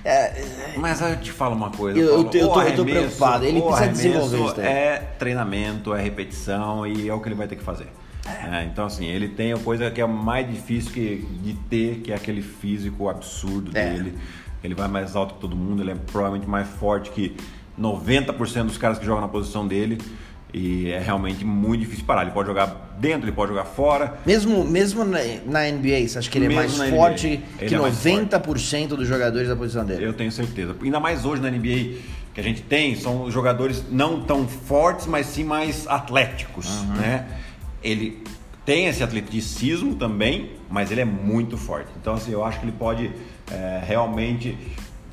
É, 0.04 0.44
mas 0.76 1.00
eu 1.00 1.16
te 1.20 1.30
falo 1.30 1.54
uma 1.54 1.70
coisa. 1.70 1.98
Eu, 1.98 2.06
eu, 2.06 2.18
eu, 2.18 2.24
tô, 2.24 2.62
eu 2.62 2.76
tô 2.76 2.84
preocupado. 2.84 3.44
Ele 3.44 3.60
precisa 3.60 3.88
desenvolver 3.88 4.44
isso. 4.44 4.60
É 4.60 4.98
treinamento, 5.18 5.94
é 5.94 6.02
repetição 6.02 6.86
e 6.86 7.08
é 7.08 7.14
o 7.14 7.20
que 7.20 7.28
ele 7.28 7.36
vai 7.36 7.46
ter 7.46 7.56
que 7.56 7.62
fazer. 7.62 7.88
É, 8.26 8.64
então, 8.64 8.86
assim, 8.86 9.06
ele 9.06 9.28
tem 9.28 9.52
a 9.52 9.58
coisa 9.58 9.90
que 9.90 10.00
é 10.00 10.06
mais 10.06 10.48
difícil 10.48 10.92
que, 10.92 11.26
de 11.42 11.54
ter, 11.54 12.00
que 12.00 12.12
é 12.12 12.14
aquele 12.14 12.42
físico 12.42 13.08
absurdo 13.08 13.70
é. 13.74 13.90
dele. 13.90 14.18
Ele 14.62 14.74
vai 14.74 14.88
mais 14.88 15.16
alto 15.16 15.34
que 15.34 15.40
todo 15.40 15.56
mundo, 15.56 15.82
ele 15.82 15.92
é 15.92 15.94
provavelmente 15.94 16.46
mais 16.46 16.68
forte 16.68 17.10
que 17.10 17.34
90% 17.78 18.64
dos 18.64 18.76
caras 18.76 18.98
que 18.98 19.06
jogam 19.06 19.22
na 19.22 19.28
posição 19.28 19.66
dele. 19.66 19.98
E 20.52 20.90
é 20.90 20.98
realmente 20.98 21.44
muito 21.44 21.80
difícil 21.80 22.04
parar. 22.04 22.22
Ele 22.22 22.32
pode 22.32 22.48
jogar 22.48 22.96
dentro, 22.98 23.26
ele 23.26 23.32
pode 23.34 23.50
jogar 23.50 23.64
fora. 23.64 24.18
Mesmo, 24.26 24.64
mesmo 24.64 25.04
na, 25.04 25.18
na 25.46 25.70
NBA, 25.70 26.08
você 26.08 26.18
acha 26.18 26.30
que 26.30 26.38
ele 26.38 26.46
é 26.46 26.56
mais 26.56 26.76
forte 26.76 27.40
que 27.58 27.74
é 27.74 27.78
90% 27.78 28.44
forte. 28.44 28.86
dos 28.88 29.06
jogadores 29.06 29.48
da 29.48 29.56
posição 29.56 29.84
dele? 29.84 30.04
Eu 30.04 30.12
tenho 30.12 30.32
certeza. 30.32 30.74
Ainda 30.82 31.00
mais 31.00 31.24
hoje 31.24 31.40
na 31.40 31.50
NBA 31.50 31.98
que 32.34 32.40
a 32.40 32.44
gente 32.44 32.62
tem, 32.62 32.94
são 32.94 33.30
jogadores 33.30 33.84
não 33.90 34.22
tão 34.22 34.46
fortes, 34.46 35.06
mas 35.06 35.26
sim 35.26 35.44
mais 35.44 35.86
atléticos. 35.88 36.68
Uhum. 36.68 36.94
Né? 36.94 37.26
Ele 37.82 38.22
tem 38.64 38.86
esse 38.86 39.02
atleticismo 39.02 39.94
também, 39.96 40.52
mas 40.68 40.90
ele 40.90 41.00
é 41.00 41.04
muito 41.04 41.56
forte. 41.56 41.90
Então, 42.00 42.14
assim, 42.14 42.30
eu 42.30 42.44
acho 42.44 42.60
que 42.60 42.66
ele 42.66 42.76
pode 42.78 43.10
é, 43.50 43.82
realmente 43.84 44.56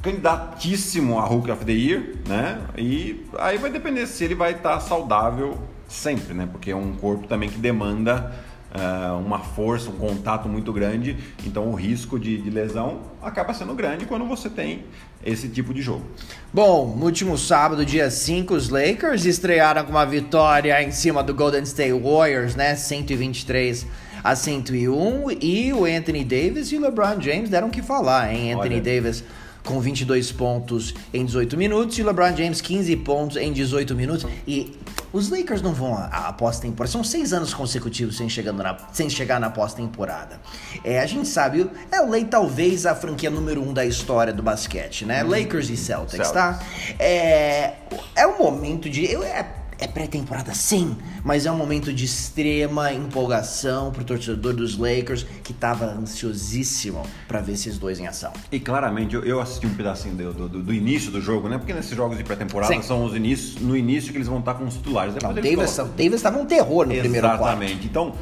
candidatíssimo 0.07 1.19
a 1.19 1.25
Hulk 1.25 1.51
of 1.51 1.65
the 1.65 1.73
Year, 1.73 2.01
né? 2.25 2.61
E 2.77 3.25
aí 3.37 3.57
vai 3.57 3.69
depender 3.69 4.07
se 4.07 4.23
ele 4.23 4.35
vai 4.35 4.53
estar 4.53 4.79
saudável 4.79 5.57
sempre, 5.85 6.33
né? 6.33 6.47
Porque 6.49 6.71
é 6.71 6.75
um 6.75 6.93
corpo 6.93 7.27
também 7.27 7.49
que 7.49 7.57
demanda 7.57 8.33
uh, 8.71 9.17
uma 9.19 9.39
força, 9.39 9.89
um 9.89 9.97
contato 9.97 10.47
muito 10.47 10.71
grande, 10.71 11.17
então 11.45 11.67
o 11.67 11.75
risco 11.75 12.17
de, 12.17 12.41
de, 12.41 12.49
lesão 12.49 13.01
acaba 13.21 13.53
sendo 13.53 13.73
grande 13.75 14.05
quando 14.05 14.25
você 14.25 14.49
tem 14.49 14.85
esse 15.25 15.49
tipo 15.49 15.73
de 15.73 15.81
jogo. 15.81 16.05
Bom, 16.53 16.95
no 16.97 17.05
último 17.05 17.37
sábado, 17.37 17.85
dia 17.85 18.09
5, 18.09 18.53
os 18.53 18.69
Lakers 18.69 19.25
estrearam 19.25 19.83
com 19.83 19.91
uma 19.91 20.05
vitória 20.05 20.81
em 20.81 20.91
cima 20.91 21.21
do 21.21 21.33
Golden 21.33 21.63
State 21.63 21.91
Warriors, 21.91 22.55
né? 22.55 22.75
123 22.75 23.85
a 24.23 24.35
101 24.35 25.31
e 25.41 25.73
o 25.73 25.83
Anthony 25.83 26.23
Davis 26.23 26.71
e 26.71 26.77
o 26.77 26.81
LeBron 26.81 27.19
James 27.19 27.49
deram 27.49 27.69
que 27.69 27.81
falar, 27.81 28.33
hein? 28.33 28.53
Anthony 28.53 28.75
Olha. 28.75 28.83
Davis 28.83 29.23
com 29.67 29.79
22 29.81 30.31
pontos 30.31 30.95
em 31.13 31.25
18 31.25 31.57
minutos 31.57 31.99
e 31.99 32.03
LeBron 32.03 32.35
James 32.35 32.61
15 32.61 32.95
pontos 32.97 33.37
em 33.37 33.51
18 33.51 33.93
minutos. 33.93 34.25
E 34.47 34.73
os 35.11 35.29
Lakers 35.29 35.61
não 35.61 35.73
vão 35.73 35.95
à 35.95 36.31
pós-temporada. 36.33 36.91
São 36.91 37.03
seis 37.03 37.33
anos 37.33 37.53
consecutivos 37.53 38.17
sem, 38.17 38.29
chegando 38.29 38.63
na, 38.63 38.77
sem 38.91 39.09
chegar 39.09 39.39
na 39.39 39.49
pós-temporada. 39.49 40.39
É, 40.83 40.99
a 40.99 41.05
gente 41.05 41.27
sabe, 41.27 41.69
é 41.91 42.01
o 42.01 42.09
Lay 42.09 42.25
talvez 42.25 42.85
a 42.85 42.95
franquia 42.95 43.29
número 43.29 43.61
um 43.61 43.73
da 43.73 43.85
história 43.85 44.33
do 44.33 44.41
basquete, 44.41 45.05
né? 45.05 45.23
Hum, 45.23 45.29
Lakers 45.29 45.69
e 45.69 45.77
Celtics, 45.77 46.27
Celtics. 46.27 46.31
tá? 46.31 46.59
É, 46.99 47.73
é 48.15 48.25
o 48.25 48.37
momento 48.37 48.89
de. 48.89 49.05
Eu, 49.11 49.23
é, 49.23 49.45
é 49.79 49.87
pré-temporada 49.87 50.53
sim, 50.53 50.95
mas 51.23 51.45
é 51.45 51.51
um 51.51 51.57
momento 51.57 51.93
de 51.93 52.05
extrema 52.05 52.91
empolgação 52.91 53.91
pro 53.91 54.03
torcedor 54.03 54.53
dos 54.53 54.77
Lakers 54.77 55.25
que 55.43 55.53
tava 55.53 55.85
ansiosíssimo 55.85 57.03
para 57.27 57.41
ver 57.41 57.53
esses 57.53 57.77
dois 57.77 57.99
em 57.99 58.07
ação. 58.07 58.31
E 58.51 58.59
claramente 58.59 59.15
eu 59.15 59.39
assisti 59.39 59.67
um 59.67 59.73
pedacinho 59.73 60.15
do, 60.15 60.49
do, 60.49 60.63
do 60.63 60.73
início 60.73 61.11
do 61.11 61.21
jogo, 61.21 61.47
né? 61.47 61.57
Porque 61.57 61.73
nesses 61.73 61.95
jogos 61.95 62.17
de 62.17 62.23
pré-temporada 62.23 62.81
são 62.81 63.03
os 63.05 63.15
inícios, 63.15 63.61
no 63.61 63.75
início 63.75 64.11
que 64.11 64.17
eles 64.17 64.27
vão 64.27 64.39
estar 64.39 64.55
com 64.55 64.65
os 64.65 64.75
titulares. 64.75 65.15
Não, 65.21 65.31
o 65.31 65.33
Davis, 65.33 65.77
Davis 65.77 66.13
estava 66.13 66.37
um 66.37 66.45
terror 66.45 66.85
no 66.85 66.93
Exatamente. 66.93 67.01
primeiro 67.01 67.27
quarto. 67.27 67.43
Exatamente. 67.43 67.87
Então, 67.87 68.13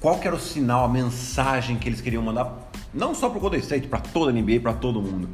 qual 0.00 0.18
que 0.18 0.26
era 0.26 0.36
o 0.36 0.40
sinal, 0.40 0.84
a 0.84 0.88
mensagem 0.88 1.76
que 1.76 1.88
eles 1.88 2.00
queriam 2.00 2.22
mandar 2.22 2.70
não 2.92 3.14
só 3.14 3.28
pro 3.28 3.40
Golden 3.40 3.60
State, 3.60 3.86
para 3.86 4.00
toda 4.00 4.30
a 4.30 4.34
NBA, 4.34 4.60
para 4.60 4.72
todo 4.74 5.00
mundo? 5.00 5.28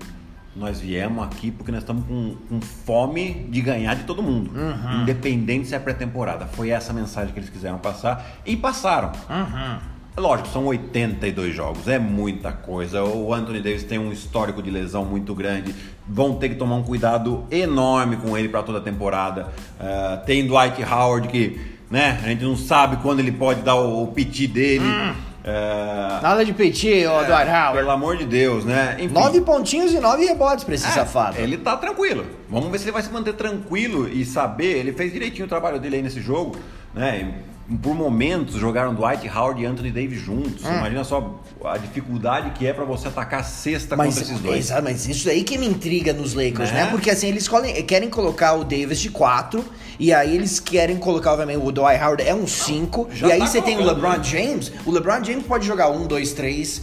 Nós 0.57 0.81
viemos 0.81 1.23
aqui 1.25 1.51
porque 1.51 1.71
nós 1.71 1.83
estamos 1.83 2.05
com, 2.07 2.37
com 2.49 2.61
fome 2.61 3.47
de 3.49 3.61
ganhar 3.61 3.95
de 3.95 4.05
todo 4.05 4.23
mundo, 4.23 4.51
uhum. 4.55 5.03
independente 5.03 5.69
se 5.69 5.75
é 5.75 5.79
pré-temporada. 5.79 6.47
Foi 6.47 6.71
essa 6.71 6.93
mensagem 6.93 7.33
que 7.33 7.39
eles 7.39 7.51
quiseram 7.51 7.79
passar 7.79 8.41
e 8.45 8.57
passaram. 8.57 9.13
Uhum. 9.29 9.79
Lógico, 10.17 10.49
são 10.49 10.67
82 10.67 11.55
jogos, 11.55 11.87
é 11.87 11.99
muita 11.99 12.51
coisa. 12.51 13.05
O 13.05 13.33
Anthony 13.33 13.61
Davis 13.61 13.85
tem 13.85 13.99
um 13.99 14.11
histórico 14.11 14.61
de 14.61 14.71
lesão 14.71 15.05
muito 15.05 15.33
grande. 15.33 15.73
Vão 16.09 16.35
ter 16.35 16.49
que 16.49 16.55
tomar 16.57 16.75
um 16.75 16.83
cuidado 16.83 17.45
enorme 17.51 18.17
com 18.17 18.37
ele 18.37 18.49
para 18.49 18.63
toda 18.65 18.79
a 18.79 18.81
temporada. 18.81 19.49
Uh, 19.79 20.25
tem 20.27 20.45
Dwight 20.45 20.83
Howard 20.83 21.29
que, 21.29 21.61
né, 21.89 22.19
a 22.21 22.29
gente 22.29 22.43
não 22.43 22.57
sabe 22.57 22.97
quando 22.97 23.21
ele 23.21 23.31
pode 23.31 23.63
dar 23.63 23.77
o, 23.77 24.03
o 24.03 24.07
piti 24.09 24.49
dele. 24.49 24.85
Hum. 24.85 25.28
É... 25.45 26.21
Nada 26.23 26.45
de 26.45 26.53
peitinho, 26.53 27.11
é, 27.11 27.25
Dwight 27.25 27.51
Howard. 27.51 27.79
Pelo 27.79 27.91
amor 27.91 28.17
de 28.17 28.25
Deus, 28.25 28.65
né? 28.65 28.97
Enfim. 28.99 29.15
Nove 29.15 29.41
pontinhos 29.41 29.93
e 29.93 30.01
nove 30.01 30.25
rebotes 30.25 30.65
pra 30.65 30.75
esse 30.75 30.87
é, 30.87 30.91
safado. 30.91 31.39
Ele 31.39 31.57
tá 31.57 31.77
tranquilo. 31.77 32.27
Vamos 32.49 32.71
ver 32.71 32.79
se 32.79 32.85
ele 32.85 32.93
vai 32.93 33.03
se 33.03 33.11
manter 33.11 33.35
tranquilo 33.35 34.09
e 34.09 34.25
saber. 34.25 34.79
Ele 34.79 34.93
fez 34.93 35.13
direitinho 35.13 35.47
o 35.47 35.49
trabalho 35.49 35.79
dele 35.79 35.97
aí 35.97 36.03
nesse 36.03 36.21
jogo, 36.21 36.57
né? 36.95 37.35
Por 37.77 37.95
momentos 37.95 38.55
jogaram 38.57 38.95
Dwight 38.95 39.29
Howard 39.29 39.63
e 39.63 39.67
Anthony 39.67 39.91
Davis 39.91 40.21
juntos. 40.21 40.65
Hum. 40.65 40.79
Imagina 40.79 41.05
só 41.05 41.39
a 41.65 41.77
dificuldade 41.77 42.51
que 42.51 42.67
é 42.67 42.73
para 42.73 42.85
você 42.85 43.09
atacar 43.09 43.41
a 43.41 43.43
cesta 43.45 43.97
Mas, 43.97 44.15
contra 44.15 44.23
esses 44.33 44.41
dois. 44.43 44.59
exato, 44.59 44.83
mas 44.85 45.07
isso 45.07 45.29
aí 45.29 45.43
que 45.45 45.59
me 45.59 45.67
intriga 45.67 46.13
nos 46.13 46.35
Lakers, 46.35 46.71
Né? 46.73 46.85
né? 46.85 46.91
Porque 46.91 47.11
assim, 47.11 47.29
eles 47.29 47.49
querem 47.87 48.09
colocar 48.09 48.55
o 48.55 48.65
Davis 48.65 49.01
de 49.01 49.11
4, 49.11 49.65
e 49.99 50.13
aí 50.15 50.35
eles 50.35 50.61
querem 50.61 50.97
colocar, 50.97 51.33
obviamente, 51.33 51.59
o 51.63 51.73
Dwight 51.73 52.03
Howard 52.03 52.23
é 52.23 52.33
um 52.35 52.47
5, 52.47 53.09
já 53.13 53.29
e 53.29 53.33
aí 53.33 53.39
tá 53.41 53.47
você 53.47 53.61
tem 53.61 53.77
o 53.77 53.85
LeBron 53.85 54.17
né? 54.19 54.23
James, 54.23 54.73
o 54.87 54.91
LeBron 54.93 55.25
James 55.25 55.45
pode 55.45 55.67
jogar 55.67 55.91
1, 55.91 56.07
2, 56.07 56.33
3, 56.33 56.83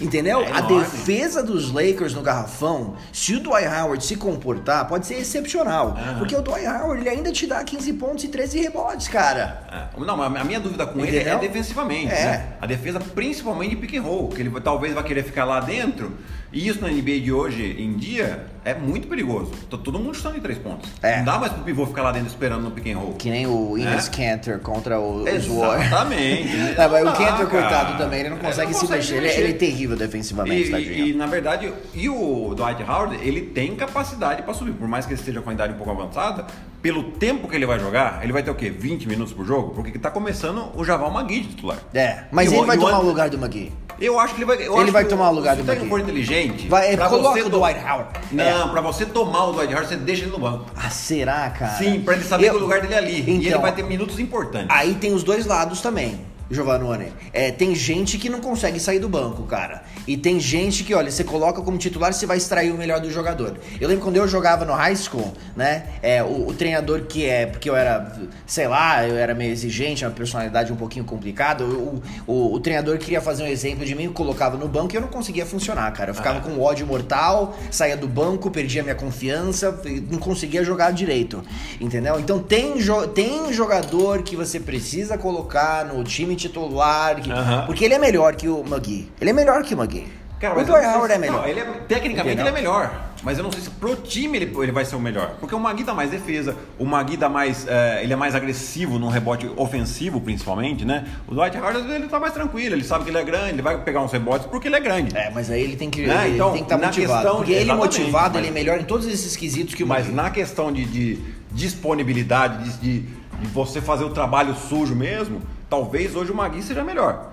entendeu? 0.00 0.40
É 0.42 0.52
a 0.52 0.60
defesa 0.60 1.42
dos 1.42 1.72
Lakers 1.72 2.14
no 2.14 2.22
garrafão, 2.22 2.94
se 3.12 3.34
o 3.34 3.40
Dwight 3.40 3.66
Howard 3.68 4.04
se 4.04 4.16
comportar, 4.16 4.86
pode 4.86 5.06
ser 5.06 5.14
excepcional. 5.16 5.96
Porque 6.18 6.34
o 6.36 6.40
Dwight 6.42 6.66
Howard, 6.66 7.00
ele 7.00 7.08
ainda 7.10 7.32
te 7.32 7.46
dá 7.46 7.62
15 7.62 7.92
pontos 7.94 8.24
e 8.24 8.28
13 8.28 8.60
rebotes, 8.60 9.08
cara. 9.08 9.90
É. 9.96 10.00
Não, 10.00 10.13
mas 10.16 10.34
a 10.36 10.44
minha 10.44 10.60
dúvida 10.60 10.86
com 10.86 11.00
ele 11.00 11.16
é 11.16 11.20
Entendeu? 11.20 11.38
defensivamente. 11.40 12.12
É. 12.12 12.24
né? 12.24 12.46
A 12.60 12.66
defesa, 12.66 13.00
principalmente 13.00 13.70
de 13.70 13.76
pick 13.76 13.96
and 13.96 14.02
roll, 14.02 14.28
que 14.28 14.40
ele 14.40 14.50
talvez 14.60 14.94
vai 14.94 15.04
querer 15.04 15.22
ficar 15.22 15.44
lá 15.44 15.60
dentro. 15.60 16.12
E 16.54 16.68
isso 16.68 16.80
na 16.80 16.88
NBA 16.88 17.20
de 17.20 17.32
hoje 17.32 17.76
em 17.78 17.92
dia 17.94 18.46
é 18.64 18.72
muito 18.74 19.08
perigoso. 19.08 19.50
Tá 19.68 19.76
todo 19.76 19.98
mundo 19.98 20.14
chutando 20.14 20.36
em 20.38 20.40
três 20.40 20.56
pontos. 20.58 20.88
É. 21.02 21.18
Não 21.18 21.24
dá 21.24 21.38
mais 21.38 21.52
pro 21.52 21.62
pivô 21.64 21.84
ficar 21.86 22.02
lá 22.02 22.12
dentro 22.12 22.28
esperando 22.28 22.62
no 22.62 22.70
pick 22.70 22.86
and 22.94 22.98
roll. 22.98 23.12
Que 23.14 23.28
nem 23.28 23.46
o 23.46 23.76
Ines 23.76 24.08
É. 24.08 24.10
Cantor 24.36 24.60
contra 24.60 24.98
o, 24.98 25.24
os 25.24 25.46
Warriors. 25.46 25.86
Exatamente. 25.86 26.56
Não, 26.78 26.88
mas 26.90 27.02
o 27.08 27.12
Cantor, 27.12 27.46
coitado, 27.48 27.98
também, 27.98 28.20
ele 28.20 28.30
não 28.30 28.38
consegue, 28.38 28.72
não 28.72 28.80
se 28.80 28.86
consegue 28.86 29.00
mexer. 29.02 29.16
Ele, 29.16 29.28
ele 29.28 29.48
é 29.50 29.52
terrível 29.56 29.96
defensivamente, 29.96 30.72
E, 30.72 31.10
e, 31.10 31.12
na 31.14 31.26
verdade, 31.26 31.72
e 31.92 32.08
o 32.08 32.54
Dwight 32.56 32.82
Howard, 32.82 33.16
ele 33.26 33.42
tem 33.42 33.74
capacidade 33.76 34.42
para 34.42 34.54
subir. 34.54 34.72
Por 34.72 34.86
mais 34.88 35.04
que 35.06 35.12
ele 35.12 35.20
esteja 35.20 35.42
com 35.42 35.50
a 35.50 35.52
idade 35.52 35.72
um 35.72 35.76
pouco 35.76 35.90
avançada, 35.90 36.46
pelo 36.80 37.02
tempo 37.12 37.48
que 37.48 37.56
ele 37.56 37.66
vai 37.66 37.78
jogar, 37.78 38.20
ele 38.22 38.32
vai 38.32 38.42
ter 38.42 38.50
o 38.50 38.54
quê? 38.54 38.70
20 38.70 39.08
minutos 39.08 39.32
por 39.34 39.44
jogo? 39.44 39.70
Porque 39.74 39.98
tá 39.98 40.10
começando 40.10 40.70
o 40.76 40.84
Javal 40.84 41.10
Magui 41.10 41.40
de 41.40 41.48
titular. 41.48 41.78
É, 41.92 42.24
mas 42.30 42.50
E 42.50 42.54
ele 42.54 42.62
o- 42.62 42.66
vai 42.66 42.78
tomar 42.78 42.98
o 43.00 43.04
lugar 43.06 43.28
do 43.28 43.36
McGee. 43.36 43.72
Eu 44.00 44.18
acho 44.18 44.34
que 44.34 44.40
ele 44.42 44.46
vai. 44.46 44.56
Ele 44.60 44.90
vai 44.90 45.04
tomar 45.04 45.30
o 45.30 45.34
lugar 45.34 45.54
se 45.56 45.62
do 45.62 45.64
o 45.64 45.66
técnico 45.66 45.94
McGee. 45.94 46.04
for 46.04 46.10
inteligente. 46.12 46.43
Vai, 46.68 46.96
pra 46.96 47.08
coloca 47.08 47.34
você 47.34 47.40
o 47.42 47.50
to- 47.50 47.58
Dwight 47.58 47.80
Howard. 47.84 48.08
Não, 48.32 48.68
pra 48.70 48.80
você 48.80 49.06
tomar 49.06 49.44
o 49.46 49.52
Dwight 49.52 49.72
Howard, 49.72 49.88
você 49.88 49.96
deixa 49.96 50.22
ele 50.22 50.32
no 50.32 50.38
banco. 50.38 50.66
Ah, 50.76 50.90
será, 50.90 51.50
cara? 51.50 51.72
Sim, 51.78 52.00
pra 52.00 52.14
ele 52.14 52.24
saber 52.24 52.46
Eu- 52.46 52.52
que 52.52 52.56
o 52.58 52.60
lugar 52.60 52.80
dele 52.80 52.94
é 52.94 52.98
ali. 52.98 53.12
e 53.20 53.30
ele 53.30 53.48
Então, 53.48 53.60
vai 53.60 53.72
ter 53.72 53.82
minutos 53.84 54.18
importantes. 54.18 54.68
Aí 54.70 54.94
tem 54.94 55.12
os 55.12 55.22
dois 55.22 55.46
lados 55.46 55.80
também, 55.80 56.20
Giovanni. 56.50 57.12
É, 57.32 57.50
tem 57.50 57.74
gente 57.74 58.18
que 58.18 58.28
não 58.28 58.40
consegue 58.40 58.78
sair 58.78 58.98
do 58.98 59.08
banco, 59.08 59.42
cara. 59.44 59.82
E 60.06 60.16
tem 60.16 60.38
gente 60.38 60.84
que, 60.84 60.94
olha, 60.94 61.10
você 61.10 61.24
coloca 61.24 61.62
como 61.62 61.78
titular, 61.78 62.12
você 62.12 62.26
vai 62.26 62.36
extrair 62.36 62.70
o 62.70 62.76
melhor 62.76 63.00
do 63.00 63.10
jogador. 63.10 63.56
Eu 63.80 63.88
lembro 63.88 64.04
quando 64.04 64.16
eu 64.16 64.28
jogava 64.28 64.64
no 64.64 64.72
high 64.74 64.94
school, 64.96 65.32
né? 65.56 65.84
É, 66.02 66.22
o, 66.22 66.48
o 66.48 66.52
treinador 66.54 67.02
que 67.02 67.24
é, 67.26 67.46
porque 67.46 67.70
eu 67.70 67.74
era, 67.76 68.12
sei 68.46 68.68
lá, 68.68 69.06
eu 69.08 69.16
era 69.16 69.34
meio 69.34 69.50
exigente, 69.50 70.04
uma 70.04 70.10
personalidade 70.10 70.72
um 70.72 70.76
pouquinho 70.76 71.04
complicada. 71.06 71.64
O, 71.64 72.02
o, 72.26 72.52
o 72.54 72.60
treinador 72.60 72.98
queria 72.98 73.20
fazer 73.20 73.44
um 73.44 73.46
exemplo 73.46 73.84
de 73.84 73.94
mim, 73.94 74.08
colocava 74.12 74.56
no 74.56 74.68
banco 74.68 74.92
e 74.94 74.96
eu 74.96 75.00
não 75.00 75.08
conseguia 75.08 75.46
funcionar, 75.46 75.90
cara. 75.92 76.10
Eu 76.10 76.14
ficava 76.14 76.38
Ah. 76.38 76.40
com 76.42 76.60
ódio 76.60 76.86
mortal, 76.86 77.56
saía 77.70 77.96
do 77.96 78.06
banco, 78.08 78.50
perdia 78.50 78.82
minha 78.82 78.94
confiança, 78.94 79.80
não 80.10 80.18
conseguia 80.18 80.62
jogar 80.64 80.90
direito, 80.92 81.42
entendeu? 81.80 82.18
Então 82.20 82.38
tem, 82.40 82.78
jo 82.80 83.06
tem 83.08 83.52
jogador 83.52 84.22
que 84.22 84.36
você 84.36 84.58
precisa 84.60 85.16
colocar 85.16 85.84
no 85.86 86.02
time 86.04 86.34
titular, 86.36 87.20
que- 87.22 87.30
Aham. 87.30 87.64
porque 87.66 87.84
ele 87.84 87.94
é 87.94 87.98
melhor 87.98 88.34
que 88.34 88.48
o 88.48 88.60
McGee. 88.66 89.08
Ele 89.20 89.30
é 89.30 89.32
melhor 89.32 89.62
que 89.62 89.74
o 89.74 89.78
McGee. 89.78 89.93
Cara, 90.40 90.58
o 90.60 90.64
Dwight 90.64 90.86
Howard 90.86 91.14
é 91.14 91.18
melhor. 91.18 91.40
não, 91.42 91.48
ele 91.48 91.60
é- 91.60 91.64
tecnicamente 91.88 92.34
Entendeu? 92.34 92.46
ele 92.46 92.48
é 92.48 92.52
melhor. 92.60 93.00
Mas 93.22 93.38
eu 93.38 93.44
não 93.44 93.50
sei 93.50 93.62
se 93.62 93.70
pro 93.70 93.96
time 93.96 94.36
ele, 94.36 94.52
ele 94.58 94.72
vai 94.72 94.84
ser 94.84 94.96
o 94.96 95.00
melhor. 95.00 95.36
Porque 95.40 95.54
o 95.54 95.58
Magui 95.60 95.82
dá 95.82 95.94
mais 95.94 96.10
defesa, 96.10 96.54
o 96.78 96.84
Magui 96.84 97.16
dá 97.16 97.26
mais. 97.30 97.66
é, 97.66 98.00
ele 98.02 98.12
é 98.12 98.16
mais 98.16 98.34
agressivo 98.34 98.98
no 98.98 99.08
rebote 99.08 99.50
ofensivo, 99.56 100.20
principalmente, 100.20 100.84
né? 100.84 101.06
O 101.26 101.34
Dwight 101.34 101.56
Howard 101.56 101.90
ele 101.90 102.06
tá 102.08 102.20
mais 102.20 102.34
tranquilo, 102.34 102.74
ele 102.74 102.84
sabe 102.84 103.04
que 103.04 103.10
ele 103.10 103.16
é 103.16 103.24
grande, 103.24 103.50
ele 103.50 103.62
vai 103.62 103.78
pegar 103.78 104.02
uns 104.02 104.12
rebotes 104.12 104.46
porque 104.48 104.68
ele 104.68 104.76
é 104.76 104.80
grande. 104.80 105.16
É, 105.16 105.30
mas 105.30 105.50
aí 105.50 105.62
ele 105.62 105.76
tem 105.76 105.88
que 105.88 106.02
Né? 106.06 106.26
ele 106.26 106.34
Então, 106.34 106.52
tem 106.52 106.58
que 106.62 106.66
estar 106.66 106.76
na 106.76 106.86
motivado. 106.88 107.20
questão- 107.22 107.36
porque 107.36 107.52
ele 107.52 107.72
motivado, 107.72 108.34
mas- 108.34 108.36
ele 108.36 108.48
é 108.48 108.50
melhor 108.50 108.78
em 108.78 108.84
todos 108.84 109.06
esses 109.06 109.34
quesitos 109.36 109.74
que 109.74 109.82
o 109.82 109.86
Mas 109.86 110.12
na 110.12 110.28
questão 110.28 110.70
de, 110.70 110.84
de 110.84 111.18
disponibilidade, 111.52 112.64
de, 112.70 112.76
de- 112.78 113.00
de 113.40 113.46
você 113.48 113.80
fazer 113.80 114.04
o 114.04 114.10
trabalho 114.10 114.54
sujo 114.54 114.94
mesmo, 114.94 115.40
talvez 115.70 116.14
hoje 116.14 116.30
o 116.30 116.34
Magui 116.34 116.62
seja 116.62 116.84
melhor. 116.84 117.32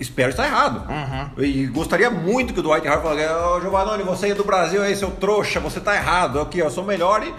Espero 0.00 0.30
estar 0.30 0.46
errado. 0.46 0.88
Uhum. 0.88 1.44
E 1.44 1.66
gostaria 1.66 2.10
muito 2.10 2.52
que 2.52 2.60
o 2.60 2.62
Dwight 2.62 2.86
Howard 2.88 3.02
falasse, 3.02 3.32
ô 3.32 3.60
Giovanni, 3.60 4.02
você 4.02 4.30
é 4.30 4.34
do 4.34 4.44
Brasil 4.44 4.82
aí, 4.82 4.96
seu 4.96 5.10
trouxa, 5.10 5.60
você 5.60 5.80
tá 5.80 5.94
errado. 5.94 6.40
Aqui, 6.40 6.58
eu 6.58 6.70
sou 6.70 6.84
melhor 6.84 7.22
e... 7.22 7.32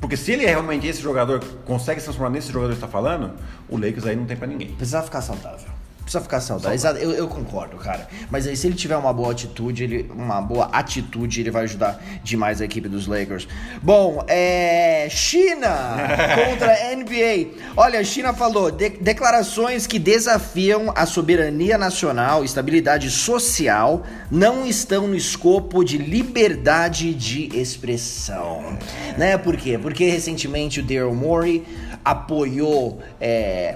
Porque 0.00 0.16
se 0.16 0.32
ele 0.32 0.44
é 0.44 0.48
realmente 0.48 0.86
esse 0.86 1.00
jogador, 1.00 1.42
consegue 1.64 2.00
se 2.00 2.06
transformar 2.06 2.30
nesse 2.30 2.52
jogador 2.52 2.72
que 2.72 2.76
está 2.76 2.88
falando, 2.88 3.32
o 3.68 3.78
Lakers 3.78 4.06
aí 4.06 4.14
não 4.14 4.26
tem 4.26 4.36
pra 4.36 4.46
ninguém. 4.46 4.68
Precisa 4.68 5.02
ficar 5.02 5.22
saudável. 5.22 5.68
Precisa 6.06 6.22
ficar 6.22 6.40
saudável. 6.40 6.72
Exato, 6.72 7.00
Eu, 7.00 7.10
eu 7.10 7.26
concordo, 7.26 7.76
cara. 7.78 8.06
Mas 8.30 8.46
aí, 8.46 8.56
se 8.56 8.68
ele 8.68 8.76
tiver 8.76 8.96
uma 8.96 9.12
boa 9.12 9.32
atitude, 9.32 9.82
ele, 9.82 10.08
uma 10.14 10.40
boa 10.40 10.66
atitude, 10.66 11.40
ele 11.40 11.50
vai 11.50 11.64
ajudar 11.64 12.00
demais 12.22 12.60
a 12.60 12.64
equipe 12.64 12.88
dos 12.88 13.08
Lakers. 13.08 13.48
Bom, 13.82 14.24
é. 14.28 15.08
China 15.10 15.66
contra 16.48 16.72
a 16.72 16.94
NBA. 16.94 17.54
Olha, 17.76 17.98
a 17.98 18.04
China 18.04 18.32
falou 18.32 18.70
de- 18.70 18.90
declarações 18.90 19.84
que 19.84 19.98
desafiam 19.98 20.92
a 20.94 21.06
soberania 21.06 21.76
nacional, 21.76 22.44
estabilidade 22.44 23.10
social, 23.10 24.04
não 24.30 24.64
estão 24.64 25.08
no 25.08 25.16
escopo 25.16 25.82
de 25.82 25.98
liberdade 25.98 27.12
de 27.14 27.48
expressão. 27.58 28.78
Né? 29.18 29.36
Por 29.36 29.56
quê? 29.56 29.76
Porque 29.76 30.08
recentemente 30.08 30.78
o 30.78 30.84
Daryl 30.84 31.12
Morey 31.16 31.64
apoiou. 32.04 33.00
é, 33.20 33.74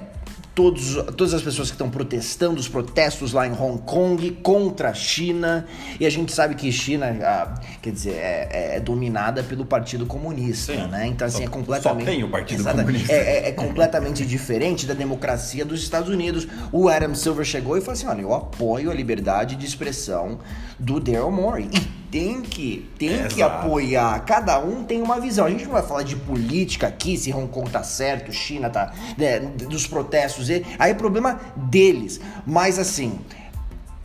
todos, 0.54 0.94
todas 1.16 1.32
as 1.34 1.42
pessoas 1.42 1.68
que 1.68 1.74
estão 1.74 1.88
protestando, 1.88 2.58
os 2.60 2.68
protestos 2.68 3.32
lá 3.32 3.46
em 3.46 3.52
Hong 3.52 3.78
Kong 3.82 4.30
contra 4.42 4.90
a 4.90 4.94
China. 4.94 5.66
E 5.98 6.04
a 6.06 6.10
gente 6.10 6.32
sabe 6.32 6.54
que 6.54 6.70
China, 6.72 7.16
ah, 7.22 7.54
quer 7.80 7.92
dizer, 7.92 8.14
é, 8.14 8.48
é- 8.50 8.76
é 8.76 8.80
dominada 8.80 9.42
pelo 9.42 9.64
Partido 9.64 10.04
Comunista, 10.06 10.74
Sim. 10.74 10.86
né? 10.88 11.06
Então, 11.06 11.26
assim, 11.26 11.38
Só- 11.38 11.44
é 11.44 11.46
completamente. 11.48 12.04
só 12.04 12.10
tem 12.10 12.24
o 12.24 12.28
Partido 12.28 12.60
Exatamente. 12.60 12.86
Comunista. 12.86 13.12
É, 13.12 13.44
é- 13.44 13.48
é 13.48 13.52
completamente 13.52 14.24
diferente 14.26 14.86
da 14.86 14.94
democracia 14.94 15.64
dos 15.64 15.82
Estados 15.82 16.08
Unidos. 16.08 16.46
O 16.72 16.88
Adam 16.88 17.14
Silver 17.14 17.44
chegou 17.44 17.76
e 17.76 17.80
falou 17.80 17.92
assim: 17.94 18.06
olha, 18.06 18.22
eu 18.22 18.34
apoio 18.34 18.90
a 18.90 18.94
liberdade 18.94 19.56
de 19.56 19.64
expressão 19.66 20.38
do 20.78 20.98
Daryl 21.00 21.30
Morey. 21.30 21.68
E 21.72 21.99
tem 22.10 22.42
que, 22.42 22.90
tem 22.98 23.26
que 23.28 23.40
Exato. 23.40 23.66
apoiar. 23.66 24.24
Cada 24.24 24.58
um 24.58 24.84
tem 24.84 25.00
uma 25.00 25.20
visão. 25.20 25.46
A 25.46 25.50
gente 25.50 25.64
não 25.64 25.72
vai 25.72 25.82
falar 25.82 26.02
de 26.02 26.16
política 26.16 26.88
aqui, 26.88 27.16
se 27.16 27.32
Hong 27.32 27.48
Kong 27.48 27.70
tá 27.70 27.82
certo, 27.82 28.32
China 28.32 28.68
tá. 28.68 28.92
né, 29.16 29.38
dos 29.40 29.86
protestos. 29.86 30.50
e- 30.50 30.64
Aí 30.78 30.90
é 30.90 30.94
problema 30.94 31.40
deles. 31.56 32.20
Mas 32.46 32.78
assim, 32.78 33.20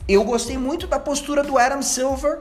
eu 0.07 0.23
gostei 0.23 0.57
muito 0.57 0.87
da 0.87 0.99
postura 0.99 1.43
do 1.43 1.57
Adam 1.57 1.81
Silver. 1.81 2.39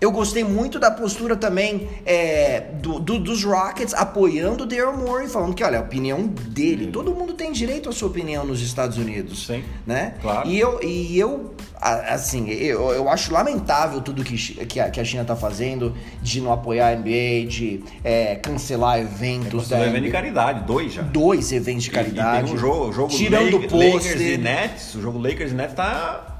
Eu 0.00 0.10
gostei 0.12 0.44
muito 0.44 0.78
da 0.78 0.90
postura 0.90 1.36
também 1.36 1.88
é, 2.04 2.60
do, 2.82 2.98
do- 3.00 3.18
dos 3.18 3.42
Rockets 3.44 3.94
apoiando 3.94 4.64
o 4.64 4.66
Daryl 4.66 4.92
Morey, 4.96 5.26
falando 5.28 5.54
que, 5.54 5.64
olha, 5.64 5.78
a 5.78 5.82
opinião 5.82 6.26
dele. 6.26 6.88
Todo 6.88 7.14
mundo 7.14 7.32
tem 7.32 7.50
direito 7.52 7.88
à 7.88 7.92
sua 7.92 8.08
opinião 8.08 8.44
nos 8.44 8.60
Estados 8.60 8.98
Unidos. 8.98 9.46
Sim, 9.46 9.64
Né? 9.86 10.14
claro. 10.20 10.48
E 10.48 10.58
eu, 10.58 10.78
e 10.82 11.18
eu 11.18 11.54
assim, 11.80 12.48
eu, 12.50 12.90
eu 12.92 13.08
acho 13.08 13.32
lamentável 13.32 14.00
tudo 14.00 14.24
que, 14.24 14.36
que, 14.66 14.80
a, 14.80 14.90
que 14.90 15.00
a 15.00 15.04
China 15.04 15.24
tá 15.24 15.36
fazendo 15.36 15.94
de 16.22 16.40
não 16.40 16.52
apoiar 16.52 16.88
a 16.88 16.96
NBA, 16.96 17.46
de 17.48 17.82
é, 18.02 18.34
cancelar 18.36 18.98
eventos 18.98 19.64
Você 19.64 19.70
da 19.74 19.78
vai 19.80 19.90
vendo 19.90 20.04
de 20.04 20.10
caridade, 20.10 20.64
dois 20.66 20.92
já. 20.92 21.02
Dois 21.02 21.52
eventos 21.52 21.84
de 21.84 21.90
E- 21.90 21.92
caridade. 21.92 22.44
E 22.44 22.44
tem 22.48 22.54
um 22.54 22.58
jogo, 22.58 22.92
jogo 22.92 23.08
tirando 23.12 23.52
Lakers 23.58 23.72
pôster. 23.92 24.20
e 24.20 24.36
Nets. 24.38 24.94
O 24.94 25.00
jogo 25.00 25.18
Lakers 25.18 25.52
e 25.52 25.54
Nets 25.54 25.74
tá. 25.74 26.35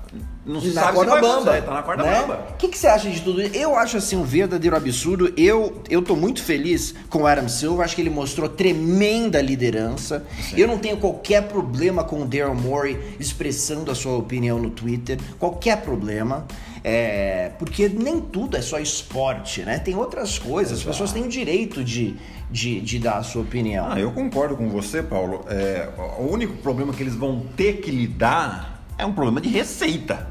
Não 0.46 0.60
se 0.60 0.68
na 0.68 0.82
sabe 0.82 0.98
se 0.98 1.04
corda 1.04 1.10
vai 1.10 1.20
bamba. 1.20 1.62
Tá 1.62 1.74
na 1.74 1.82
corda 1.82 2.02
né? 2.04 2.20
bamba. 2.20 2.46
O 2.52 2.56
que, 2.56 2.68
que 2.68 2.78
você 2.78 2.86
acha 2.86 3.10
de 3.10 3.20
tudo 3.20 3.42
isso? 3.42 3.56
Eu 3.56 3.74
acho 3.76 3.96
assim 3.96 4.16
um 4.16 4.22
verdadeiro 4.22 4.76
absurdo. 4.76 5.32
Eu, 5.36 5.82
eu 5.90 6.00
tô 6.00 6.14
muito 6.14 6.40
feliz 6.40 6.94
com 7.10 7.22
o 7.22 7.26
Adam 7.26 7.48
Silver. 7.48 7.84
Acho 7.84 7.96
que 7.96 8.00
ele 8.02 8.10
mostrou 8.10 8.48
tremenda 8.48 9.42
liderança. 9.42 10.24
Eu 10.56 10.68
não 10.68 10.78
tenho 10.78 10.98
qualquer 10.98 11.48
problema 11.48 12.04
com 12.04 12.22
o 12.22 12.24
Daryl 12.24 12.54
Morey 12.54 12.96
expressando 13.18 13.90
a 13.90 13.94
sua 13.94 14.16
opinião 14.16 14.60
no 14.60 14.70
Twitter. 14.70 15.18
Qualquer 15.36 15.82
problema. 15.82 16.46
É, 16.84 17.50
porque 17.58 17.88
nem 17.88 18.20
tudo 18.20 18.56
é 18.56 18.62
só 18.62 18.78
esporte, 18.78 19.62
né? 19.62 19.80
Tem 19.80 19.96
outras 19.96 20.38
coisas. 20.38 20.78
As 20.78 20.84
pessoas 20.84 21.12
têm 21.12 21.24
o 21.24 21.28
direito 21.28 21.82
de, 21.82 22.14
de, 22.48 22.80
de 22.80 23.00
dar 23.00 23.16
a 23.16 23.22
sua 23.24 23.42
opinião. 23.42 23.88
Ah, 23.90 23.98
eu 23.98 24.12
concordo 24.12 24.56
com 24.56 24.68
você, 24.68 25.02
Paulo. 25.02 25.44
É, 25.48 25.88
o 26.20 26.30
único 26.30 26.56
problema 26.58 26.92
que 26.92 27.02
eles 27.02 27.16
vão 27.16 27.42
ter 27.56 27.80
que 27.80 27.90
lidar 27.90 28.75
é 28.98 29.04
um 29.04 29.12
problema 29.12 29.40
de 29.40 29.48
receita. 29.48 30.26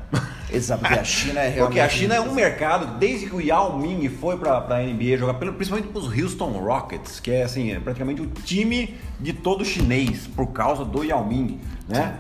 Exato, 0.52 0.82
porque 0.82 1.00
a 1.00 1.04
China 1.06 1.40
é 1.42 1.50
realmente. 1.50 1.60
Porque 1.60 1.80
a 1.80 1.90
China 1.90 2.16
é 2.16 2.22
um 2.22 2.34
mercado, 2.34 2.98
desde 2.98 3.28
que 3.28 3.36
o 3.36 3.42
Yao 3.42 3.78
Ming 3.78 4.08
foi 4.10 4.38
pra, 4.38 4.62
pra 4.62 4.82
NBA 4.82 5.18
jogar, 5.18 5.34
principalmente 5.36 5.90
pros 5.90 6.06
Houston 6.06 6.52
Rockets, 6.52 7.20
que 7.20 7.32
é 7.32 7.44
assim, 7.44 7.72
é 7.72 7.80
praticamente 7.80 8.22
o 8.22 8.28
time 8.28 8.96
de 9.20 9.34
todo 9.34 9.66
chinês, 9.66 10.28
por 10.28 10.48
causa 10.48 10.86
do 10.86 11.04
Yao 11.04 11.26
Ming, 11.26 11.60
né? 11.88 12.20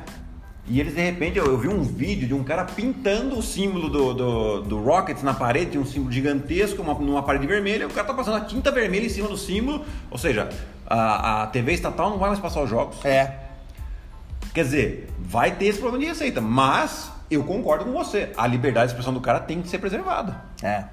E 0.67 0.80
eles 0.80 0.95
de 0.95 1.01
repente, 1.01 1.38
eu, 1.38 1.45
eu 1.45 1.57
vi 1.59 1.67
um 1.67 1.84
vídeo 1.84 2.28
de 2.28 2.34
um 2.34 2.43
cara 2.43 2.65
pintando 2.65 3.38
o 3.38 3.43
símbolo 3.43 3.88
do, 3.88 4.13
do, 4.15 4.61
do 4.61 4.84
Rockets 4.84 5.22
na 5.22 5.34
parede, 5.34 5.72
tinha 5.72 5.82
um 5.82 5.86
símbolo 5.86 6.11
gigantesco, 6.11 6.82
uma, 6.82 6.95
numa 6.95 7.22
parede 7.22 7.45
vermelha, 7.45 7.86
o 7.86 7.91
cara 7.91 8.07
tá 8.07 8.13
passando 8.15 8.38
a 8.38 8.41
tinta 8.41 8.72
vermelha 8.72 9.05
em 9.05 9.09
cima 9.09 9.28
do 9.28 9.38
símbolo, 9.38 9.86
ou 10.09 10.17
seja, 10.17 10.49
a, 10.88 11.43
a 11.43 11.47
TV 11.47 11.74
estatal 11.74 12.09
não 12.09 12.17
vai 12.17 12.30
mais 12.30 12.39
passar 12.39 12.63
os 12.63 12.70
jogos. 12.70 13.03
É. 13.05 13.45
Quer 14.54 14.64
dizer, 14.64 15.10
vai 15.20 15.52
ter 15.52 15.66
esse 15.66 15.80
problema 15.80 16.04
de 16.04 16.10
receita, 16.10 16.39
mas 16.41 17.12
eu 17.30 17.43
concordo 17.43 17.86
com 17.86 17.91
você. 17.91 18.32
A 18.38 18.48
liberdade 18.48 18.88
de 18.88 18.91
expressão 18.93 19.14
do 19.14 19.22
cara 19.22 19.39
tem 19.39 19.62
que 19.62 19.68
ser 19.70 19.80
preservada. 19.80 20.41
É. 20.62 20.84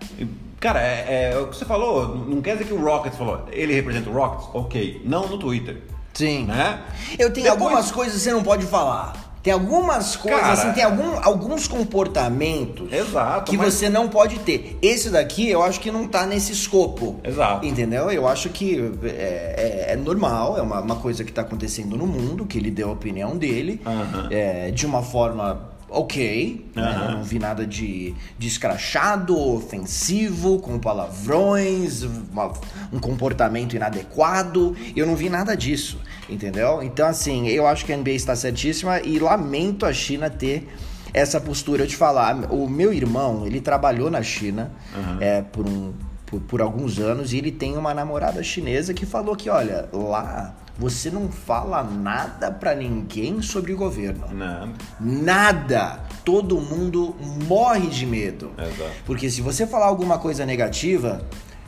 Cara, 0.59 0.81
é, 0.81 1.33
é, 1.33 1.39
o 1.39 1.49
que 1.49 1.57
você 1.57 1.65
falou, 1.65 2.17
não 2.17 2.41
quer 2.41 2.53
dizer 2.53 2.67
que 2.67 2.73
o 2.73 2.81
Rockets 2.83 3.19
falou, 3.19 3.47
ele 3.51 3.73
representa 3.75 4.09
o 4.09 4.13
Rockets? 4.13 4.49
Ok. 4.55 5.03
Não 5.05 5.27
no 5.29 5.39
Twitter. 5.39 5.83
Sim. 6.15 6.45
Né? 6.45 6.81
Eu 7.19 7.33
tenho 7.33 7.51
Depois- 7.51 7.63
algumas 7.63 7.91
coisas 7.91 8.15
que 8.15 8.21
você 8.21 8.33
não 8.33 8.43
pode 8.43 8.67
falar. 8.67 9.32
Tem 9.43 9.53
algumas 9.53 10.15
coisas, 10.15 10.41
Cara, 10.41 10.53
assim, 10.53 10.73
tem 10.73 10.85
algum, 10.85 11.19
alguns 11.21 11.67
comportamentos 11.67 12.93
Exato, 12.93 13.51
que 13.51 13.57
mas- 13.57 13.75
você 13.75 13.89
não 13.89 14.09
pode 14.09 14.39
ter. 14.41 14.79
Esse 14.81 15.11
daqui 15.11 15.49
eu 15.49 15.63
acho 15.63 15.81
que 15.81 15.91
não 15.91 16.07
tá 16.07 16.25
nesse 16.27 16.53
escopo. 16.53 17.17
Exato. 17.25 17.67
Entendeu? 17.67 18.11
Eu 18.11 18.29
acho 18.29 18.49
que 18.51 18.79
é, 19.03 19.87
é- 19.89 19.93
é 19.93 19.97
normal, 19.97 20.57
é 20.57 20.63
uma, 20.63 20.81
uma 20.81 20.97
coisa 20.97 21.25
que 21.25 21.33
tá 21.33 21.43
acontecendo 21.43 21.97
no 21.97 22.07
mundo, 22.07 22.47
que 22.47 22.57
ele 22.57 22.71
deu 22.71 22.89
a 22.91 22.93
opinião 22.93 23.37
dele, 23.37 23.81
Aham. 23.85 24.29
é, 24.31 24.71
de 24.71 24.87
uma 24.87 25.03
forma 25.03 25.73
ok. 25.95 26.65
né? 26.75 26.83
Aham. 26.83 27.05
Eu 27.05 27.11
não 27.17 27.23
vi 27.25 27.39
nada 27.39 27.67
de, 27.67 28.15
de 28.39 28.47
escrachado, 28.49 29.37
ofensivo, 29.39 30.59
com 30.61 30.79
palavrões, 30.79 32.03
uma- 32.03 32.53
um 32.93 32.99
comportamento 32.99 33.75
inadequado. 33.77 34.75
Eu 34.97 35.07
não 35.07 35.15
vi 35.17 35.29
nada 35.29 35.55
disso, 35.57 35.99
entendeu? 36.29 36.83
Então, 36.83 37.07
assim, 37.07 37.49
eu 37.49 37.67
acho 37.67 37.85
que 37.85 37.93
a 37.93 37.97
NBA 37.97 38.13
está 38.13 38.35
certíssima 38.37 39.01
e 39.01 39.19
lamento 39.19 39.87
a 39.87 39.93
China 39.93 40.31
ter 40.31 40.69
essa 41.13 41.41
postura. 41.41 41.87
Te 41.87 41.97
falar, 41.97 42.53
o 42.53 42.69
meu 42.69 42.93
irmão, 42.93 43.47
ele 43.47 43.61
trabalhou 43.61 44.11
na 44.11 44.23
China 44.23 44.73
é, 45.21 45.43
por 45.43 45.67
um. 45.67 45.93
Por, 46.27 46.41
por 46.41 46.63
alguns 46.63 46.99
anos, 46.99 47.35
e 47.35 47.37
ele 47.37 47.53
tem 47.53 47.77
uma 47.77 47.93
namorada 47.93 48.43
chinesa 48.43 48.95
que 48.95 49.05
falou 49.05 49.37
que, 49.37 49.51
olha, 49.51 49.87
lá 49.93 50.55
você 50.79 51.11
não 51.11 51.29
fala 51.29 51.83
nada 51.83 52.51
pra 52.51 52.75
ninguém 52.75 53.43
sobre 53.43 53.73
o 53.73 53.77
governo. 53.77 54.27
Não. 54.33 54.73
Nada. 54.99 56.01
Todo 56.25 56.61
mundo 56.61 57.15
morre 57.47 57.89
de 57.89 58.07
medo. 58.07 58.53
Exato. 58.57 58.91
Porque 59.05 59.29
se 59.29 59.43
você 59.43 59.67
falar 59.67 59.87
alguma 59.87 60.19
coisa 60.19 60.47
negativa, 60.47 61.23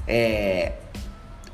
é, 0.06 0.72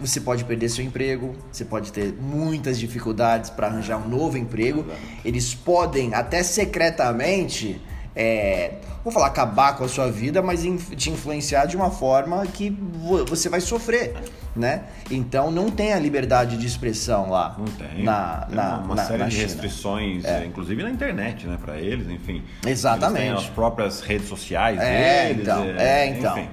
você 0.00 0.20
pode 0.20 0.44
perder 0.44 0.68
seu 0.68 0.84
emprego, 0.84 1.34
você 1.52 1.64
pode 1.64 1.92
ter 1.92 2.14
muitas 2.20 2.78
dificuldades 2.78 3.50
para 3.50 3.66
arranjar 3.66 3.98
um 3.98 4.08
novo 4.08 4.38
emprego. 4.38 4.86
Eles 5.24 5.54
podem 5.54 6.14
até 6.14 6.42
secretamente, 6.42 7.80
é, 8.16 8.74
vou 9.04 9.12
falar 9.12 9.26
acabar 9.28 9.76
com 9.76 9.84
a 9.84 9.88
sua 9.88 10.10
vida, 10.10 10.42
mas 10.42 10.62
te 10.96 11.10
influenciar 11.10 11.66
de 11.66 11.76
uma 11.76 11.90
forma 11.90 12.44
que 12.46 12.70
vo- 12.70 13.24
você 13.24 13.48
vai 13.48 13.60
sofrer, 13.60 14.14
né? 14.56 14.82
Então 15.10 15.50
não 15.50 15.70
tem 15.70 15.92
a 15.92 15.98
liberdade 15.98 16.56
de 16.56 16.66
expressão 16.66 17.30
lá. 17.30 17.54
Não 17.58 17.66
tem. 17.66 18.02
Na, 18.02 18.46
Tem 18.46 18.56
na, 18.56 18.78
uma, 18.78 18.94
na- 18.94 19.04
série 19.04 19.18
na 19.18 19.28
de 19.28 19.34
China. 19.36 19.46
restrições, 19.46 20.24
é, 20.24 20.44
inclusive 20.46 20.82
na 20.82 20.90
internet, 20.90 21.46
né, 21.46 21.58
para 21.62 21.78
eles, 21.78 22.08
enfim. 22.08 22.42
Exatamente. 22.66 23.26
Eles 23.26 23.38
têm 23.40 23.46
as 23.48 23.54
próprias 23.54 24.00
redes 24.00 24.28
sociais 24.28 24.78
É, 24.80 25.28
deles. 25.28 25.42
então, 25.42 25.64
é, 25.64 26.06
então. 26.08 26.38
Enfim, 26.38 26.48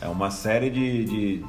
é 0.00 0.08
uma 0.08 0.30
série 0.30 0.70
de, 0.70 1.04
de, 1.04 1.44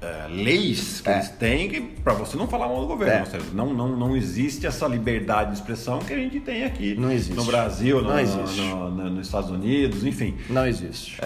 é, 0.00 0.26
leis 0.28 1.00
que 1.00 1.08
É. 1.08 1.14
eles 1.14 1.28
têm 1.30 1.82
para 2.04 2.12
você 2.14 2.36
não 2.36 2.46
falar 2.46 2.68
mal 2.68 2.80
do 2.80 2.86
governo. 2.86 3.22
É. 3.22 3.24
Seja, 3.26 3.46
não, 3.52 3.74
não, 3.74 3.96
não 3.96 4.16
existe 4.16 4.66
essa 4.66 4.86
liberdade 4.86 5.50
de 5.50 5.56
expressão 5.58 5.98
que 5.98 6.12
a 6.12 6.16
gente 6.16 6.38
tem 6.40 6.64
aqui 6.64 6.94
Não 6.94 7.10
existe. 7.10 7.34
no 7.34 7.44
Brasil, 7.44 8.00
no, 8.02 8.08
Não 8.10 8.18
existe. 8.20 8.60
no- 8.60 8.90
no- 8.90 9.10
nos 9.10 9.26
Estados 9.26 9.50
Unidos, 9.50 10.04
enfim. 10.04 10.36
Não 10.48 10.66
existe. 10.66 11.18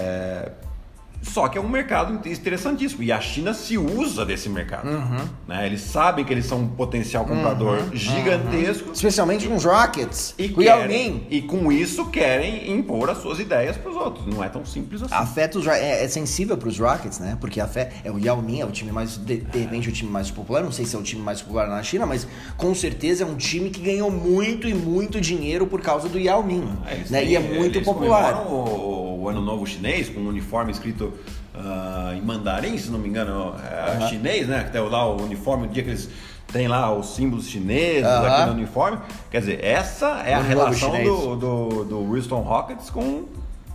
Só 1.22 1.48
que 1.48 1.56
é 1.56 1.60
um 1.60 1.68
mercado 1.68 2.12
interessantíssimo. 2.28 3.02
E 3.02 3.12
a 3.12 3.20
China 3.20 3.54
se 3.54 3.78
usa 3.78 4.26
desse 4.26 4.48
mercado. 4.48 4.88
Uhum. 4.88 5.24
Né? 5.46 5.66
Eles 5.66 5.80
sabem 5.80 6.24
que 6.24 6.32
eles 6.32 6.44
são 6.44 6.58
um 6.58 6.68
potencial 6.68 7.24
comprador 7.24 7.78
gigantesco. 7.94 8.92
Especialmente 8.92 9.46
com 9.46 9.54
os 9.54 9.64
Rockets. 9.64 10.34
E, 10.36 10.48
com 10.48 10.60
Ming. 10.60 11.26
e 11.30 11.42
com 11.42 11.70
isso 11.70 12.06
querem 12.06 12.70
impor 12.72 13.08
as 13.08 13.18
suas 13.18 13.38
ideias 13.38 13.76
para 13.76 13.90
os 13.90 13.96
outros. 13.96 14.26
Não 14.26 14.42
é 14.42 14.48
tão 14.48 14.66
simples 14.66 15.02
assim. 15.02 15.14
Afeta 15.14 15.58
os, 15.58 15.66
é, 15.66 16.04
é 16.04 16.08
sensível 16.08 16.56
para 16.56 16.68
os 16.68 16.78
Rockets, 16.78 17.18
né? 17.18 17.36
Porque 17.40 17.60
afeta, 17.60 17.94
é 18.04 18.10
o 18.10 18.18
Yao 18.18 18.42
Ming, 18.42 18.60
é 18.60 18.66
o 18.66 18.70
time 18.70 18.90
mais 18.90 19.16
de, 19.16 19.38
de 19.38 19.58
repente 19.58 19.88
o 19.88 19.92
time 19.92 20.10
mais 20.10 20.30
popular. 20.30 20.62
Não 20.62 20.72
sei 20.72 20.84
se 20.84 20.96
é 20.96 20.98
o 20.98 21.02
time 21.02 21.22
mais 21.22 21.40
popular 21.40 21.68
na 21.68 21.82
China, 21.82 22.04
mas 22.04 22.26
com 22.56 22.74
certeza 22.74 23.24
é 23.24 23.26
um 23.26 23.36
time 23.36 23.70
que 23.70 23.80
ganhou 23.80 24.10
muito 24.10 24.68
e 24.68 24.74
muito 24.74 25.20
dinheiro 25.20 25.66
por 25.66 25.80
causa 25.80 26.08
do 26.08 26.18
Yao 26.18 26.42
Ming, 26.42 26.68
É, 26.86 26.94
eles 26.94 27.10
né? 27.10 27.24
E 27.24 27.36
é 27.36 27.40
muito 27.40 27.80
popular. 27.82 28.46
O, 28.46 29.11
o 29.22 29.28
ano 29.28 29.40
novo 29.40 29.64
chinês 29.66 30.08
com 30.08 30.20
um 30.20 30.28
uniforme 30.28 30.72
escrito 30.72 31.12
ah, 31.54 32.12
em 32.16 32.20
mandarim, 32.20 32.76
se 32.76 32.90
não 32.90 32.98
me 32.98 33.08
engano, 33.08 33.54
é 33.62 34.08
chinês, 34.08 34.48
né? 34.48 34.60
Até 34.60 34.80
lá 34.80 35.06
o 35.06 35.22
uniforme, 35.22 35.66
o 35.66 35.70
dia 35.70 35.82
que 35.82 35.90
eles 35.90 36.10
têm 36.52 36.66
lá 36.66 36.92
os 36.92 37.14
símbolos 37.14 37.48
chineses 37.48 38.04
Aham. 38.04 38.28
aqui 38.28 38.46
no 38.46 38.52
uniforme. 38.52 38.98
Quer 39.30 39.40
dizer, 39.40 39.64
essa 39.64 40.22
é 40.26 40.34
a 40.34 40.40
relação 40.40 40.90
do, 41.02 41.36
do, 41.36 41.84
do 41.84 42.14
Houston 42.14 42.40
Rockets 42.40 42.90
com, 42.90 43.26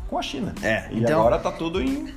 com 0.10 0.18
a 0.18 0.22
China. 0.22 0.54
É, 0.62 0.88
e 0.91 1.00
então- 1.00 1.20
agora 1.20 1.39
tá 1.39 1.52
tudo 1.52 1.82
em, 1.82 2.14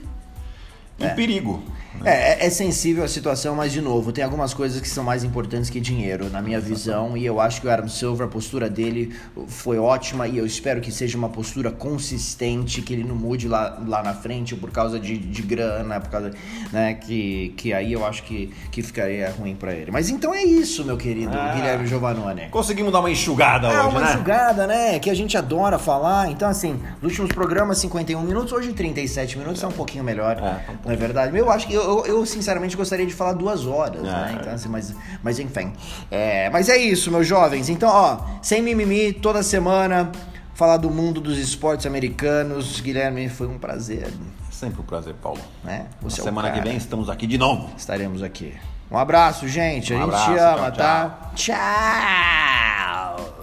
em 0.99 1.09
perigo. 1.15 1.63
É, 2.05 2.45
é, 2.45 2.47
é 2.47 2.51
sensível 2.51 3.05
a 3.05 3.09
situação, 3.09 3.55
mas 3.55 3.73
de 3.73 3.81
novo, 3.81 4.13
tem 4.13 4.23
algumas 4.25 4.55
coisas 4.55 4.81
que 4.81 4.89
são 4.89 5.03
mais 5.05 5.25
importantes 5.25 5.69
que 5.69 5.81
dinheiro, 5.81 6.31
na 6.31 6.41
minha 6.41 6.61
visão, 6.61 7.17
e 7.17 7.27
eu 7.27 7.41
acho 7.41 7.61
que 7.61 7.67
o 7.67 7.71
Adam 7.71 7.89
Silver, 7.89 8.27
a 8.27 8.31
postura 8.31 8.69
dele 8.71 9.15
foi 9.49 9.79
ótima, 9.79 10.27
e 10.29 10.39
eu 10.39 10.47
espero 10.47 10.81
que 10.81 10.91
seja 10.93 11.19
uma 11.19 11.29
postura 11.29 11.71
consistente, 11.71 12.83
que 12.83 12.93
ele 12.93 13.05
não 13.05 13.15
mude 13.15 13.49
lá, 13.49 13.79
lá 13.87 14.03
na 14.03 14.15
frente 14.15 14.55
por 14.55 14.71
causa 14.71 14.99
de, 14.99 15.17
de 15.19 15.43
grana, 15.43 16.01
por 16.01 16.11
causa, 16.11 16.33
né, 16.73 16.95
que, 16.95 17.55
que 17.57 17.73
aí 17.73 17.93
eu 17.93 18.05
acho 18.07 18.23
que, 18.25 18.53
que 18.71 18.83
ficaria 18.83 19.31
ruim 19.31 19.55
pra 19.55 19.73
ele. 19.73 19.91
Mas 19.91 20.11
então 20.11 20.35
é 20.35 20.43
isso, 20.43 20.85
meu 20.85 20.97
querido 20.97 21.33
Ah. 21.37 21.53
Guilherme 21.55 21.87
Giovanoni. 21.87 22.49
Conseguimos 22.51 22.93
dar 22.93 23.01
uma 23.01 23.11
enxugada 23.11 23.69
Ah, 23.69 23.87
hoje, 23.87 23.97
uma 23.97 24.01
né? 24.01 24.13
enxugada, 24.13 24.67
né? 24.67 24.99
Que 24.99 25.11
a 25.11 25.15
gente 25.15 25.37
adora 25.37 25.79
falar. 25.79 26.31
Então, 26.31 26.49
assim, 26.49 26.81
nos 27.01 27.13
últimos 27.13 27.33
programas, 27.33 27.79
51 27.79 28.21
minutos, 28.23 28.53
hoje 28.53 28.73
37 28.73 29.39
minutos 29.39 29.63
é 29.63 29.67
um 29.67 29.73
pouquinho 29.73 30.05
melhor. 30.05 30.37
É, 30.37 30.41
tá 30.41 30.73
um 30.73 30.87
não 30.87 30.93
é 30.93 30.97
verdade? 30.97 31.37
Eu 31.37 31.51
acho 31.51 31.67
que 31.67 31.75
eu, 31.81 32.07
eu, 32.07 32.27
sinceramente 32.27 32.77
gostaria 32.77 33.07
de 33.07 33.15
falar 33.15 33.33
duas 33.33 33.67
horas, 33.67 34.03
né? 34.03 34.31
É. 34.31 34.41
Então, 34.41 34.53
assim, 34.53 34.69
mas, 34.69 34.95
mas 35.23 35.39
enfim. 35.39 35.73
É, 36.11 36.51
mas 36.51 36.69
é 36.69 36.77
isso, 36.77 37.11
meus 37.11 37.27
jovens. 37.27 37.69
Então, 37.69 37.89
ó, 37.91 38.19
sem 38.43 38.63
mimimi, 38.63 39.13
toda 39.13 39.43
semana, 39.43 40.11
falar 40.55 40.77
do 40.77 40.91
mundo 40.91 41.21
dos 41.21 41.39
esportes 41.39 41.87
americanos. 41.87 42.81
Guilherme, 42.81 43.29
foi 43.29 43.47
um 43.47 43.59
prazer, 43.59 44.09
Sempre 44.51 44.83
um 44.83 44.85
prazer, 44.85 45.15
Paulo. 45.15 45.41
né? 45.65 45.87
Na 46.03 46.11
Você 46.11 46.21
é 46.21 46.23
o 46.23 46.27
semana 46.27 46.49
que 46.51 46.59
cara. 46.59 46.69
vem 46.69 46.77
estamos 46.77 47.09
aqui 47.09 47.27
de 47.27 47.39
novo. 47.39 47.71
estaremos 47.79 48.23
aqui. 48.23 48.55
Um 48.91 48.99
abraço, 48.99 49.49
gente. 49.49 49.95
Um 49.95 49.97
a 49.97 50.01
gente 50.01 50.15
abraço, 50.15 50.33
te 50.33 50.39
ama, 50.39 50.71
tchau, 50.71 50.73
tá? 50.73 51.31
Tchau. 51.35 53.40